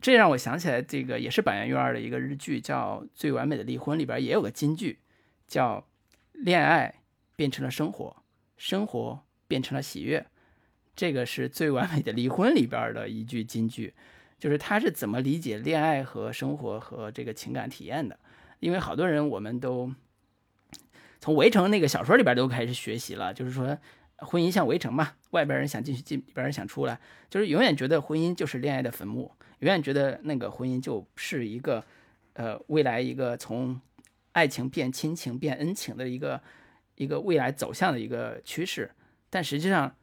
[0.00, 4.98] 这让我想起来，这个也是板垣院的一个日剧，叫《最完美的离婚》，里边也有个金句，
[5.46, 5.86] 叫
[6.32, 6.94] “恋爱
[7.36, 8.16] 变成了生活，
[8.56, 10.26] 生活变成了喜悦”。
[10.96, 13.92] 这个是《最完美的离婚》里边的一句金句，
[14.38, 18.18] 就是他是怎么理解恋爱和生活和这个情感体验的。
[18.60, 19.92] 因为好多人我们都
[21.20, 23.76] 从《围城》那个小说里边都开始学习了，就是说
[24.18, 26.98] 婚姻像围城嘛，外边人想进去进，里边人想出来，
[27.28, 31.84] 就是永远觉得婚姻就是恋爱的坟墓，永远觉得那个婚姻就是一个，
[32.32, 33.78] 呃，未来一个从
[34.32, 36.40] 爱情变亲情变恩情的一个
[36.94, 38.90] 一个未来走向的一个趋势。
[39.28, 39.94] 但实际上，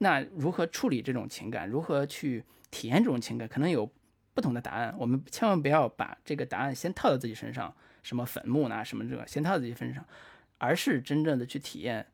[0.00, 2.42] 那如何处理这种情感，如何去
[2.72, 3.88] 体验这种情感，可能有
[4.34, 4.92] 不同的答案。
[4.98, 10.04] 我们千万不要把这个答案先套到自己身上，什么坟墓呢，什么这个先套到自己身上，
[10.58, 12.04] 而是真正的去体验。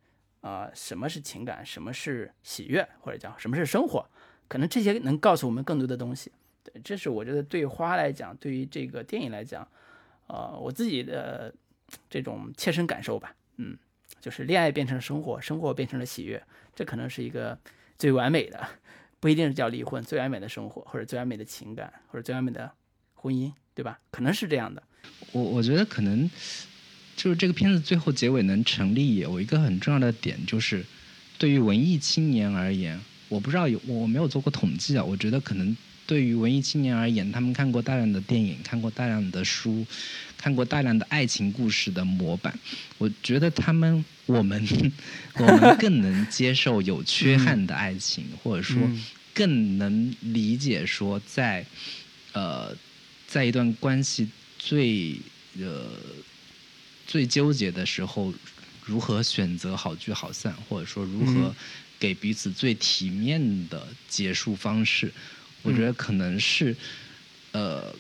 [0.42, 1.64] 啊，什么是情感？
[1.64, 2.86] 什么是喜悦？
[3.00, 4.04] 或者叫什么是生活？
[4.48, 6.30] 可能这些能告诉我们更多的东西。
[6.62, 9.66] 对，这是我觉得对花来讲，对于这个电影来讲，
[10.26, 11.54] 呃，我自己的
[12.10, 13.34] 这种切身感受吧。
[13.56, 13.78] 嗯，
[14.20, 16.42] 就是恋爱变成了生活，生活变成了喜悦，
[16.74, 17.56] 这可能是一个
[17.96, 18.68] 最完美的，
[19.20, 22.70] 不一定是叫离婚，最完美的生活，或者最完美的情感，或者最完美的
[23.14, 24.00] 婚姻，对吧？
[24.10, 24.82] 可能是这样的。
[25.32, 26.28] 我我觉得可能。
[27.22, 30.84] 就是这个片子最后结尾能成立，有一个很重要的点，就是
[31.38, 35.04] 对于文艺青年而言，我不知道有我没有做过统计啊。
[35.04, 39.86] 我觉得可能对于文艺青年而言，他们看过大量的电影，看过大量的书，
[40.36, 42.58] 看过大量的爱情故事的模板。
[42.98, 44.60] 我觉得他们我们
[45.36, 48.76] 我们更能接受有缺憾的爱情，或者说
[49.32, 51.64] 更能理解说在
[52.32, 52.76] 呃
[53.28, 54.28] 在一段关系
[54.58, 55.14] 最
[55.60, 55.86] 呃。
[57.12, 58.32] 最纠结的时候，
[58.86, 61.54] 如何选择好聚好散，或者说如何
[62.00, 65.12] 给彼此最体面的结束方式？
[65.60, 66.74] 我觉得可能是，
[67.50, 67.94] 呃，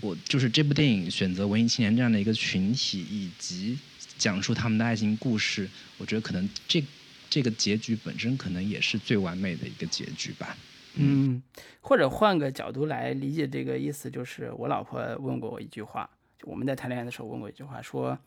[0.00, 3.78] 我就是这部电影选择文艺青年这样的一个群体，以及
[4.18, 5.70] 讲述他们的爱情故事。
[5.98, 6.82] 我觉得可能这
[7.30, 10.58] 这个结局本身可能也是最完美的一个结局吧。
[10.94, 11.40] 嗯，
[11.80, 18.18] 或者换个角度来理解这个意思，就是我老婆问过我一句话，就我们在谈恋爱的时候问过一句话，说。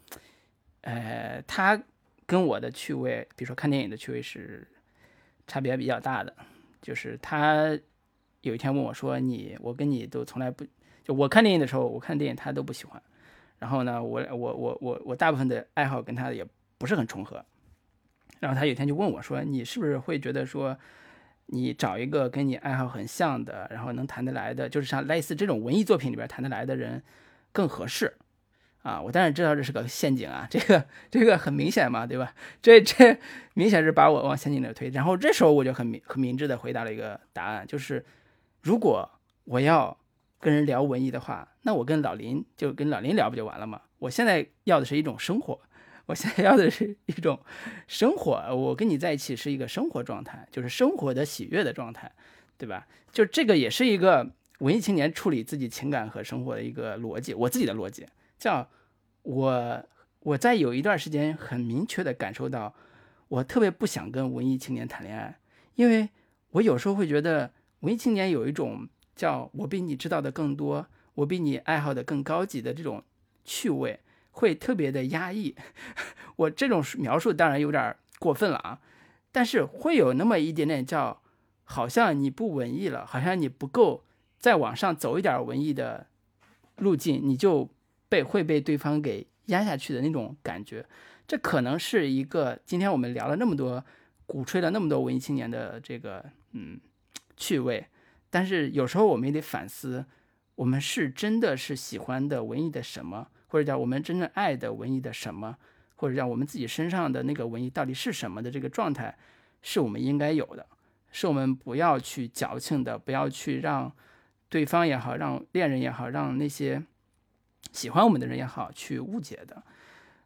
[0.81, 1.81] 呃，他
[2.25, 4.67] 跟我的趣味，比如说看电影的趣味是
[5.47, 6.33] 差别比较大的。
[6.81, 7.77] 就是他
[8.41, 10.65] 有一天问我说：“你，我跟你都从来不
[11.03, 13.01] 就我看电影的时候，我看电影他都不喜欢。
[13.57, 16.45] 然后呢，我我我我我大部分的爱好跟他也
[16.77, 17.43] 不是很重合。
[18.39, 20.77] 然后他有一天就问我说：‘你是不是会觉得说，
[21.47, 27.03] 你找一个跟你爱好很像的，然后能谈得来的，就是像类似这种文艺作品里边谈得来的人
[27.51, 28.15] 更合适？’”
[28.81, 32.33] 啊，我当然知道这是个陷阱啊，这个这个很明显嘛，对吧？
[32.61, 33.17] 这这
[33.53, 34.89] 明显是把我往陷阱里推。
[34.89, 38.05] 然后这时候我就很明很明智的回答了一个答案，就是
[38.61, 39.09] 如果
[39.43, 39.97] 我要
[40.39, 43.81] 跟人聊文艺的话，那我跟老林就跟老林聊不就完了吗？
[43.99, 45.59] 我现在要的是一种生活，
[46.05, 47.37] 我现在要的是一种
[47.85, 52.09] 生活，我跟你在一起是一个生活状态，就是生活的喜悦的状态，
[52.57, 52.87] 对吧？
[53.11, 58.05] 就这个也是一个文艺青年处理自己情感和生活的一个逻辑，我自己的逻辑。
[58.39, 58.69] 叫
[59.21, 59.85] 我，
[60.21, 62.73] 我在有一段时间很明确的感受到，
[63.27, 65.37] 我特别不想跟文艺青年谈恋爱，
[65.75, 66.09] 因为
[66.51, 67.51] 我有时候会觉得
[67.81, 73.03] 文艺青年有一种叫我比你知道的更多，我比你爱好的更高级的这种
[73.43, 73.99] 趣味，
[74.31, 75.53] 会特别的压抑。
[76.37, 78.79] 我这种描述当然有点过分了啊，
[79.33, 81.21] 但是会有那么一点点叫，
[81.65, 84.05] 好像你不文艺了，好像你不够
[84.39, 86.07] 再往上走一点文艺的
[86.77, 87.69] 路径，你就。
[88.09, 90.85] 被会被对方给压下去的那种感觉，
[91.27, 93.85] 这可能是一个今天我们聊了那么多，
[94.25, 96.79] 鼓吹了那么多文艺青年的这个嗯
[97.37, 97.85] 趣味，
[98.29, 100.05] 但是有时候我们也得反思，
[100.55, 105.55] 我们是真的是喜欢的文艺的什么，或者叫我们真正爱的文艺的什么，
[105.95, 109.17] 或者叫我们自己身上的那个文艺到底是什么的这个状态，
[109.61, 110.65] 是我们应该有的，
[111.11, 113.91] 是我们不要去矫情的，不要去让
[114.49, 116.83] 对方也好，让恋人也好，让那些。
[117.71, 119.63] 喜欢我们的人也好，去误解的，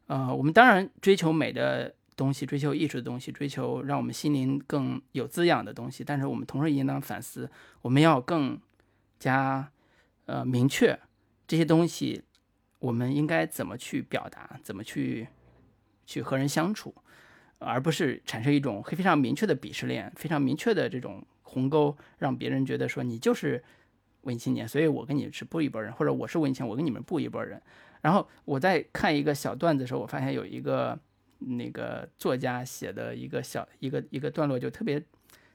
[0.08, 6.04] 呃，我们当然追求美的东西，追求艺术的东西，追求让我们心灵更有滋养的东西。
[6.04, 7.50] 但是我们同时应当反思，
[7.82, 8.58] 我们要更
[9.20, 9.70] 加
[10.26, 10.98] 呃明确
[11.46, 12.24] 这些东西，
[12.80, 15.28] 我们应该怎么去表达，怎么去
[16.06, 16.96] 去和人相处，
[17.60, 23.62] 而不是产生一种非常明确的鄙视链，非常明确的这种鸿沟，让别人觉得说你就是。
[24.24, 27.62] 文艺青年，所以我跟你是不一拨人，或者我是文艺青年，我跟你们不一拨人。
[28.02, 30.98] 然后我在看一个小段子的时候，我发现有一个
[31.40, 35.06] 那个作家写的一个小一个一个段落就特别特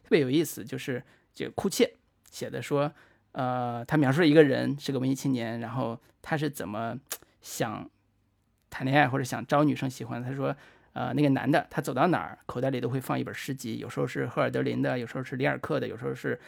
[0.08, 1.02] 别有意思，就是
[1.34, 1.92] 就库切
[2.30, 2.90] 写的说，
[3.32, 6.98] 呃，他描述一个人是个文艺青年，然后他是怎么
[7.42, 7.88] 想
[8.70, 10.22] 谈恋爱或者想招女生喜欢。
[10.22, 10.56] 他说，
[10.92, 16.38] 呃，那个男的他走到哪儿口袋里都会放一本诗集，有时候是赫尔德林的，有时候是里尔克的，有时候是。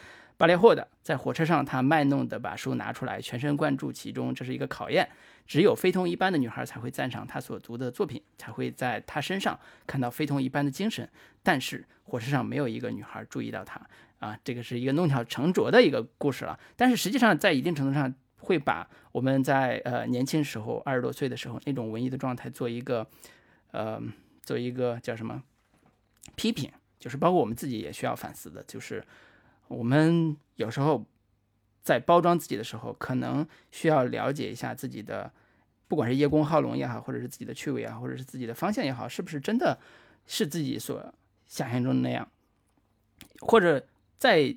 [0.41, 5.07] 巴列霍的，在火车上他卖弄的把书拿出来，全神贯注其中，这是一个考验。
[5.47, 11.07] 只有非同一般的女孩才会赞赏他所读的作品，才会在他身上看到非同一般的精神。
[11.43, 13.79] 但是火车上没有一个女孩注意到他
[14.19, 16.59] 啊，这个是一个弄巧成拙的一个故事了。
[16.75, 23.07] 但是实际上，在一定程度上会把我们在呃年轻时候二十多岁的时候那种文艺的状态做一个
[23.73, 24.01] 呃
[24.43, 25.43] 做一个叫什么
[26.35, 29.05] 批评，就是包括我们自己也需要反思的，就是
[29.71, 31.07] 我们有时候
[31.83, 35.33] 在包装自己的时候，可能需要了解一下自己的。
[35.89, 39.77] 不管是叶公好龙也好，或者是自己的趣味啊，或者是自己的方向也好，是不是真的
[40.25, 41.13] 是自己所
[41.49, 42.31] 想象中的那样？
[43.41, 43.85] 或者
[44.17, 44.57] 再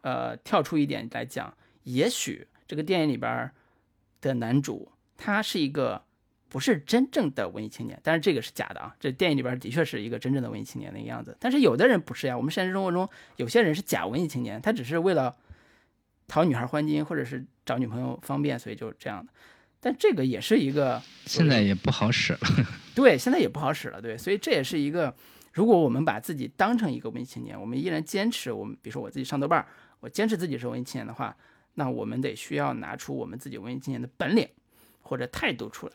[0.00, 3.52] 呃跳出一点来讲，也许这个电影里边
[4.22, 6.02] 的男主他是一个
[6.50, 8.94] 不是真正的文艺青年，但是这个是假的啊。
[9.00, 12.36] 这电影里边的确是一个真正的文艺青年那个样子，但是有的人不是呀。
[12.36, 15.34] 我们现实生活中有些人是假文艺青年，他只是为了
[16.26, 19.32] 讨女孩欢心，或者是找女朋友方便，所以就这样的。
[19.80, 22.40] 但这个也是一个，现在也不好使了。
[22.94, 24.02] 对，现在也不好使了。
[24.02, 25.14] 对，所以这也是一个，
[25.54, 29.64] 如果我们把自己当成一个文艺青年，我们依然坚持我们，比如说我自己上豆瓣，
[30.00, 31.34] 我坚持自己是文艺青年的话，
[31.74, 34.46] 那我们得需要拿出我们自己文艺青年的本领
[35.00, 35.92] 或者态度出来，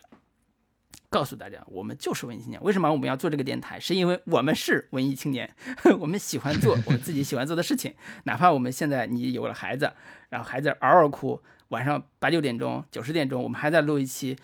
[1.09, 2.61] 告诉大家，我们就是文艺青年。
[2.63, 3.79] 为什么我们要做这个电台？
[3.79, 5.49] 是因为我们是文艺青年，
[5.99, 7.93] 我们喜欢做我们自己喜欢做的事情，
[8.23, 9.91] 哪怕我们现在你有了孩子，
[10.29, 11.41] 然后孩子嗷嗷哭。
[11.69, 14.37] 晚上八九点钟、九十点钟，我们还在录一期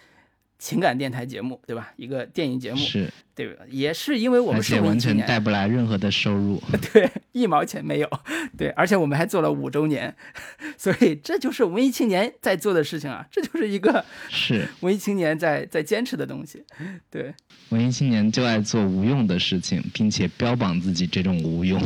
[0.62, 1.92] 情感电台节目，对吧？
[1.98, 3.66] 一个电影节目，是，对吧？
[3.68, 6.62] 也是因为我们是完全带不来任何的收入，
[6.94, 8.10] 对，一毛钱没有，
[8.56, 10.16] 对，而且我们还做了五周年，
[10.78, 14.68] 所以这就是文艺青年在做的事情啊，这就是一个是。
[14.82, 16.64] 文艺青年在在坚持的东西，
[17.10, 17.34] 对，
[17.70, 21.82] 文艺青年就爱做无用的事情，并且标榜自己这种无用，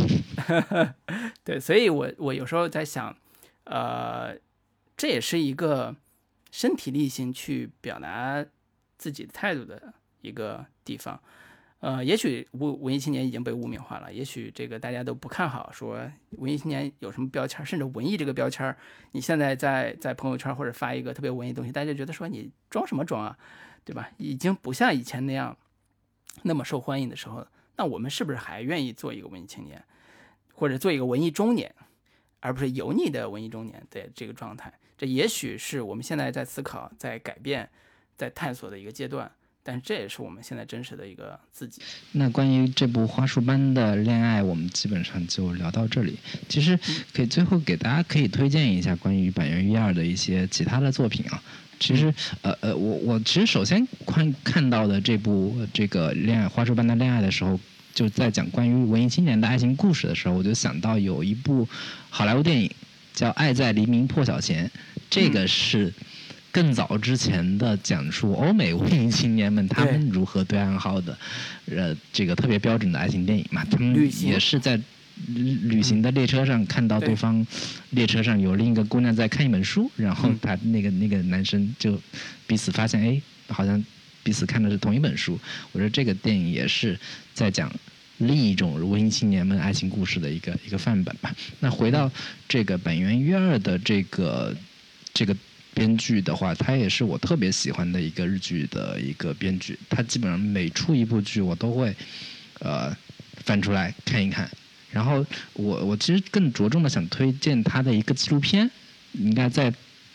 [1.46, 3.16] 对，所以我我有时候在想，
[3.64, 4.36] 呃。
[4.98, 5.94] 这也是一个
[6.54, 8.46] 身体力行去表达
[8.98, 11.22] 自己态度的一个地方，
[11.80, 18.76] 呃，也许文文艺青年已经被污名化了，也许这个大家都不看好，说文艺青年有什么标签，甚至文艺这个标签，
[19.12, 23.38] 你现在在在朋友圈或者发一个特别文艺东西，大家觉得说你装什么装啊，
[23.84, 24.10] 对吧？
[24.18, 25.56] 已经不像以前那样
[26.44, 27.46] 那么受欢迎的时候，
[27.76, 29.84] 那我们是不是还愿意做一个文艺青年，
[30.54, 31.76] 或者做一个文艺中年，
[32.40, 34.74] 而不是油腻的文艺中年的这个状态？
[34.98, 37.70] 这也许是我们现在在思考、在改变、
[38.18, 39.30] 在探索的一个阶段，
[39.64, 41.82] 但这也是我们现在真实的一个自己。
[42.14, 46.18] 那关于这部花束般的恋爱，我们基本上就聊到这里。
[46.48, 46.80] 其实
[47.14, 51.42] 可以最后给大家可以推荐一下关于板垣瑞二的一些其他的作品啊。
[51.80, 57.60] 其实，呃呃，我我其实首先看看到的这部这个恋爱花束般的恋爱的时候，
[57.94, 61.68] 就在讲关于文艺青年的爱情故事的时候，我就想到有一部
[62.10, 62.72] 好莱坞电影。
[63.14, 64.68] 叫《爱在黎明破晓前》，
[65.10, 65.94] 这个是
[66.56, 71.18] 更早之前的讲述欧美文艺青年们他们如何对暗号的，
[71.66, 73.66] 呃，这个特别标准的爱情电影嘛。
[73.66, 74.80] 他们也是在
[75.28, 77.46] 旅行的列车上看到对方
[77.90, 82.02] 列车上有另一个姑娘在看一本书，然后他那个那个男生就
[82.48, 83.84] 彼此发现，哎，好像
[84.24, 85.38] 彼此看的是同一本书。
[85.74, 86.98] 我觉得这个电影也是
[87.34, 87.70] 在讲。
[88.20, 91.36] 另一种文艺青年们爱情故事的一个一个范本吧。
[91.60, 92.10] 那回到
[92.48, 94.56] 这个本源约二的这个
[95.14, 95.36] 这个
[95.76, 99.78] 编剧的话，他也是我特别喜欢的一个日剧的一个编剧。
[99.88, 101.96] 他基本上每出一部剧，我都会
[102.58, 102.92] 呃
[103.44, 104.50] 翻出来看一看。
[104.90, 105.24] 然后
[105.54, 108.72] 我我其实更着重的想推荐他的一个纪录片，
[109.12, 109.72] 应该在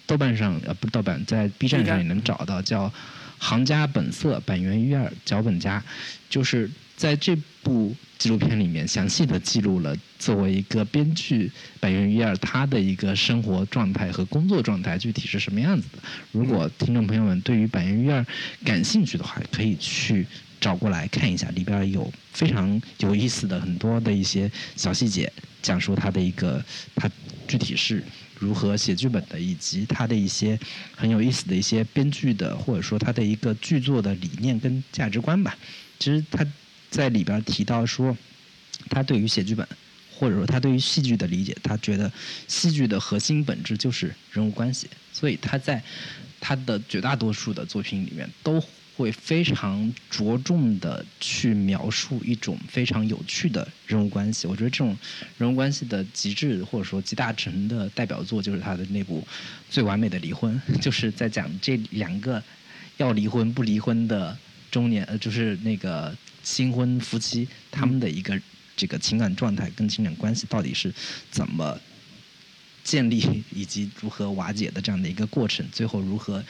[0.06, 2.88] 豆瓣上呃不豆瓣在 B 站上也能找到，叫
[3.38, 5.78] 《行家本色本源约二脚本家》，
[6.28, 6.68] 就是。
[7.00, 15.98] 在这部纪录片里面，详细的记录了作为一个编剧板垣瑞二他的一个生活状态和工作状态具体是什么样子的。
[16.30, 18.26] 如果听众朋友们对于板垣瑞二
[18.62, 20.26] 感兴趣的话，可以去
[20.60, 25.32] 找过来看一下，里边有非常有意思的很多的一些小细节，
[25.62, 26.62] 讲述他的一个
[26.94, 27.10] 他
[27.48, 28.04] 具体是
[28.38, 30.60] 如何写剧本的，以及他的一些
[30.94, 35.56] 很有意思的一些编剧的或者说他的一个剧作的理念跟价值观吧。
[35.98, 36.46] 其实他。
[36.90, 38.16] 在里边提到说，
[38.88, 39.66] 他对于写剧本，
[40.12, 42.10] 或者说他对于戏剧的理解，他觉得
[42.48, 45.80] 戏剧的核心本质就是人物关系，所以他在
[46.40, 48.60] 他的绝大多数的作品里面都
[48.96, 54.46] 会非常着重的去描述一种非常有趣的人物关系。
[54.46, 54.96] 我觉得这种
[55.38, 59.20] 人物关系的极致或者说集大成的代表作就是他的那部
[59.70, 62.42] 《最完美的离婚》， 就是在讲这两个
[62.96, 64.36] 要离婚不离婚的
[64.70, 66.14] 中年，呃，就是那个。
[66.42, 68.40] 新婚夫妻他们的一个
[68.76, 70.92] 这个情感状态跟情感关系到底是
[71.30, 71.78] 怎么
[72.82, 76.42] 建立以及如何瓦解的这样的一个过程，最后如何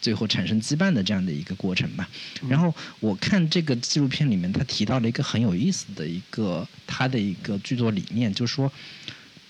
[0.00, 2.08] 最后产生羁绊的这样的一个过程吧。
[2.48, 8.72] 然后我看这个纪录片里面，他提到了一个很有意思的一个他的一个剧作理念，就是说，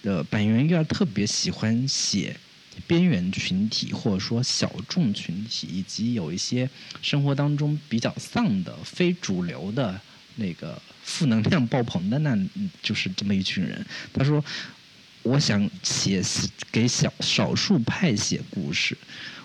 [0.02, 2.36] 呃，板垣瑞二特别喜欢写。
[2.86, 6.68] 边缘群体或者说小众群体，以及有一些
[7.02, 10.00] 生活当中比较丧的非主流的
[10.36, 12.38] 那个负能量爆棚的，那
[12.82, 13.84] 就是这么一群人。
[14.12, 14.44] 他说
[15.22, 16.22] ：“我想写
[16.70, 18.96] 给小少数派写故事，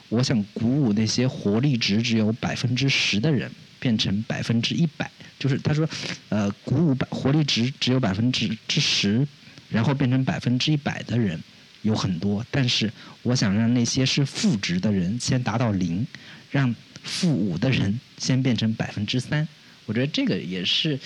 [0.09, 3.49] 我想鼓舞那些活力值只有百分之十的人
[3.79, 5.09] 变成百分之一百。
[5.39, 5.89] 就是他说，
[6.29, 9.27] 呃，鼓舞百活力值只有百分之之十，
[9.69, 11.41] 然后变成百分之一百的人。”
[11.83, 12.91] 有很多，但是
[13.23, 16.05] 我想让那些是负值的人先达到零，
[16.51, 19.47] 让负五的人先变成百分之三。
[19.87, 20.99] 我觉得这个也是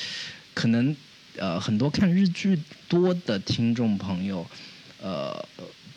[0.54, 0.96] 可能
[1.38, 4.46] 呃很多看日剧多的听众朋友
[5.02, 5.48] 呃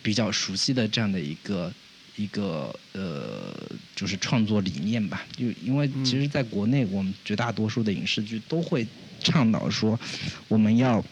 [0.01, 1.73] 比较熟悉的这样的一个
[2.15, 3.53] 一个呃
[3.95, 5.25] 就是创作理念吧。
[5.35, 8.87] 就因为其实在国内，我们绝大多数的影视剧都会
[9.21, 9.99] 倡导说
[10.47, 11.03] 我们要。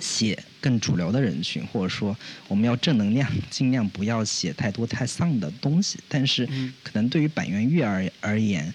[0.00, 2.16] 写更主流的人群，或者说
[2.48, 5.98] 我们要正能量，尽量不要写太多太丧的东西。
[6.08, 6.46] 但是，
[6.82, 8.72] 可能对于板垣月而而言，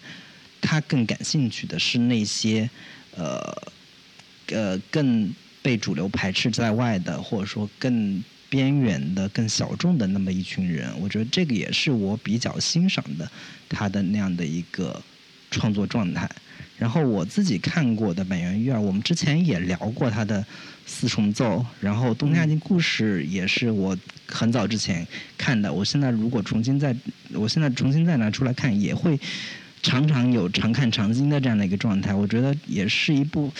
[0.62, 2.70] 他更感兴趣的是那些
[3.16, 3.40] 呃
[4.52, 10.94] 呃更被主流排斥在外的，或者说更边缘的、更小众的那么一群人。
[11.00, 13.30] 我觉得这个也是我比较欣赏的
[13.68, 15.02] 他的那样的一个
[15.50, 16.30] 创作状态。
[16.78, 20.46] 然后我自己看过的板垣月儿，我们之前也聊过他的。
[20.90, 23.96] 四重奏，然后《东京爱情故事》也是我
[24.26, 25.06] 很早之前
[25.38, 25.72] 看的。
[25.72, 26.96] 我现在如果重新再，
[27.34, 29.20] 我现在重新再拿出来看，也会
[29.84, 32.14] 常常有常看常新的这样的一个状态。
[32.14, 33.52] 我觉得也是一部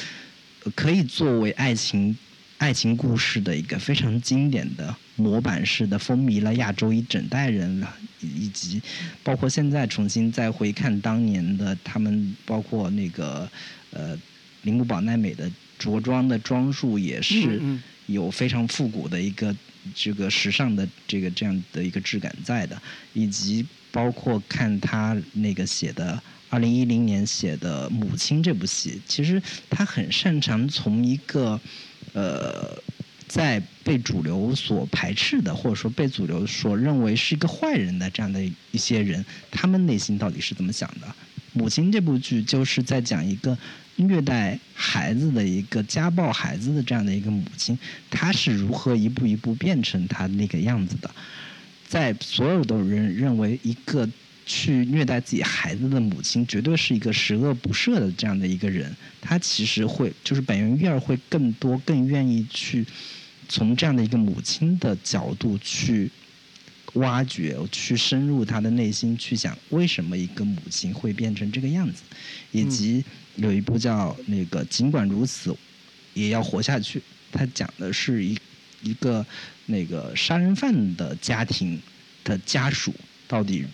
[0.74, 2.18] 可以作为爱情
[2.58, 8.82] 爱情故事的一个非常经典的模板式的，风靡了亚洲一整代人了，以及
[9.22, 13.48] 包括现在重新再回看当年的他们，包括那个
[13.92, 14.18] 呃
[14.62, 15.52] 铃木保奈美的。
[15.78, 17.62] 着装的装束也是
[18.08, 19.56] 有非常复古的一个
[19.94, 22.82] 这个时尚的这个这样的一个质感在的，
[23.14, 31.60] 以及包括看他那个写的二零一零年写的《母亲》这部戏，其实他很擅长从一个
[32.14, 32.78] 呃
[33.28, 38.42] 在被主流所排斥的，或者说被主流所认为是一个坏人的这样的
[38.72, 41.08] 一些人，他们内心到底是怎么想的？
[41.54, 43.58] 《母亲》这部剧就是在讲一个。
[44.00, 47.78] 虐待孩子的一个家暴孩子的这样的一个母亲，
[48.12, 51.10] 她是如何一步一步变成她那个样子的？
[51.88, 54.08] 在所有的人认为一个
[54.46, 62.86] 去虐待自己孩子的母亲绝对是一个十恶不赦的这样的一个人，她其实会就是本源月儿会更多更愿意去
[63.50, 66.12] 从这样的一个母亲的角度去
[66.94, 72.04] 挖掘、去深入她的内心，去想为什么一个母亲会变成这个样子，
[72.52, 73.04] 以及。
[73.38, 75.56] 有一部叫那个，尽管如此，
[76.14, 77.02] 也要活下去。
[77.32, 78.38] 他讲的是一
[78.82, 79.26] 一个
[79.68, 81.80] 那个杀人犯的家庭
[82.24, 82.94] 的家属
[83.28, 83.66] 到底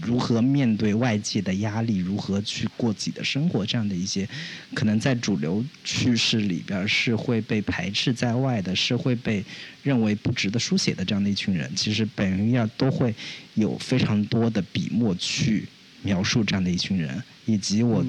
[0.00, 4.28] 如何面对外界的压力，如何去过自己的生活，这样的一些
[4.74, 9.44] 可能在主流趋势里边是会被排斥在外的，是会被
[9.82, 13.14] 认为不值得书写的这样的一群人，其实本人要都会
[13.54, 15.66] 有非常多的笔墨去。
[16.02, 18.04] 描述这样的一群人，以及我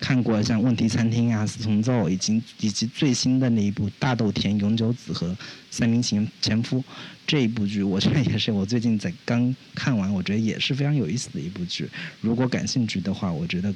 [0.00, 5.36] 看过像《问题餐厅》啊、《四重奏》，以及以及最新的那一部《大豆田永久子和
[5.70, 6.80] 三名前前夫》
[7.26, 11.88] 这一部剧，我觉得也是我最近在刚看完，我觉得也是非常有意思的一部剧。
[12.20, 13.72] 如果感兴趣的话，我觉得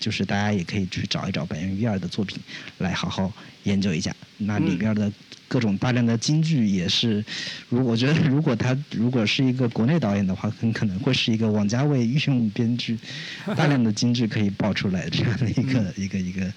[0.00, 2.38] 就是大家也可以去找一找本原裕二的作品
[2.78, 3.32] 来好好
[3.64, 5.12] 研究一下，那里边的。
[5.46, 7.24] 各种大量的京剧也是，
[7.68, 12.98] 如我觉得， 如果他如果是一个国内导演的话，很可能会是一个王家卫御用编剧，
[13.56, 16.52] 大量的京剧可以爆出来这样的一个一个一个。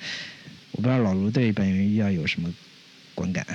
[0.72, 2.54] 我不知道老卢对本源要有什么
[3.16, 3.46] 观感？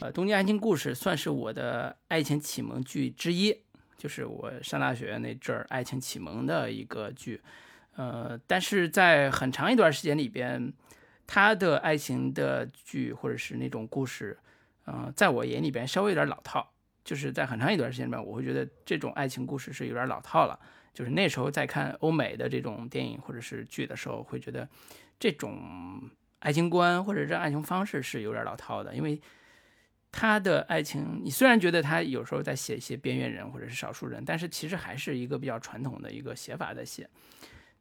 [0.00, 3.54] 呃，《东京爱情故事》算是我的爱情启蒙剧之一，
[3.98, 7.40] 就是我上大学那阵儿爱情启蒙的一个剧。
[7.96, 10.72] 呃，但是在很长一段时间里边，
[11.26, 14.38] 他的爱情的剧或者是那种故事。
[14.86, 16.72] 嗯，在我眼里边稍微有点老套，
[17.04, 20.58] 就是在很长一段时间里面，我会觉得这种爱情故事是有点老套了。
[20.92, 24.68] 就是那时候在看欧美的这种电影或者是剧的时候，会觉得
[25.18, 25.58] 这种
[26.40, 28.94] 爱情观或者这爱情方式是有点老套的。
[28.94, 29.18] 因为
[30.10, 37.08] 他的爱情，你虽然觉得他有时候在写一些边缘人或者是少数人，但是其实还是一个比较传统的一个写法在写。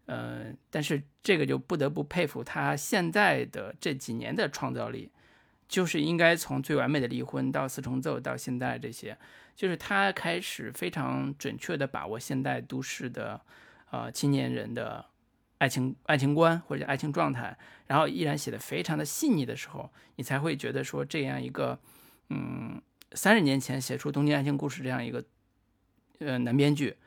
[0.05, 5.11] 嗯，但是这个就不得不佩服他现在的这几年的创造力。
[5.71, 9.17] 就是应该从最完美的离婚到四重奏到现在这些，
[9.55, 13.39] 就是他开始非常准确的把握现代都市的
[13.89, 15.05] 呃青年人的
[15.59, 17.57] 爱情爱情观或者爱情状态，
[17.87, 21.79] 然后依然写的非常的细腻的时候，你才会觉得说这样一个
[22.27, 22.81] 嗯
[23.13, 25.23] 三十年前写出《东京爱情故事》这样一个
[26.19, 26.97] 呃男编剧，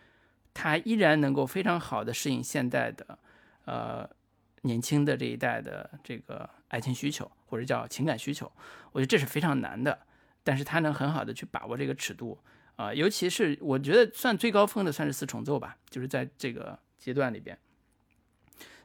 [0.55, 3.19] 他依然能够非常好的适应现代的
[3.67, 4.09] 呃。
[4.67, 8.51] 年轻的这一代的这个爱情需求，或者叫情感需求，
[8.91, 9.97] 我觉得这是非常难的。
[10.43, 12.37] 但是他能很好的去把握这个尺度
[12.75, 17.57] 啊，尤其是我觉得算最高峰的算是四重奏吧，就是在这个阶段里边，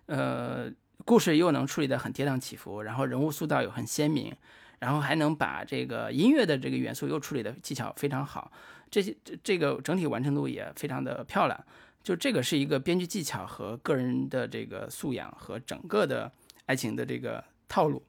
[0.06, 0.72] 呃，
[1.04, 4.32] 故事又能处理的很跌宕起伏，然后人物塑造又很鲜明，
[4.78, 8.52] 然后还能把这个音乐的这个元素又处理的技巧非常好，
[8.92, 11.66] 这些这这个整体完成度也非常的漂亮。
[12.02, 16.32] 就这个是一个编剧技巧和个人的这个素养和整个的
[16.68, 18.02] 爱情的这个套路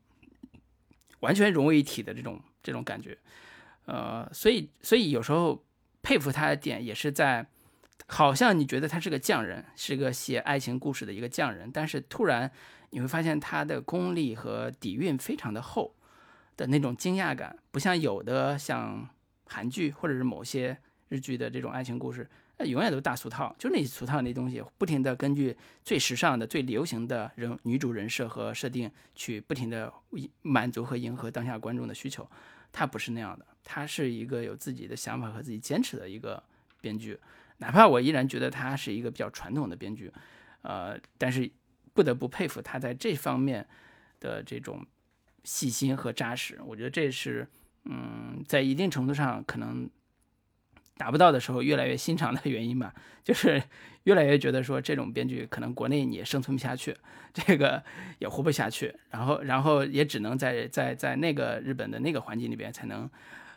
[1.20, 3.16] 完全融为一体的这种这种感觉，
[3.86, 5.64] 呃，所以所以有时候
[6.02, 7.46] 佩服他的点也是在，
[8.06, 12.50] 好像你觉得他是个匠人，是个写爱情故事的一个匠人，但是突然
[12.90, 15.94] 你会发现他的功力和底蕴非常的厚
[16.56, 19.08] 的那种惊讶感，不像有的像
[19.46, 20.76] 韩剧或者是某些
[21.08, 22.28] 日剧的这种爱情故事。
[22.64, 29.92] 永远都是大俗套，就那些俗套那东西，不停的根据最时尚的、最流行的人女主人设和设定去不停的
[30.42, 32.28] 满足和迎合当下观众的需求。
[32.72, 36.42] 他不是那样的，他是一个有自己的想法和自己坚持的一个
[36.80, 37.18] 编剧。
[37.58, 40.12] 哪怕我依然觉得他是一个比较传统的编剧，
[40.62, 41.50] 呃，但是
[41.92, 43.66] 不得不佩服他在这方面
[44.20, 44.86] 的这种
[45.44, 46.60] 细心和扎实。
[46.64, 47.48] 我觉得这是，
[47.84, 49.88] 嗯，在一定程度上可能。
[50.96, 52.94] 达不到的时候，越来越心长的原因吧，
[53.24, 53.62] 就是
[54.04, 56.96] 越来越觉得说这种编剧可能国内你也生存不下去，
[57.32, 57.82] 这个
[58.18, 63.08] 也活不下去，然后然后也只能在在在那个日本的那个环境里边才能，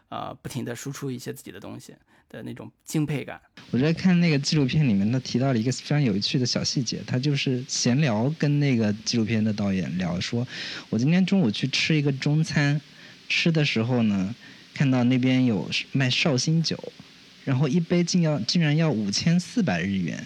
[0.10, 1.94] 呃，不停的输出一些自己的东西
[2.30, 3.42] 的那种敬佩感。
[3.72, 10.48] 我在看那个纪录片里面，他提到了一个非常有趣的小细节，他就是闲聊跟那个纪录片的导演聊，说
[10.90, 12.80] 我今天中午去吃一个中餐，
[13.28, 14.34] 吃的时候呢，
[14.74, 16.78] 看到那边有卖绍兴酒。
[17.46, 20.26] 然后一杯竟要竟然要五千四百日元，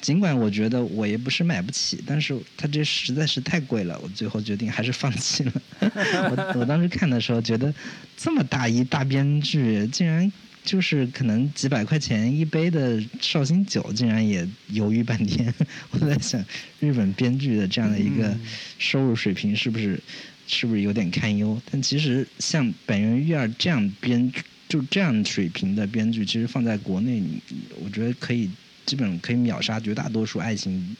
[0.00, 5.52] 尽管我觉得我也不是买不起，但是它这实在是太贵了，我最后决定还是放弃了。
[5.80, 7.72] 我我当时看的时候觉得，
[8.16, 10.32] 这么大一大编剧，竟然
[10.64, 15.54] 就是可能几百块钱一杯的绍兴酒，竟然也犹豫半天。
[15.92, 16.44] 我在想，
[16.80, 18.36] 日本编剧的这样的一个
[18.80, 20.00] 收入水平是不是
[20.48, 21.60] 是不是有点堪忧？
[21.70, 24.32] 但其实像本原裕二这样编。
[24.72, 27.22] 就这样水平的编剧，其实放在国内，
[27.84, 28.50] 我觉得可以
[28.86, 30.96] 基本可以秒杀绝大多数爱情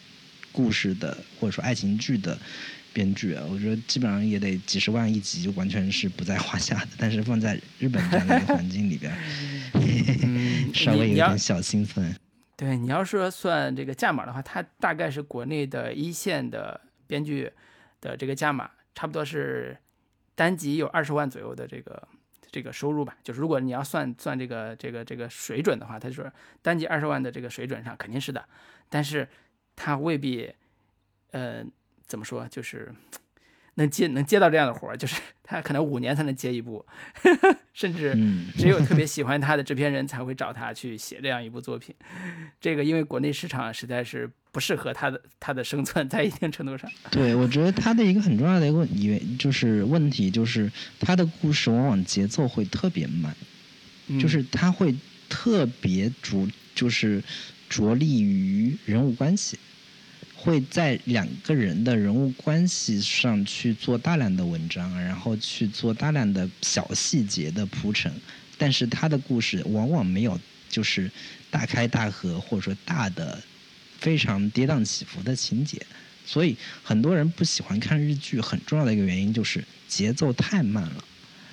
[0.52, 2.38] 故事的或者说爱情剧的
[2.92, 3.34] 编剧。
[3.48, 6.88] 我觉得基本上也得几十万一集，就完全是不在话下的。
[6.98, 9.10] 但是放在日本这样的一个环境里边，
[10.74, 12.14] 稍微有点小兴奋。
[12.54, 17.50] 对你要说算这个价码的话，它大概是国内的一线的编剧
[18.02, 19.78] 的这个价码，差不多是
[20.34, 22.06] 单集有二十万左右的这个。
[22.52, 26.30] 这个收入吧，就是如果你要算算这个这个这个水准的话，他就是
[26.62, 28.46] 单集二十万的这个水准上肯定是的，
[28.88, 29.26] 但是
[29.74, 30.54] 他未必，
[31.32, 31.64] 呃，
[32.06, 32.94] 怎么说就是。
[33.74, 36.84] 能接能接到这样的活儿，就是 他可能五年才能接一部，
[37.72, 38.16] 甚至
[38.56, 41.94] 只有特别 喜欢他的制片人才会找他去写这样一部作品。
[42.60, 46.90] 这个因为国内市场实在是不适合他的他的生存，在一定程度上。
[47.10, 50.70] 对，我觉得他的一个很重要的一个问题就是问题就是
[51.00, 53.34] 他的故事往往节奏会特别慢，
[54.20, 54.94] 就是他会
[55.28, 57.22] 特别着就是
[57.68, 59.58] 着力于人物关系。
[60.44, 68.12] 会在两个人的人物关系上去做大量的文章，然后去做大量的小细节的铺陈，
[68.58, 70.36] 但是他的故事往往没有
[70.68, 71.08] 就是
[71.48, 73.40] 大开大合或者说大的
[74.00, 75.80] 非常跌宕起伏的情节，
[76.26, 81.04] 所以很多人不喜欢看日剧，很重要的一个原因就是节奏太慢了，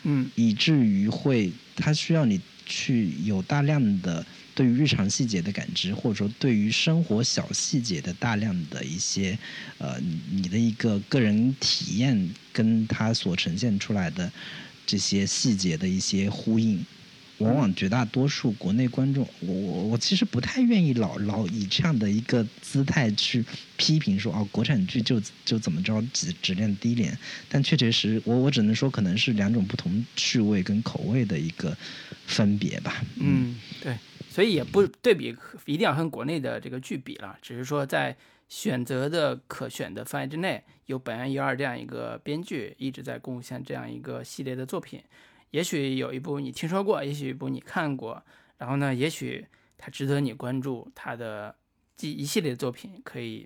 [0.02, 4.26] 嗯，以至于会他需要你去有大量的。
[4.60, 9.40] 对于日常细节的感知，或者说对于生活小细节的大量的一些，
[9.78, 9.98] 呃，
[10.30, 14.30] 你的一个个人体验，跟它所呈现出来的
[14.86, 16.86] 这些细节的一些呼应，
[17.38, 23.46] 往往绝大多数国内观众，我我我其实不太愿意老老以这样的一个姿态去
[23.78, 27.18] 批评说，哦，国产剧就就怎么着质质量低廉，
[27.48, 31.78] 但确确实，我我只能说，可能是两种不同趣味跟口味的一个
[32.28, 33.02] 分别吧。
[33.16, 33.96] 嗯，对。
[34.40, 35.36] 所以也不对比，
[35.66, 38.16] 一定要跟国内的这个剧比了，只是说在
[38.48, 45.04] 选择的可选的范围之内，有本源一二这样一个编剧一直在贡献这样一个系列的作品。
[45.52, 48.24] 也许有一部你听说过，也许一部你看过，
[48.58, 49.46] 然后呢，也许
[49.78, 51.54] 它值得你关注，它的
[51.98, 53.46] 这一系列的作品可以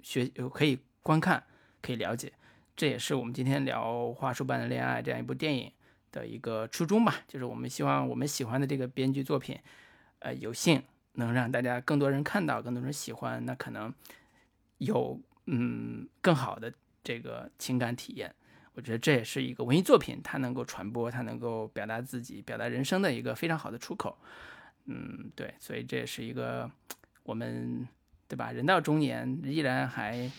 [0.00, 1.42] 学、可以观看、
[1.82, 2.32] 可以了解。
[2.76, 5.72] 这也是我们今天聊《话术般的恋爱》这样一部电影
[6.12, 9.58] 的一个初衷吧，就是我们希望我们喜欢的这个编剧作品，
[10.24, 10.82] 呃，有幸
[11.12, 13.92] 能让大家更多人看到，更多人喜欢，那可能
[14.78, 16.72] 有嗯更好的
[17.04, 18.34] 这个情感体验。
[18.72, 24.16] 我觉得这也是一个文艺作品，它能够传播，它能够表达自己、表达人生的一个非常好的出口。
[24.86, 26.70] 嗯，对，所以这也是一个
[27.22, 27.86] 我们
[28.26, 28.50] 对吧？
[28.50, 30.30] 人到中年依然还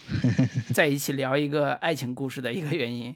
[0.74, 3.16] 在一起聊一个爱情故事的一个原因。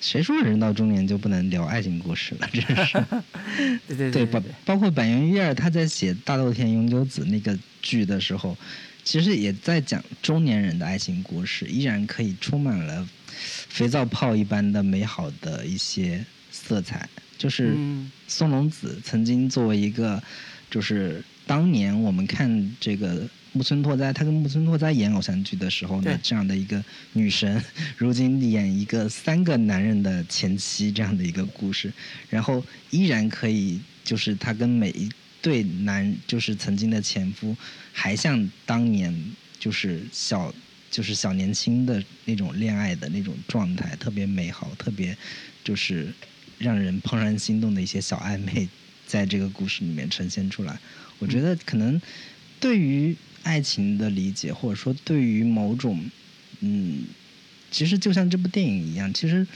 [0.00, 2.48] 谁说人到中年就不能聊爱情故事了？
[2.52, 3.04] 真是。
[3.88, 8.56] 对对对，包包括板垣瑞二他在写《大豆田永久子》那个剧的时候，
[9.02, 13.08] 其实也在讲中年人的爱情故事，依然可以充满了。
[13.36, 17.76] 肥皂泡一般的美好的一些色彩，就是
[18.28, 20.22] 松隆子曾经作为一个，
[20.70, 27.62] 就是当年我们看这个木村拓哉，他跟木村拓哉演偶像剧的时候呢，这样的一个女神，
[27.96, 31.92] 如今演一个三个男人的前妻这样的一个故事，
[32.28, 35.08] 然后依然可以，就是他跟每一
[35.40, 37.56] 对男，就是曾经的前夫，
[37.92, 39.14] 还像当年
[39.58, 40.54] 就是小。
[40.90, 45.16] 就是小年轻的那种恋爱的那种状态，特别美好，特别
[45.64, 46.14] 就是
[46.56, 48.68] 让人怦然心动的一些小暧昧，
[49.04, 50.78] 在这个故事里面呈现出来。
[51.18, 52.00] 我觉得可能
[52.60, 56.04] 对于爱情的理解，或者说对于某种
[56.60, 57.04] 嗯，
[57.70, 59.46] 其实就像这部电影一样，其实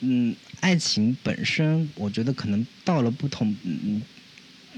[0.00, 4.02] 嗯，爱情本身，我觉得可能到了不同嗯。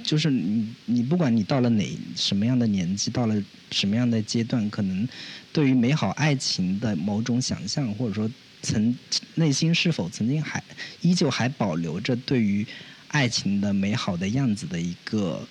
[0.02, 1.86] 就是你，你不管你到了哪
[2.16, 3.40] 什么样的年纪，到了
[3.70, 5.06] 什么样的阶段，可能
[5.52, 8.28] 对于美好爱情的某种想象，或者说
[8.62, 8.96] 曾
[9.36, 10.60] 内心是否曾经还
[11.02, 12.66] 依旧还保留着对于
[13.08, 15.46] 爱情的美好的样子的一个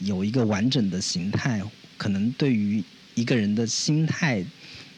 [0.00, 1.62] 有一个完整的形态，
[1.96, 2.82] 可能对于
[3.14, 4.44] 一个人的心态，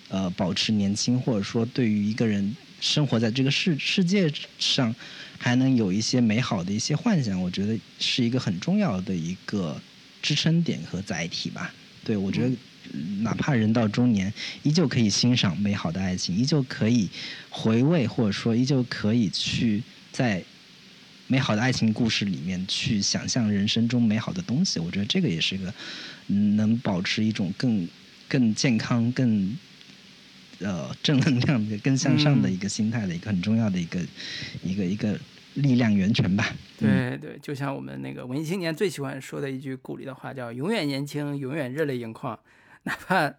[0.08, 4.94] 呃，保持年轻，或者说对于一个人生活在这个世世界上。
[5.40, 9.80] 还能有一些美好的一些幻想，我觉得是一个很重要的一个
[10.20, 11.72] 支撑点和载体吧。
[12.02, 12.56] 对我觉得，
[13.20, 14.34] 哪怕人到中年，
[14.64, 17.08] 依旧可以欣赏美好的爱情，依旧可以
[17.50, 19.80] 回味，或者说依旧可以去
[20.10, 20.42] 在
[21.28, 24.80] 美好的爱情故事里面去想象人生中美好的东西。
[24.80, 25.72] 我觉得这个也是一个
[26.28, 27.88] 能保持一种更
[28.28, 29.56] 更健康、更。
[30.60, 34.00] 呃，正能量的、更向上的一个心态的一个很重要的一个
[34.64, 35.16] 一个一个
[35.54, 36.52] 力量源泉吧。
[36.76, 42.36] 对对，就像我们那个文艺青年最喜欢说的一句鼓励的话，叫“永远年轻，永远热泪盈眶”。
[42.82, 43.32] 哪怕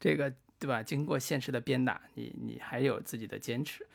[0.00, 3.86] 这个对吧，经过现实的鞭打，你你还有自己的坚持。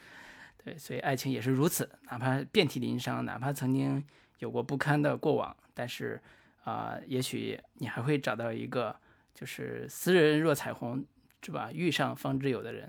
[0.63, 4.01] 对，所以爱情也是如此，哪怕遍体鳞伤，哪怕曾经
[4.39, 6.21] 有过不堪的过往，但是
[6.63, 8.95] 啊，也许你还会找到一个，
[9.33, 11.05] 就是斯人若彩虹。
[11.43, 11.71] 是吧？
[11.73, 12.87] 遇上方知有的人，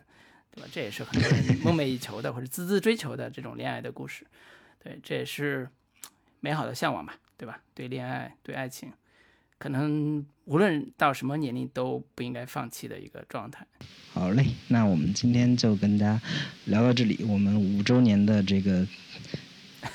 [0.51, 0.69] 对吧？
[0.70, 4.27] 这也是很多人梦寐以求的，或者孜孜追求的这种恋爱的故事。
[4.78, 5.66] 对，这也是
[6.40, 7.62] 美好的向往吧，对吧？
[7.73, 8.93] 对恋爱，对爱情，
[9.57, 13.66] 可能无论到什么年龄都不应该放弃的一个状态。
[14.12, 16.20] 好嘞，那我们今天就跟大家
[16.66, 17.24] 聊到这里。
[17.24, 18.86] 我们五周年的这个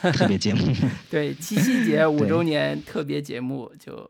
[0.14, 0.62] 特别节目，
[1.10, 4.10] 对七夕节五周年特别节目就。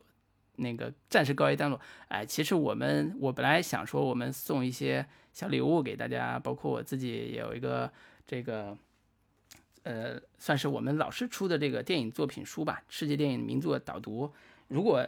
[0.59, 1.80] 那个暂时告一段落。
[2.07, 7.88] 哎，其实我们我本来想说，我们送一些小礼物给大家，包括我自己也有一个
[8.26, 8.76] 这个，
[9.84, 14.34] 呃，算是我们老师出的这个电影作品书吧，世界电影名作导读。
[14.68, 15.07] 如果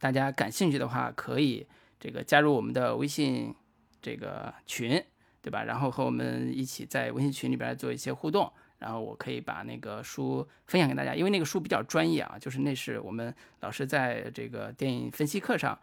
[0.00, 1.64] 大家感兴趣的话，可以
[2.00, 3.54] 这个加入我们的微信
[4.02, 5.00] 这个群，
[5.40, 5.62] 对吧？
[5.62, 8.52] 然后和我们一起在微信群里边做一些互动。
[8.78, 15.78] 然后我可以把那个书分享给大家，因为那个书比较专业啊，就是那是我们老师在这个电影分析课上，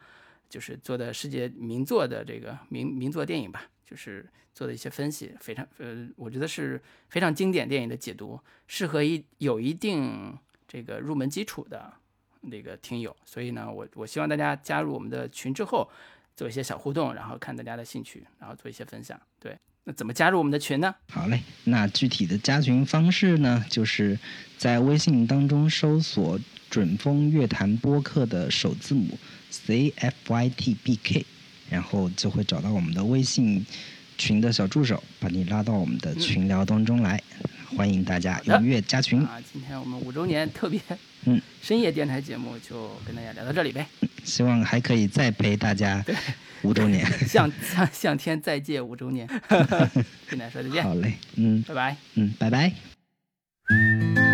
[0.49, 11.91] 就是做的世界名作的这个名名作电影吧，就是做的一些分析，非常呃，我觉得是非常经典电影的解读，适合一有一定这个入门基础的
[12.41, 13.13] 那个听友。
[13.26, 15.89] 所以呢，我我希望大家加入我们的群之后，
[16.34, 19.57] 做一些小互动，然后看大家的兴趣，然后做一些分享，对。
[19.87, 20.95] 那怎么加入我们的群呢？
[21.11, 24.17] 好嘞，那具体的加群方式呢，就是
[24.57, 26.39] 在微信当中搜索
[26.71, 29.15] “准风乐坛播客”的首字母
[29.51, 31.23] C F Y T B K，
[31.69, 33.63] 然后就会找到我们的微信
[34.17, 37.21] 群的小助手，把你拉到我们的群聊当中来。
[37.75, 39.41] 欢迎大家踊跃加群啊！
[39.51, 40.79] 今天我们五周年特别
[41.25, 43.85] 嗯深夜电台节目就跟大家聊到这里呗。
[44.23, 46.03] 希望还可以再陪大家
[46.63, 47.05] 五周年。
[47.27, 49.27] 向向向天再借五周年。
[50.29, 51.95] 跟大家说再见，好嘞，嗯拜拜。
[52.15, 54.24] 嗯，拜拜。